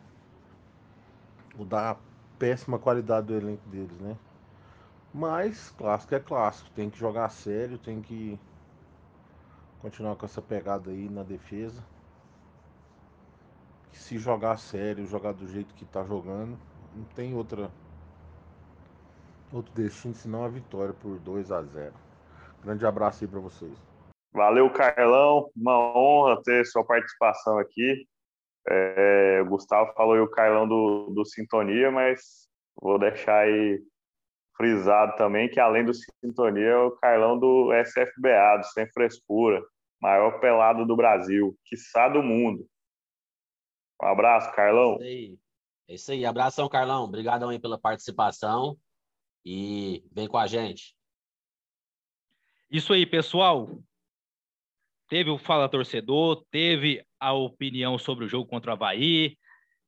Ou 1.57 1.65
da 1.65 1.97
péssima 2.39 2.79
qualidade 2.79 3.27
do 3.27 3.35
elenco 3.35 3.67
deles, 3.69 3.97
né? 3.99 4.17
Mas 5.13 5.69
clássico 5.77 6.15
é 6.15 6.19
clássico, 6.19 6.69
tem 6.71 6.89
que 6.89 6.97
jogar 6.97 7.29
sério, 7.29 7.77
tem 7.77 8.01
que 8.01 8.37
continuar 9.81 10.15
com 10.15 10.25
essa 10.25 10.41
pegada 10.41 10.91
aí 10.91 11.07
na 11.07 11.23
defesa 11.23 11.81
que 13.95 14.01
se 14.01 14.17
jogar 14.17 14.57
sério, 14.57 15.07
jogar 15.07 15.31
do 15.31 15.47
jeito 15.47 15.73
que 15.73 15.85
tá 15.85 16.03
jogando, 16.03 16.59
não 16.93 17.05
tem 17.15 17.33
outra 17.33 17.71
outro 19.53 19.73
destino 19.73 20.13
senão 20.13 20.43
a 20.43 20.49
vitória 20.49 20.93
por 20.93 21.17
2 21.19 21.49
a 21.49 21.63
0. 21.63 21.93
Grande 22.61 22.85
abraço 22.85 23.23
aí 23.23 23.27
para 23.27 23.39
vocês. 23.39 23.77
Valeu, 24.35 24.69
Carlão. 24.69 25.49
Uma 25.55 25.77
honra 25.97 26.43
ter 26.43 26.65
sua 26.65 26.83
participação 26.83 27.57
aqui. 27.57 28.05
É, 28.67 29.41
o 29.41 29.45
Gustavo 29.45 29.93
falou 29.93 30.15
aí 30.15 30.19
o 30.19 30.29
Carlão 30.29 30.67
do, 30.67 31.09
do 31.11 31.23
Sintonia, 31.23 31.89
mas 31.89 32.49
vou 32.75 32.99
deixar 32.99 33.45
aí 33.45 33.81
frisado 34.57 35.15
também 35.15 35.49
que 35.49 35.59
além 35.59 35.85
do 35.85 35.93
Sintonia 35.93 36.67
é 36.67 36.77
o 36.77 36.91
Carlão 36.91 37.39
do 37.39 37.71
SFBA, 37.73 38.57
do 38.57 38.65
Sem 38.65 38.91
Frescura, 38.91 39.63
maior 40.01 40.39
pelado 40.41 40.85
do 40.85 40.97
Brasil, 40.97 41.57
quiçá 41.63 42.09
do 42.09 42.21
mundo. 42.21 42.67
Um 44.01 44.07
abraço, 44.07 44.51
Carlão. 44.53 44.97
É 44.99 45.03
isso 45.03 45.03
aí. 45.03 45.39
É 45.87 45.93
isso 45.93 46.11
aí. 46.11 46.25
Abração, 46.25 46.67
Carlão. 46.67 47.05
Obrigadão 47.05 47.49
aí 47.49 47.59
pela 47.59 47.79
participação 47.79 48.77
e 49.45 50.03
vem 50.11 50.27
com 50.27 50.37
a 50.37 50.45
gente. 50.45 50.93
Isso 52.69 52.91
aí, 52.91 53.05
pessoal. 53.05 53.69
Teve 55.07 55.29
o 55.29 55.37
Fala 55.37 55.69
Torcedor, 55.69 56.43
teve 56.49 57.03
a 57.19 57.33
opinião 57.33 57.97
sobre 57.97 58.25
o 58.25 58.27
jogo 58.27 58.49
contra 58.49 58.71
o 58.71 58.73
Havaí, 58.73 59.37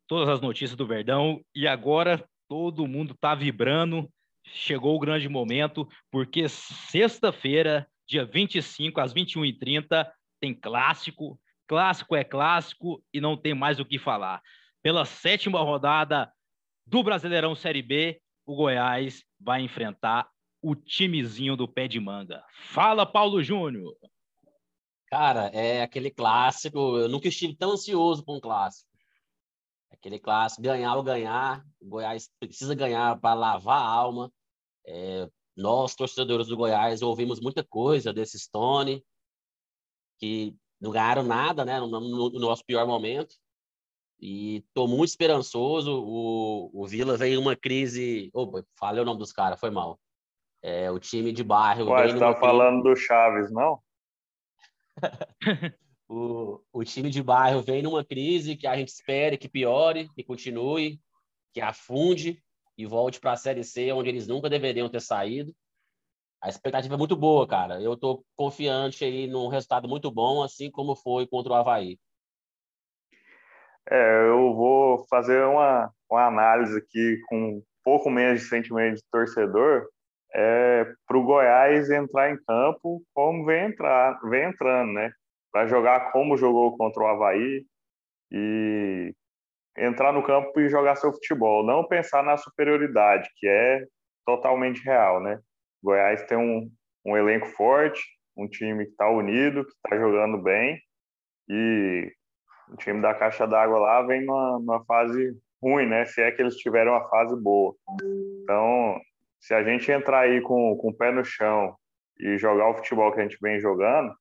todas 0.07 0.29
as 0.29 0.41
notícias 0.41 0.75
do 0.75 0.87
Verdão, 0.87 1.41
e 1.55 1.67
agora 1.67 2.23
todo 2.47 2.87
mundo 2.87 3.13
está 3.13 3.33
vibrando. 3.33 4.09
Chegou 4.45 4.95
o 4.95 4.99
grande 4.99 5.27
momento, 5.27 5.87
porque 6.11 6.47
sexta-feira, 6.47 7.87
dia 8.07 8.23
25 8.25 9.01
às 9.01 9.13
21h30, 9.13 10.07
tem 10.39 10.53
clássico 10.53 11.39
Clássico 11.67 12.15
é 12.15 12.23
clássico 12.23 13.03
e 13.13 13.19
não 13.19 13.35
tem 13.35 13.53
mais 13.53 13.77
o 13.79 13.85
que 13.85 13.99
falar. 13.99 14.41
Pela 14.81 15.03
sétima 15.03 15.59
rodada 15.59 16.31
do 16.85 17.03
Brasileirão 17.03 17.53
Série 17.53 17.81
B, 17.81 18.21
o 18.45 18.55
Goiás 18.55 19.25
vai 19.37 19.61
enfrentar 19.61 20.29
o 20.61 20.73
timezinho 20.73 21.57
do 21.57 21.67
pé 21.67 21.87
de 21.87 21.99
manga? 21.99 22.41
Fala, 22.53 23.05
Paulo 23.05 23.43
Júnior! 23.43 23.93
Cara, 25.07 25.47
é 25.47 25.81
aquele 25.81 26.11
clássico. 26.11 26.97
Eu 26.97 27.09
nunca 27.09 27.27
estive 27.27 27.55
tão 27.55 27.71
ansioso 27.71 28.23
para 28.23 28.33
um 28.33 28.39
clássico. 28.39 28.89
Aquele 29.89 30.19
clássico, 30.19 30.61
ganhar 30.61 30.95
ou 30.95 31.03
ganhar. 31.03 31.65
O 31.81 31.87
Goiás 31.87 32.29
precisa 32.39 32.75
ganhar 32.75 33.19
para 33.19 33.33
lavar 33.33 33.81
a 33.81 33.87
alma. 33.87 34.31
É, 34.85 35.29
nós, 35.55 35.95
torcedores 35.95 36.47
do 36.47 36.57
Goiás, 36.57 37.01
ouvimos 37.01 37.39
muita 37.39 37.63
coisa 37.63 38.13
desse 38.13 38.37
Stone, 38.37 39.03
que 40.19 40.55
não 40.79 40.91
ganharam 40.91 41.23
nada, 41.23 41.65
né, 41.65 41.79
no, 41.79 41.87
no, 41.87 42.29
no 42.29 42.39
nosso 42.39 42.63
pior 42.65 42.85
momento. 42.85 43.35
E 44.19 44.57
estou 44.57 44.87
muito 44.87 45.09
esperançoso. 45.09 46.03
O, 46.03 46.69
o 46.73 46.85
Vila 46.85 47.15
vem 47.15 47.35
em 47.35 47.37
uma 47.37 47.55
crise. 47.55 48.29
Opa, 48.33 48.63
falei 48.77 49.01
o 49.01 49.05
nome 49.05 49.19
dos 49.19 49.31
caras, 49.31 49.59
foi 49.59 49.69
mal. 49.69 49.99
É, 50.61 50.91
o 50.91 50.99
time 50.99 51.31
de 51.31 51.43
bairro. 51.43 51.89
Ué, 51.91 52.09
você 52.09 52.19
tá 52.19 52.35
falando 52.35 52.83
crise... 52.83 52.95
do 52.95 52.95
Chaves, 52.95 53.51
não? 53.51 53.79
o, 56.07 56.61
o 56.71 56.83
time 56.83 57.09
de 57.09 57.21
bairro 57.21 57.61
vem 57.61 57.81
numa 57.81 58.03
crise 58.03 58.55
que 58.55 58.67
a 58.67 58.75
gente 58.75 58.89
espere 58.89 59.37
que 59.37 59.49
piore, 59.49 60.09
que 60.15 60.23
continue, 60.23 60.99
que 61.53 61.61
afunde 61.61 62.41
e 62.77 62.85
volte 62.85 63.19
para 63.19 63.31
a 63.31 63.37
Série 63.37 63.63
C, 63.63 63.91
onde 63.91 64.09
eles 64.09 64.27
nunca 64.27 64.49
deveriam 64.49 64.89
ter 64.89 65.01
saído. 65.01 65.53
A 66.41 66.49
expectativa 66.49 66.93
é 66.93 66.97
muito 66.97 67.15
boa, 67.15 67.47
cara. 67.47 67.81
Eu 67.81 67.93
estou 67.93 68.23
confiante 68.35 69.03
aí 69.03 69.27
num 69.27 69.47
resultado 69.47 69.87
muito 69.87 70.11
bom, 70.11 70.43
assim 70.43 70.69
como 70.69 70.95
foi 70.95 71.25
contra 71.25 71.53
o 71.53 71.55
Havaí. 71.55 71.97
É, 73.89 74.27
eu 74.27 74.53
vou 74.53 75.05
fazer 75.09 75.43
uma, 75.45 75.91
uma 76.09 76.27
análise 76.27 76.77
aqui 76.77 77.19
com 77.27 77.57
um 77.57 77.63
pouco 77.83 78.09
menos 78.09 78.41
de 78.41 78.47
sentimento 78.47 78.97
de 78.97 79.03
torcedor 79.09 79.87
é, 80.37 80.85
para 81.07 81.17
o 81.17 81.23
Goiás 81.23 81.89
entrar 81.89 82.29
em 82.29 82.37
campo 82.43 83.01
como 83.11 83.43
vem, 83.43 83.65
entrar, 83.65 84.19
vem 84.29 84.49
entrando, 84.49 84.93
né? 84.93 85.11
Para 85.51 85.65
jogar 85.65 86.11
como 86.11 86.37
jogou 86.37 86.77
contra 86.77 87.01
o 87.01 87.07
Havaí 87.07 87.65
e 88.31 89.15
entrar 89.75 90.13
no 90.13 90.21
campo 90.21 90.59
e 90.59 90.69
jogar 90.69 90.95
seu 90.95 91.11
futebol. 91.11 91.65
Não 91.65 91.87
pensar 91.87 92.23
na 92.23 92.37
superioridade, 92.37 93.27
que 93.37 93.47
é 93.47 93.83
totalmente 94.23 94.83
real, 94.83 95.19
né? 95.19 95.39
O 95.81 95.87
Goiás 95.87 96.23
tem 96.25 96.37
um, 96.37 96.69
um 97.03 97.17
elenco 97.17 97.47
forte, 97.47 97.99
um 98.35 98.47
time 98.47 98.85
que 98.85 98.91
está 98.91 99.09
unido, 99.09 99.65
que 99.65 99.71
está 99.71 99.97
jogando 99.97 100.37
bem 100.37 100.79
e 101.49 102.13
o 102.69 102.75
time 102.75 103.01
da 103.01 103.15
Caixa 103.15 103.47
d'Água 103.47 103.79
lá 103.79 104.01
vem 104.03 104.23
numa, 104.23 104.59
numa 104.59 104.85
fase 104.85 105.35
ruim, 105.59 105.87
né? 105.87 106.05
Se 106.05 106.21
é 106.21 106.31
que 106.31 106.43
eles 106.43 106.57
tiveram 106.57 106.91
uma 106.91 107.09
fase 107.09 107.35
boa. 107.41 107.73
Então, 108.43 108.99
se 109.39 109.53
a 109.53 109.63
gente 109.63 109.91
entrar 109.91 110.21
aí 110.21 110.41
com, 110.41 110.75
com 110.77 110.89
o 110.89 110.93
pé 110.93 111.11
no 111.11 111.23
chão 111.23 111.75
e 112.19 112.37
jogar 112.37 112.69
o 112.69 112.75
futebol 112.75 113.11
que 113.11 113.19
a 113.19 113.23
gente 113.23 113.37
vem 113.41 113.59
jogando, 113.59 114.13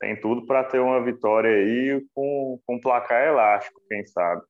tem 0.00 0.18
tudo 0.18 0.46
para 0.46 0.64
ter 0.64 0.78
uma 0.78 1.02
vitória 1.02 1.50
aí 1.50 2.04
com, 2.14 2.60
com 2.66 2.80
placar 2.80 3.26
elástico, 3.26 3.80
quem 3.88 4.04
sabe. 4.06 4.42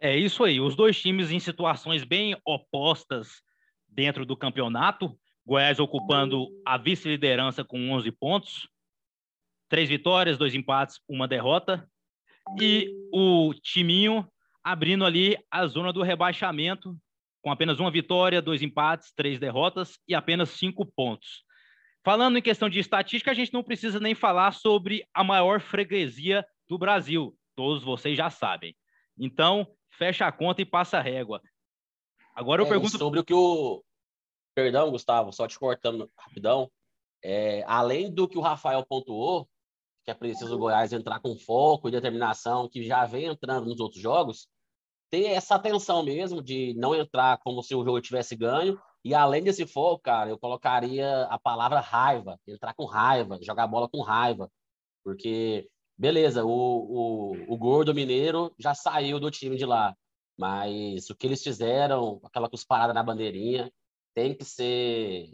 É 0.00 0.16
isso 0.16 0.44
aí. 0.44 0.60
Os 0.60 0.74
dois 0.74 1.00
times 1.00 1.30
em 1.30 1.40
situações 1.40 2.04
bem 2.04 2.36
opostas 2.44 3.42
dentro 3.86 4.24
do 4.24 4.36
campeonato. 4.36 5.14
Goiás 5.44 5.78
ocupando 5.80 6.46
a 6.64 6.78
vice-liderança 6.78 7.64
com 7.64 7.90
11 7.90 8.10
pontos, 8.12 8.68
três 9.68 9.88
vitórias, 9.88 10.38
dois 10.38 10.54
empates, 10.54 11.00
uma 11.08 11.26
derrota. 11.26 11.86
E 12.60 12.90
o 13.12 13.52
Timinho 13.54 14.26
abrindo 14.62 15.04
ali 15.04 15.36
a 15.50 15.66
zona 15.66 15.92
do 15.92 16.02
rebaixamento 16.02 16.96
com 17.42 17.50
apenas 17.50 17.80
uma 17.80 17.90
vitória, 17.90 18.42
dois 18.42 18.62
empates, 18.62 19.12
três 19.14 19.38
derrotas 19.38 19.98
e 20.06 20.14
apenas 20.14 20.50
cinco 20.50 20.84
pontos. 20.84 21.44
Falando 22.04 22.38
em 22.38 22.42
questão 22.42 22.68
de 22.68 22.78
estatística, 22.78 23.30
a 23.30 23.34
gente 23.34 23.52
não 23.52 23.62
precisa 23.62 24.00
nem 24.00 24.14
falar 24.14 24.52
sobre 24.52 25.06
a 25.12 25.22
maior 25.22 25.60
freguesia 25.60 26.44
do 26.68 26.78
Brasil. 26.78 27.36
Todos 27.54 27.82
vocês 27.82 28.16
já 28.16 28.30
sabem. 28.30 28.74
Então, 29.18 29.66
fecha 29.90 30.26
a 30.26 30.32
conta 30.32 30.62
e 30.62 30.64
passa 30.64 30.98
a 30.98 31.02
régua. 31.02 31.42
Agora 32.34 32.62
eu 32.62 32.66
é, 32.66 32.68
pergunto. 32.70 32.96
Sobre 32.96 33.20
o 33.20 33.24
que 33.24 33.34
o. 33.34 33.84
Perdão, 34.54 34.90
Gustavo, 34.90 35.32
só 35.32 35.46
te 35.46 35.58
cortando 35.58 36.10
rapidão. 36.18 36.70
É, 37.22 37.62
além 37.66 38.12
do 38.12 38.26
que 38.26 38.38
o 38.38 38.40
Rafael 38.40 38.84
pontuou, 38.86 39.46
que 40.04 40.10
é 40.10 40.14
preciso 40.14 40.54
o 40.54 40.58
Goiás 40.58 40.92
entrar 40.92 41.20
com 41.20 41.38
foco 41.38 41.88
e 41.88 41.92
determinação, 41.92 42.68
que 42.68 42.82
já 42.82 43.04
vem 43.04 43.26
entrando 43.26 43.66
nos 43.66 43.78
outros 43.78 44.00
jogos, 44.00 44.48
ter 45.10 45.26
essa 45.26 45.56
atenção 45.56 46.02
mesmo 46.02 46.42
de 46.42 46.74
não 46.74 46.94
entrar 46.94 47.38
como 47.38 47.62
se 47.62 47.74
o 47.74 47.84
jogo 47.84 48.00
tivesse 48.00 48.36
ganho. 48.36 48.80
E 49.04 49.14
além 49.14 49.42
desse 49.42 49.66
foco, 49.66 50.02
cara, 50.02 50.30
eu 50.30 50.38
colocaria 50.38 51.24
a 51.24 51.38
palavra 51.38 51.80
raiva, 51.80 52.38
entrar 52.46 52.74
com 52.74 52.84
raiva, 52.84 53.38
jogar 53.42 53.66
bola 53.66 53.88
com 53.88 54.02
raiva. 54.02 54.50
Porque, 55.02 55.68
beleza, 55.98 56.44
o, 56.44 56.50
o, 56.50 57.54
o 57.54 57.56
Gordo 57.58 57.94
Mineiro 57.94 58.54
já 58.58 58.74
saiu 58.74 59.18
do 59.18 59.30
time 59.30 59.56
de 59.56 59.64
lá. 59.66 59.96
Mas 60.38 61.10
o 61.10 61.16
que 61.16 61.26
eles 61.26 61.42
fizeram, 61.42 62.20
aquela 62.24 62.48
cusparada 62.48 62.94
na 62.94 63.02
bandeirinha, 63.02 63.70
tem 64.14 64.34
que 64.34 64.44
ser 64.44 65.30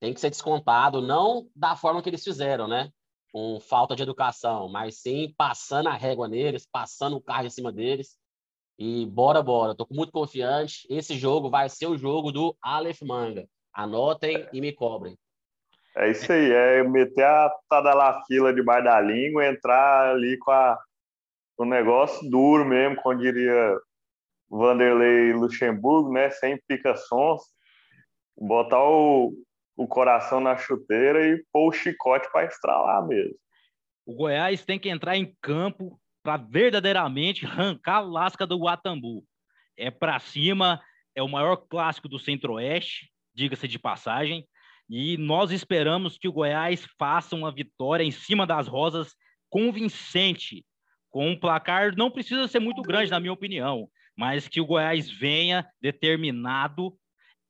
tem 0.00 0.14
que 0.14 0.20
ser 0.20 0.30
descontado, 0.30 1.00
não 1.00 1.50
da 1.54 1.74
forma 1.74 2.02
que 2.02 2.08
eles 2.08 2.22
fizeram, 2.22 2.68
né? 2.68 2.92
Com 3.32 3.58
falta 3.60 3.96
de 3.96 4.02
educação, 4.02 4.68
mas 4.68 5.00
sim 5.00 5.34
passando 5.36 5.88
a 5.88 5.94
régua 5.94 6.28
neles, 6.28 6.66
passando 6.70 7.16
o 7.16 7.20
carro 7.20 7.46
em 7.46 7.50
cima 7.50 7.72
deles. 7.72 8.16
E 8.78 9.04
bora, 9.06 9.42
bora. 9.42 9.74
Tô 9.74 9.86
muito 9.90 10.12
confiante. 10.12 10.86
Esse 10.88 11.18
jogo 11.18 11.50
vai 11.50 11.68
ser 11.68 11.86
o 11.86 11.98
jogo 11.98 12.30
do 12.30 12.56
Aleph 12.62 13.02
Manga. 13.02 13.44
Anotem 13.72 14.46
e 14.52 14.60
me 14.60 14.72
cobrem. 14.72 15.18
É 15.96 16.10
isso 16.10 16.32
aí, 16.32 16.52
é 16.52 16.84
meter 16.84 17.24
a 17.24 17.52
tada 17.68 18.22
fila 18.26 18.54
debaixo 18.54 18.84
da 18.84 19.00
língua, 19.00 19.46
entrar 19.46 20.10
ali 20.10 20.38
com 20.38 20.52
a, 20.52 20.78
o 21.56 21.64
negócio 21.64 22.30
duro 22.30 22.64
mesmo, 22.64 22.94
como 23.02 23.18
diria 23.18 23.76
Vanderlei 24.48 25.32
Luxemburgo, 25.32 26.12
né? 26.12 26.30
Sem 26.30 26.60
pica-sons, 26.68 27.42
botar 28.36 28.80
o, 28.80 29.32
o 29.76 29.88
coração 29.88 30.38
na 30.38 30.56
chuteira 30.56 31.26
e 31.26 31.44
pôr 31.52 31.68
o 31.68 31.72
chicote 31.72 32.30
para 32.30 32.46
estralar 32.46 33.04
mesmo. 33.04 33.34
O 34.06 34.14
Goiás 34.14 34.64
tem 34.64 34.78
que 34.78 34.88
entrar 34.88 35.16
em 35.16 35.34
campo 35.42 35.98
para 36.22 36.36
verdadeiramente 36.36 37.46
arrancar 37.46 37.96
a 37.96 38.00
lasca 38.00 38.46
do 38.46 38.58
Guatambu. 38.58 39.24
É 39.76 39.90
para 39.90 40.18
cima, 40.18 40.80
é 41.14 41.22
o 41.22 41.28
maior 41.28 41.56
clássico 41.56 42.08
do 42.08 42.18
Centro-Oeste, 42.18 43.10
diga-se 43.34 43.68
de 43.68 43.78
passagem, 43.78 44.46
e 44.88 45.16
nós 45.16 45.50
esperamos 45.50 46.16
que 46.16 46.28
o 46.28 46.32
Goiás 46.32 46.86
faça 46.98 47.36
uma 47.36 47.52
vitória 47.52 48.02
em 48.02 48.10
cima 48.10 48.46
das 48.46 48.66
Rosas 48.66 49.14
convincente, 49.50 50.64
com 51.10 51.30
um 51.30 51.38
placar 51.38 51.96
não 51.96 52.10
precisa 52.10 52.48
ser 52.48 52.58
muito 52.58 52.82
grande, 52.82 53.10
na 53.10 53.20
minha 53.20 53.32
opinião, 53.32 53.88
mas 54.16 54.48
que 54.48 54.60
o 54.60 54.66
Goiás 54.66 55.10
venha 55.10 55.66
determinado 55.80 56.94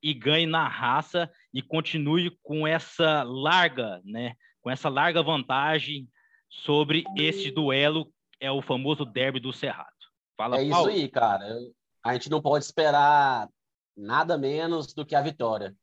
e 0.03 0.15
ganhe 0.15 0.47
na 0.47 0.69
raça 0.69 1.31
e 1.53 1.61
continue 1.63 2.37
com 2.43 2.67
essa 2.67 3.23
larga, 3.23 4.01
né, 4.05 4.35
com 4.61 4.71
essa 4.71 4.89
larga 4.89 5.23
vantagem 5.23 6.09
sobre 6.49 7.05
esse 7.17 7.51
duelo 7.51 8.13
é 8.41 8.51
o 8.51 8.63
famoso 8.63 9.05
derby 9.05 9.41
do 9.41 9.53
Cerrado. 9.53 9.89
Fala, 10.37 10.61
é 10.61 10.69
Paulo. 10.69 10.91
isso 10.91 11.01
aí, 11.01 11.09
cara. 11.09 11.45
A 12.05 12.13
gente 12.13 12.31
não 12.31 12.41
pode 12.41 12.65
esperar 12.65 13.49
nada 13.97 14.39
menos 14.39 14.95
do 14.95 15.05
que 15.05 15.15
a 15.15 15.21
vitória. 15.21 15.75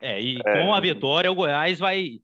É, 0.00 0.20
e 0.20 0.38
é. 0.38 0.42
com 0.42 0.74
a 0.74 0.80
vitória, 0.80 1.30
o 1.30 1.34
Goiás 1.34 1.78
vai. 1.78 2.20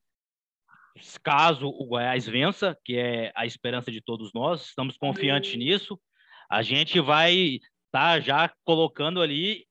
Caso 1.22 1.68
o 1.68 1.86
Goiás 1.86 2.26
vença, 2.26 2.78
que 2.84 2.96
é 2.96 3.32
a 3.34 3.44
esperança 3.44 3.90
de 3.90 4.00
todos 4.00 4.32
nós, 4.32 4.66
estamos 4.66 4.96
confiantes 4.96 5.56
nisso, 5.56 6.00
a 6.48 6.62
gente 6.62 7.00
vai 7.00 7.34
estar 7.34 7.60
tá 7.90 8.20
já 8.20 8.52
colocando 8.64 9.20
ali 9.20 9.66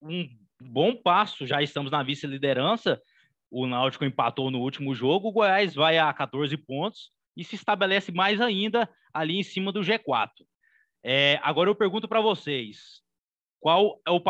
um 0.00 0.26
bom 0.60 0.94
passo. 0.94 1.46
Já 1.46 1.62
estamos 1.62 1.90
na 1.90 2.02
vice-liderança. 2.02 3.00
O 3.50 3.66
Náutico 3.66 4.04
empatou 4.06 4.50
no 4.50 4.60
último 4.60 4.94
jogo, 4.94 5.28
o 5.28 5.32
Goiás 5.32 5.74
vai 5.74 5.98
a 5.98 6.10
14 6.12 6.56
pontos 6.56 7.10
e 7.36 7.44
se 7.44 7.56
estabelece 7.56 8.12
mais 8.12 8.40
ainda 8.40 8.88
ali 9.12 9.38
em 9.38 9.42
cima 9.42 9.72
do 9.72 9.80
G4. 9.80 10.30
É, 11.04 11.38
agora 11.42 11.68
eu 11.70 11.74
pergunto 11.74 12.08
para 12.08 12.20
vocês: 12.20 13.02
qual 13.60 14.00
é 14.06 14.10
o 14.10 14.22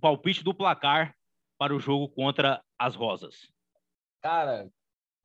palpite 0.00 0.42
do 0.42 0.54
placar 0.54 1.14
para 1.58 1.74
o 1.74 1.80
jogo 1.80 2.08
contra 2.08 2.62
as 2.78 2.94
Rosas? 2.94 3.50
Cara, 4.22 4.68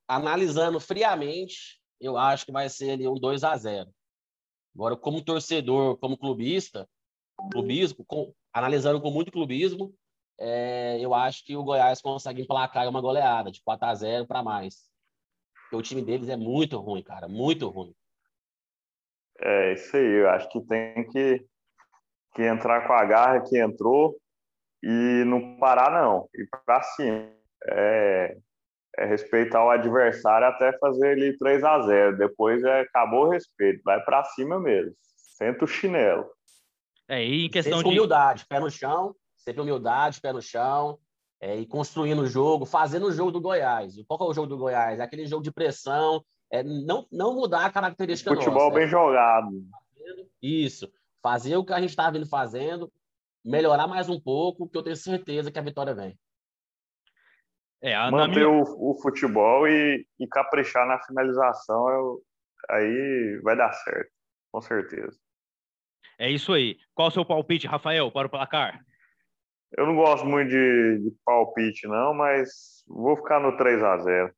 analisando 0.08 0.80
friamente, 0.80 1.82
eu 2.00 2.18
acho 2.18 2.46
que 2.46 2.52
vai 2.52 2.70
ser 2.70 2.92
ali 2.92 3.08
um 3.08 3.16
2 3.16 3.44
a 3.44 3.56
0 3.58 3.92
Agora, 4.74 4.96
como 4.96 5.22
torcedor, 5.22 5.98
como 5.98 6.18
clubista, 6.18 6.88
clubismo, 7.52 8.06
com, 8.06 8.34
analisando 8.54 9.02
com 9.02 9.12
muito 9.12 9.32
clubismo, 9.32 9.94
é, 10.40 10.98
eu 11.00 11.14
acho 11.14 11.44
que 11.46 11.56
o 11.56 11.64
Goiás 11.64 12.02
consegue 12.02 12.42
emplacar 12.42 12.88
uma 12.88 13.02
goleada 13.02 13.52
de 13.52 13.62
4 13.62 13.88
a 13.88 13.94
0 13.94 14.26
para 14.26 14.42
mais. 14.42 14.91
Porque 15.72 15.78
o 15.78 15.82
time 15.82 16.02
deles 16.02 16.28
é 16.28 16.36
muito 16.36 16.78
ruim, 16.78 17.02
cara, 17.02 17.30
muito 17.30 17.70
ruim. 17.70 17.96
É 19.40 19.72
isso 19.72 19.96
aí, 19.96 20.20
eu 20.20 20.30
acho 20.30 20.50
que 20.50 20.60
tem 20.68 21.08
que, 21.10 21.46
que 22.36 22.42
entrar 22.44 22.86
com 22.86 22.92
a 22.92 23.06
garra 23.06 23.40
que 23.40 23.58
entrou 23.58 24.18
e 24.84 25.24
não 25.26 25.58
parar, 25.58 25.90
não. 25.90 26.28
Ir 26.36 26.50
para 26.66 26.82
cima. 26.82 27.32
É, 27.70 28.38
é, 28.98 29.06
respeitar 29.06 29.64
o 29.64 29.70
adversário 29.70 30.46
até 30.46 30.78
fazer 30.78 31.18
ele 31.18 31.38
3 31.38 31.64
a 31.64 31.82
0 31.84 32.18
Depois 32.18 32.62
é, 32.64 32.82
acabou 32.82 33.28
o 33.28 33.30
respeito. 33.30 33.82
Vai 33.86 34.04
para 34.04 34.26
cima 34.26 34.60
mesmo. 34.60 34.94
Senta 35.16 35.64
o 35.64 35.68
chinelo. 35.68 36.30
É, 37.08 37.24
e 37.24 37.46
em 37.46 37.50
questão 37.50 37.78
sempre 37.78 37.92
de. 37.92 37.98
humildade, 37.98 38.46
pé 38.46 38.60
no 38.60 38.70
chão, 38.70 39.16
sempre 39.38 39.62
humildade, 39.62 40.20
pé 40.20 40.34
no 40.34 40.42
chão, 40.42 41.00
é, 41.42 41.56
e 41.58 41.66
construindo 41.66 42.22
o 42.22 42.28
jogo, 42.28 42.66
fazendo 42.66 43.08
o 43.08 43.12
jogo 43.12 43.32
do 43.32 43.42
Goiás. 43.42 43.96
Qual 44.08 44.20
é 44.22 44.32
o 44.32 44.34
jogo 44.34 44.48
do 44.48 44.58
Goiás? 44.58 45.00
É 45.00 45.04
aquele 45.04 45.26
jogo 45.26 45.44
de 45.44 45.52
pressão, 45.52 46.24
é, 46.52 46.62
não, 46.62 47.08
não 47.12 47.34
mudar 47.34 47.66
a 47.66 47.72
característica 47.72 48.30
Futebol 48.34 48.66
nossa, 48.66 48.76
bem 48.76 48.84
é, 48.84 48.88
jogado. 48.88 49.50
Isso. 50.40 50.88
Fazer 51.24 51.58
o 51.58 51.66
que 51.66 51.74
a 51.74 51.80
gente 51.82 51.90
está 51.90 52.12
vindo 52.12 52.28
fazendo, 52.28 52.92
melhorar 53.44 53.88
mais 53.88 54.08
um 54.08 54.20
pouco, 54.20 54.70
que 54.70 54.78
eu 54.78 54.84
tenho 54.84 54.96
certeza 54.96 55.52
que 55.52 55.58
a 55.58 55.64
vitória 55.64 55.96
vem. 55.96 56.16
É, 57.82 57.98
Manter 58.12 58.48
minha- 58.48 58.50
o, 58.50 58.92
o 58.92 59.02
futebol 59.02 59.68
e, 59.68 60.06
e 60.20 60.28
caprichar 60.28 60.88
na 60.88 61.00
finalização, 61.04 61.90
eu- 61.90 62.22
aí 62.70 63.42
vai 63.44 63.58
dar 63.58 63.74
certo, 63.74 64.12
com 64.52 64.62
certeza. 64.62 65.18
É 66.20 66.30
isso 66.30 66.54
aí. 66.54 66.78
Qual 66.94 67.08
o 67.08 67.12
seu 67.12 67.26
palpite, 67.26 67.66
Rafael, 67.66 68.12
para 68.12 68.28
o 68.28 68.30
placar? 68.30 68.86
Eu 69.78 69.86
não 69.86 69.96
gosto 69.96 70.26
muito 70.26 70.50
de, 70.50 71.00
de 71.00 71.16
palpite, 71.26 71.88
não, 71.88 72.14
mas 72.14 72.84
vou 72.88 73.16
ficar 73.16 73.40
no 73.40 73.56
3 73.58 73.82
a 73.84 73.98
0 73.98 74.36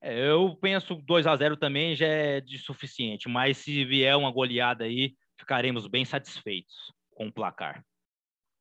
É, 0.00 0.30
Eu 0.30 0.56
penso 0.60 0.94
2 0.94 1.26
a 1.26 1.36
0 1.36 1.56
também 1.56 1.96
já 1.96 2.06
é 2.06 2.40
de 2.40 2.58
suficiente, 2.58 3.28
mas 3.28 3.58
se 3.58 3.84
vier 3.84 4.16
uma 4.16 4.30
goleada 4.30 4.84
aí, 4.84 5.14
ficaremos 5.38 5.86
bem 5.86 6.04
satisfeitos 6.04 6.92
com 7.10 7.26
o 7.26 7.32
placar. 7.32 7.84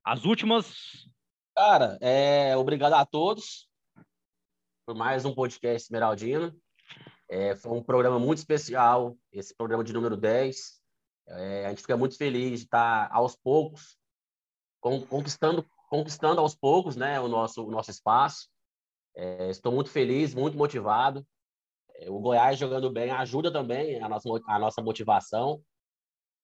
As 0.03 0.25
últimas, 0.25 1.07
Cara, 1.55 1.99
é, 2.01 2.57
obrigado 2.57 2.93
a 2.93 3.05
todos 3.05 3.69
por 4.85 4.95
mais 4.95 5.23
um 5.23 5.33
podcast 5.35 5.85
Esmeraldino. 5.85 6.51
É, 7.29 7.55
foi 7.55 7.71
um 7.71 7.83
programa 7.83 8.17
muito 8.19 8.39
especial, 8.39 9.15
esse 9.31 9.55
programa 9.55 9.83
de 9.83 9.93
número 9.93 10.17
10. 10.17 10.81
É, 11.27 11.65
a 11.67 11.69
gente 11.69 11.81
fica 11.81 11.95
muito 11.95 12.17
feliz 12.17 12.59
de 12.59 12.65
estar 12.65 13.07
aos 13.11 13.35
poucos, 13.35 13.97
conquistando, 14.83 15.65
conquistando 15.89 16.41
aos 16.41 16.53
poucos 16.53 16.95
né, 16.95 17.19
o, 17.19 17.27
nosso, 17.27 17.65
o 17.65 17.71
nosso 17.71 17.89
espaço. 17.89 18.49
É, 19.15 19.49
estou 19.49 19.71
muito 19.71 19.89
feliz, 19.89 20.33
muito 20.33 20.57
motivado. 20.57 21.25
É, 21.95 22.09
o 22.09 22.19
Goiás 22.19 22.59
jogando 22.59 22.91
bem 22.91 23.09
ajuda 23.11 23.51
também 23.51 24.01
a 24.01 24.09
nossa, 24.09 24.29
a 24.47 24.59
nossa 24.59 24.81
motivação. 24.81 25.61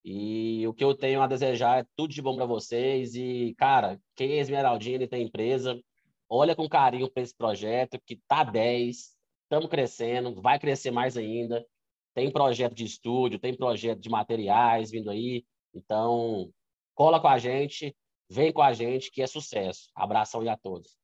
E 0.05 0.65
o 0.65 0.73
que 0.73 0.83
eu 0.83 0.95
tenho 0.95 1.21
a 1.21 1.27
desejar 1.27 1.79
é 1.79 1.85
tudo 1.97 2.13
de 2.13 2.21
bom 2.21 2.37
para 2.37 2.45
vocês. 2.45 3.13
E, 3.15 3.53
cara, 3.57 3.99
quem 4.15 4.33
é 4.33 4.39
Esmeraldina 4.39 5.03
e 5.03 5.07
tem 5.07 5.23
empresa, 5.23 5.77
olha 6.29 6.55
com 6.55 6.69
carinho 6.69 7.11
para 7.11 7.21
esse 7.21 7.35
projeto, 7.35 7.99
que 8.05 8.15
tá 8.27 8.45
10, 8.45 9.17
estamos 9.43 9.69
crescendo, 9.69 10.41
vai 10.41 10.57
crescer 10.57 10.91
mais 10.91 11.17
ainda. 11.17 11.65
Tem 12.13 12.31
projeto 12.31 12.73
de 12.73 12.85
estúdio, 12.85 13.39
tem 13.39 13.53
projeto 13.53 13.99
de 13.99 14.09
materiais 14.09 14.91
vindo 14.91 15.09
aí. 15.09 15.43
Então, 15.73 16.49
cola 16.95 17.19
com 17.19 17.27
a 17.27 17.37
gente, 17.37 17.95
vem 18.29 18.53
com 18.53 18.61
a 18.61 18.73
gente, 18.73 19.11
que 19.11 19.21
é 19.21 19.27
sucesso. 19.27 19.89
Abração 19.95 20.41
aí 20.41 20.49
a 20.49 20.57
todos. 20.57 20.97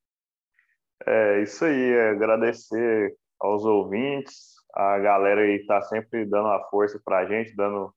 É 1.05 1.41
isso 1.41 1.65
aí, 1.65 1.91
é 1.91 2.09
agradecer 2.09 3.15
aos 3.39 3.65
ouvintes, 3.65 4.55
a 4.73 4.97
galera 4.99 5.41
aí 5.41 5.57
está 5.57 5.81
sempre 5.81 6.25
dando 6.25 6.47
a 6.49 6.63
força 6.69 6.99
para 7.03 7.19
a 7.19 7.25
gente, 7.25 7.55
dando 7.55 7.93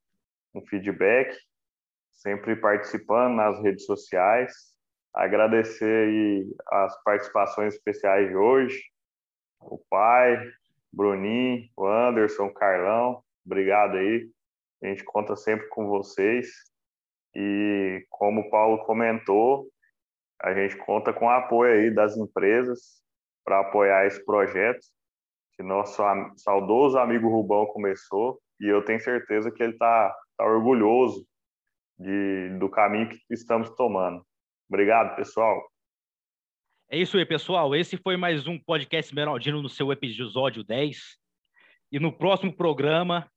um 0.54 0.64
feedback, 0.66 1.36
sempre 2.12 2.56
participando 2.56 3.34
nas 3.34 3.62
redes 3.62 3.84
sociais. 3.84 4.52
Agradecer 5.14 6.08
aí 6.08 6.56
as 6.68 7.02
participações 7.02 7.74
especiais 7.74 8.28
de 8.28 8.36
hoje, 8.36 8.80
o 9.60 9.78
pai, 9.90 10.38
Bruninho, 10.92 11.68
o 11.76 11.86
Anderson, 11.86 12.46
o 12.46 12.54
Carlão, 12.54 13.22
obrigado 13.44 13.96
aí. 13.96 14.28
A 14.82 14.86
gente 14.86 15.04
conta 15.04 15.34
sempre 15.34 15.68
com 15.68 15.88
vocês. 15.88 16.48
E 17.40 18.04
como 18.10 18.40
o 18.40 18.50
Paulo 18.50 18.84
comentou, 18.84 19.68
a 20.42 20.52
gente 20.52 20.76
conta 20.78 21.12
com 21.12 21.26
o 21.26 21.30
apoio 21.30 21.72
aí 21.72 21.88
das 21.88 22.16
empresas 22.16 23.00
para 23.44 23.60
apoiar 23.60 24.06
esse 24.06 24.24
projeto 24.24 24.84
que 25.54 25.62
nosso 25.62 26.02
saudoso 26.36 26.98
amigo 26.98 27.28
Rubão 27.28 27.64
começou 27.66 28.40
e 28.60 28.66
eu 28.66 28.84
tenho 28.84 29.00
certeza 29.00 29.52
que 29.52 29.62
ele 29.62 29.74
está 29.74 30.12
tá 30.36 30.44
orgulhoso 30.44 31.24
de, 31.96 32.58
do 32.58 32.68
caminho 32.68 33.08
que 33.08 33.20
estamos 33.30 33.70
tomando. 33.70 34.26
Obrigado, 34.68 35.14
pessoal. 35.14 35.64
é 36.90 36.98
isso 36.98 37.16
aí, 37.16 37.24
pessoal. 37.24 37.72
Esse 37.72 37.96
foi 37.96 38.16
mais 38.16 38.48
um 38.48 38.58
podcast 38.58 39.10
Esmeraldino 39.10 39.62
no 39.62 39.68
seu 39.68 39.92
episódio 39.92 40.64
10. 40.64 41.16
E 41.92 42.00
no 42.00 42.12
próximo 42.12 42.52
programa, 42.52 43.30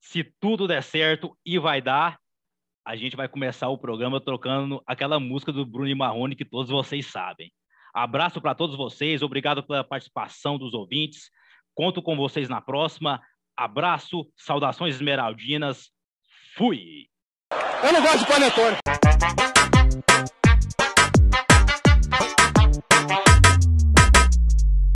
se 0.00 0.24
tudo 0.40 0.66
der 0.66 0.82
certo 0.82 1.36
e 1.44 1.58
vai 1.58 1.82
dar, 1.82 2.18
a 2.84 2.96
gente 2.96 3.16
vai 3.16 3.28
começar 3.28 3.68
o 3.68 3.78
programa 3.78 4.20
trocando 4.20 4.82
aquela 4.86 5.20
música 5.20 5.52
do 5.52 5.64
Bruno 5.64 5.96
Marrone 5.96 6.34
que 6.34 6.44
todos 6.44 6.70
vocês 6.70 7.06
sabem. 7.06 7.52
Abraço 7.94 8.40
para 8.40 8.54
todos 8.54 8.76
vocês, 8.76 9.22
obrigado 9.22 9.62
pela 9.62 9.84
participação 9.84 10.58
dos 10.58 10.74
ouvintes. 10.74 11.30
Conto 11.74 12.02
com 12.02 12.16
vocês 12.16 12.48
na 12.48 12.60
próxima. 12.60 13.20
Abraço, 13.56 14.26
saudações 14.36 14.96
esmeraldinas. 14.96 15.90
Fui! 16.56 17.06
Eu 17.84 17.92
não 17.92 18.02
gosto 18.02 18.20
de 18.20 18.26
panetone. 18.26 18.76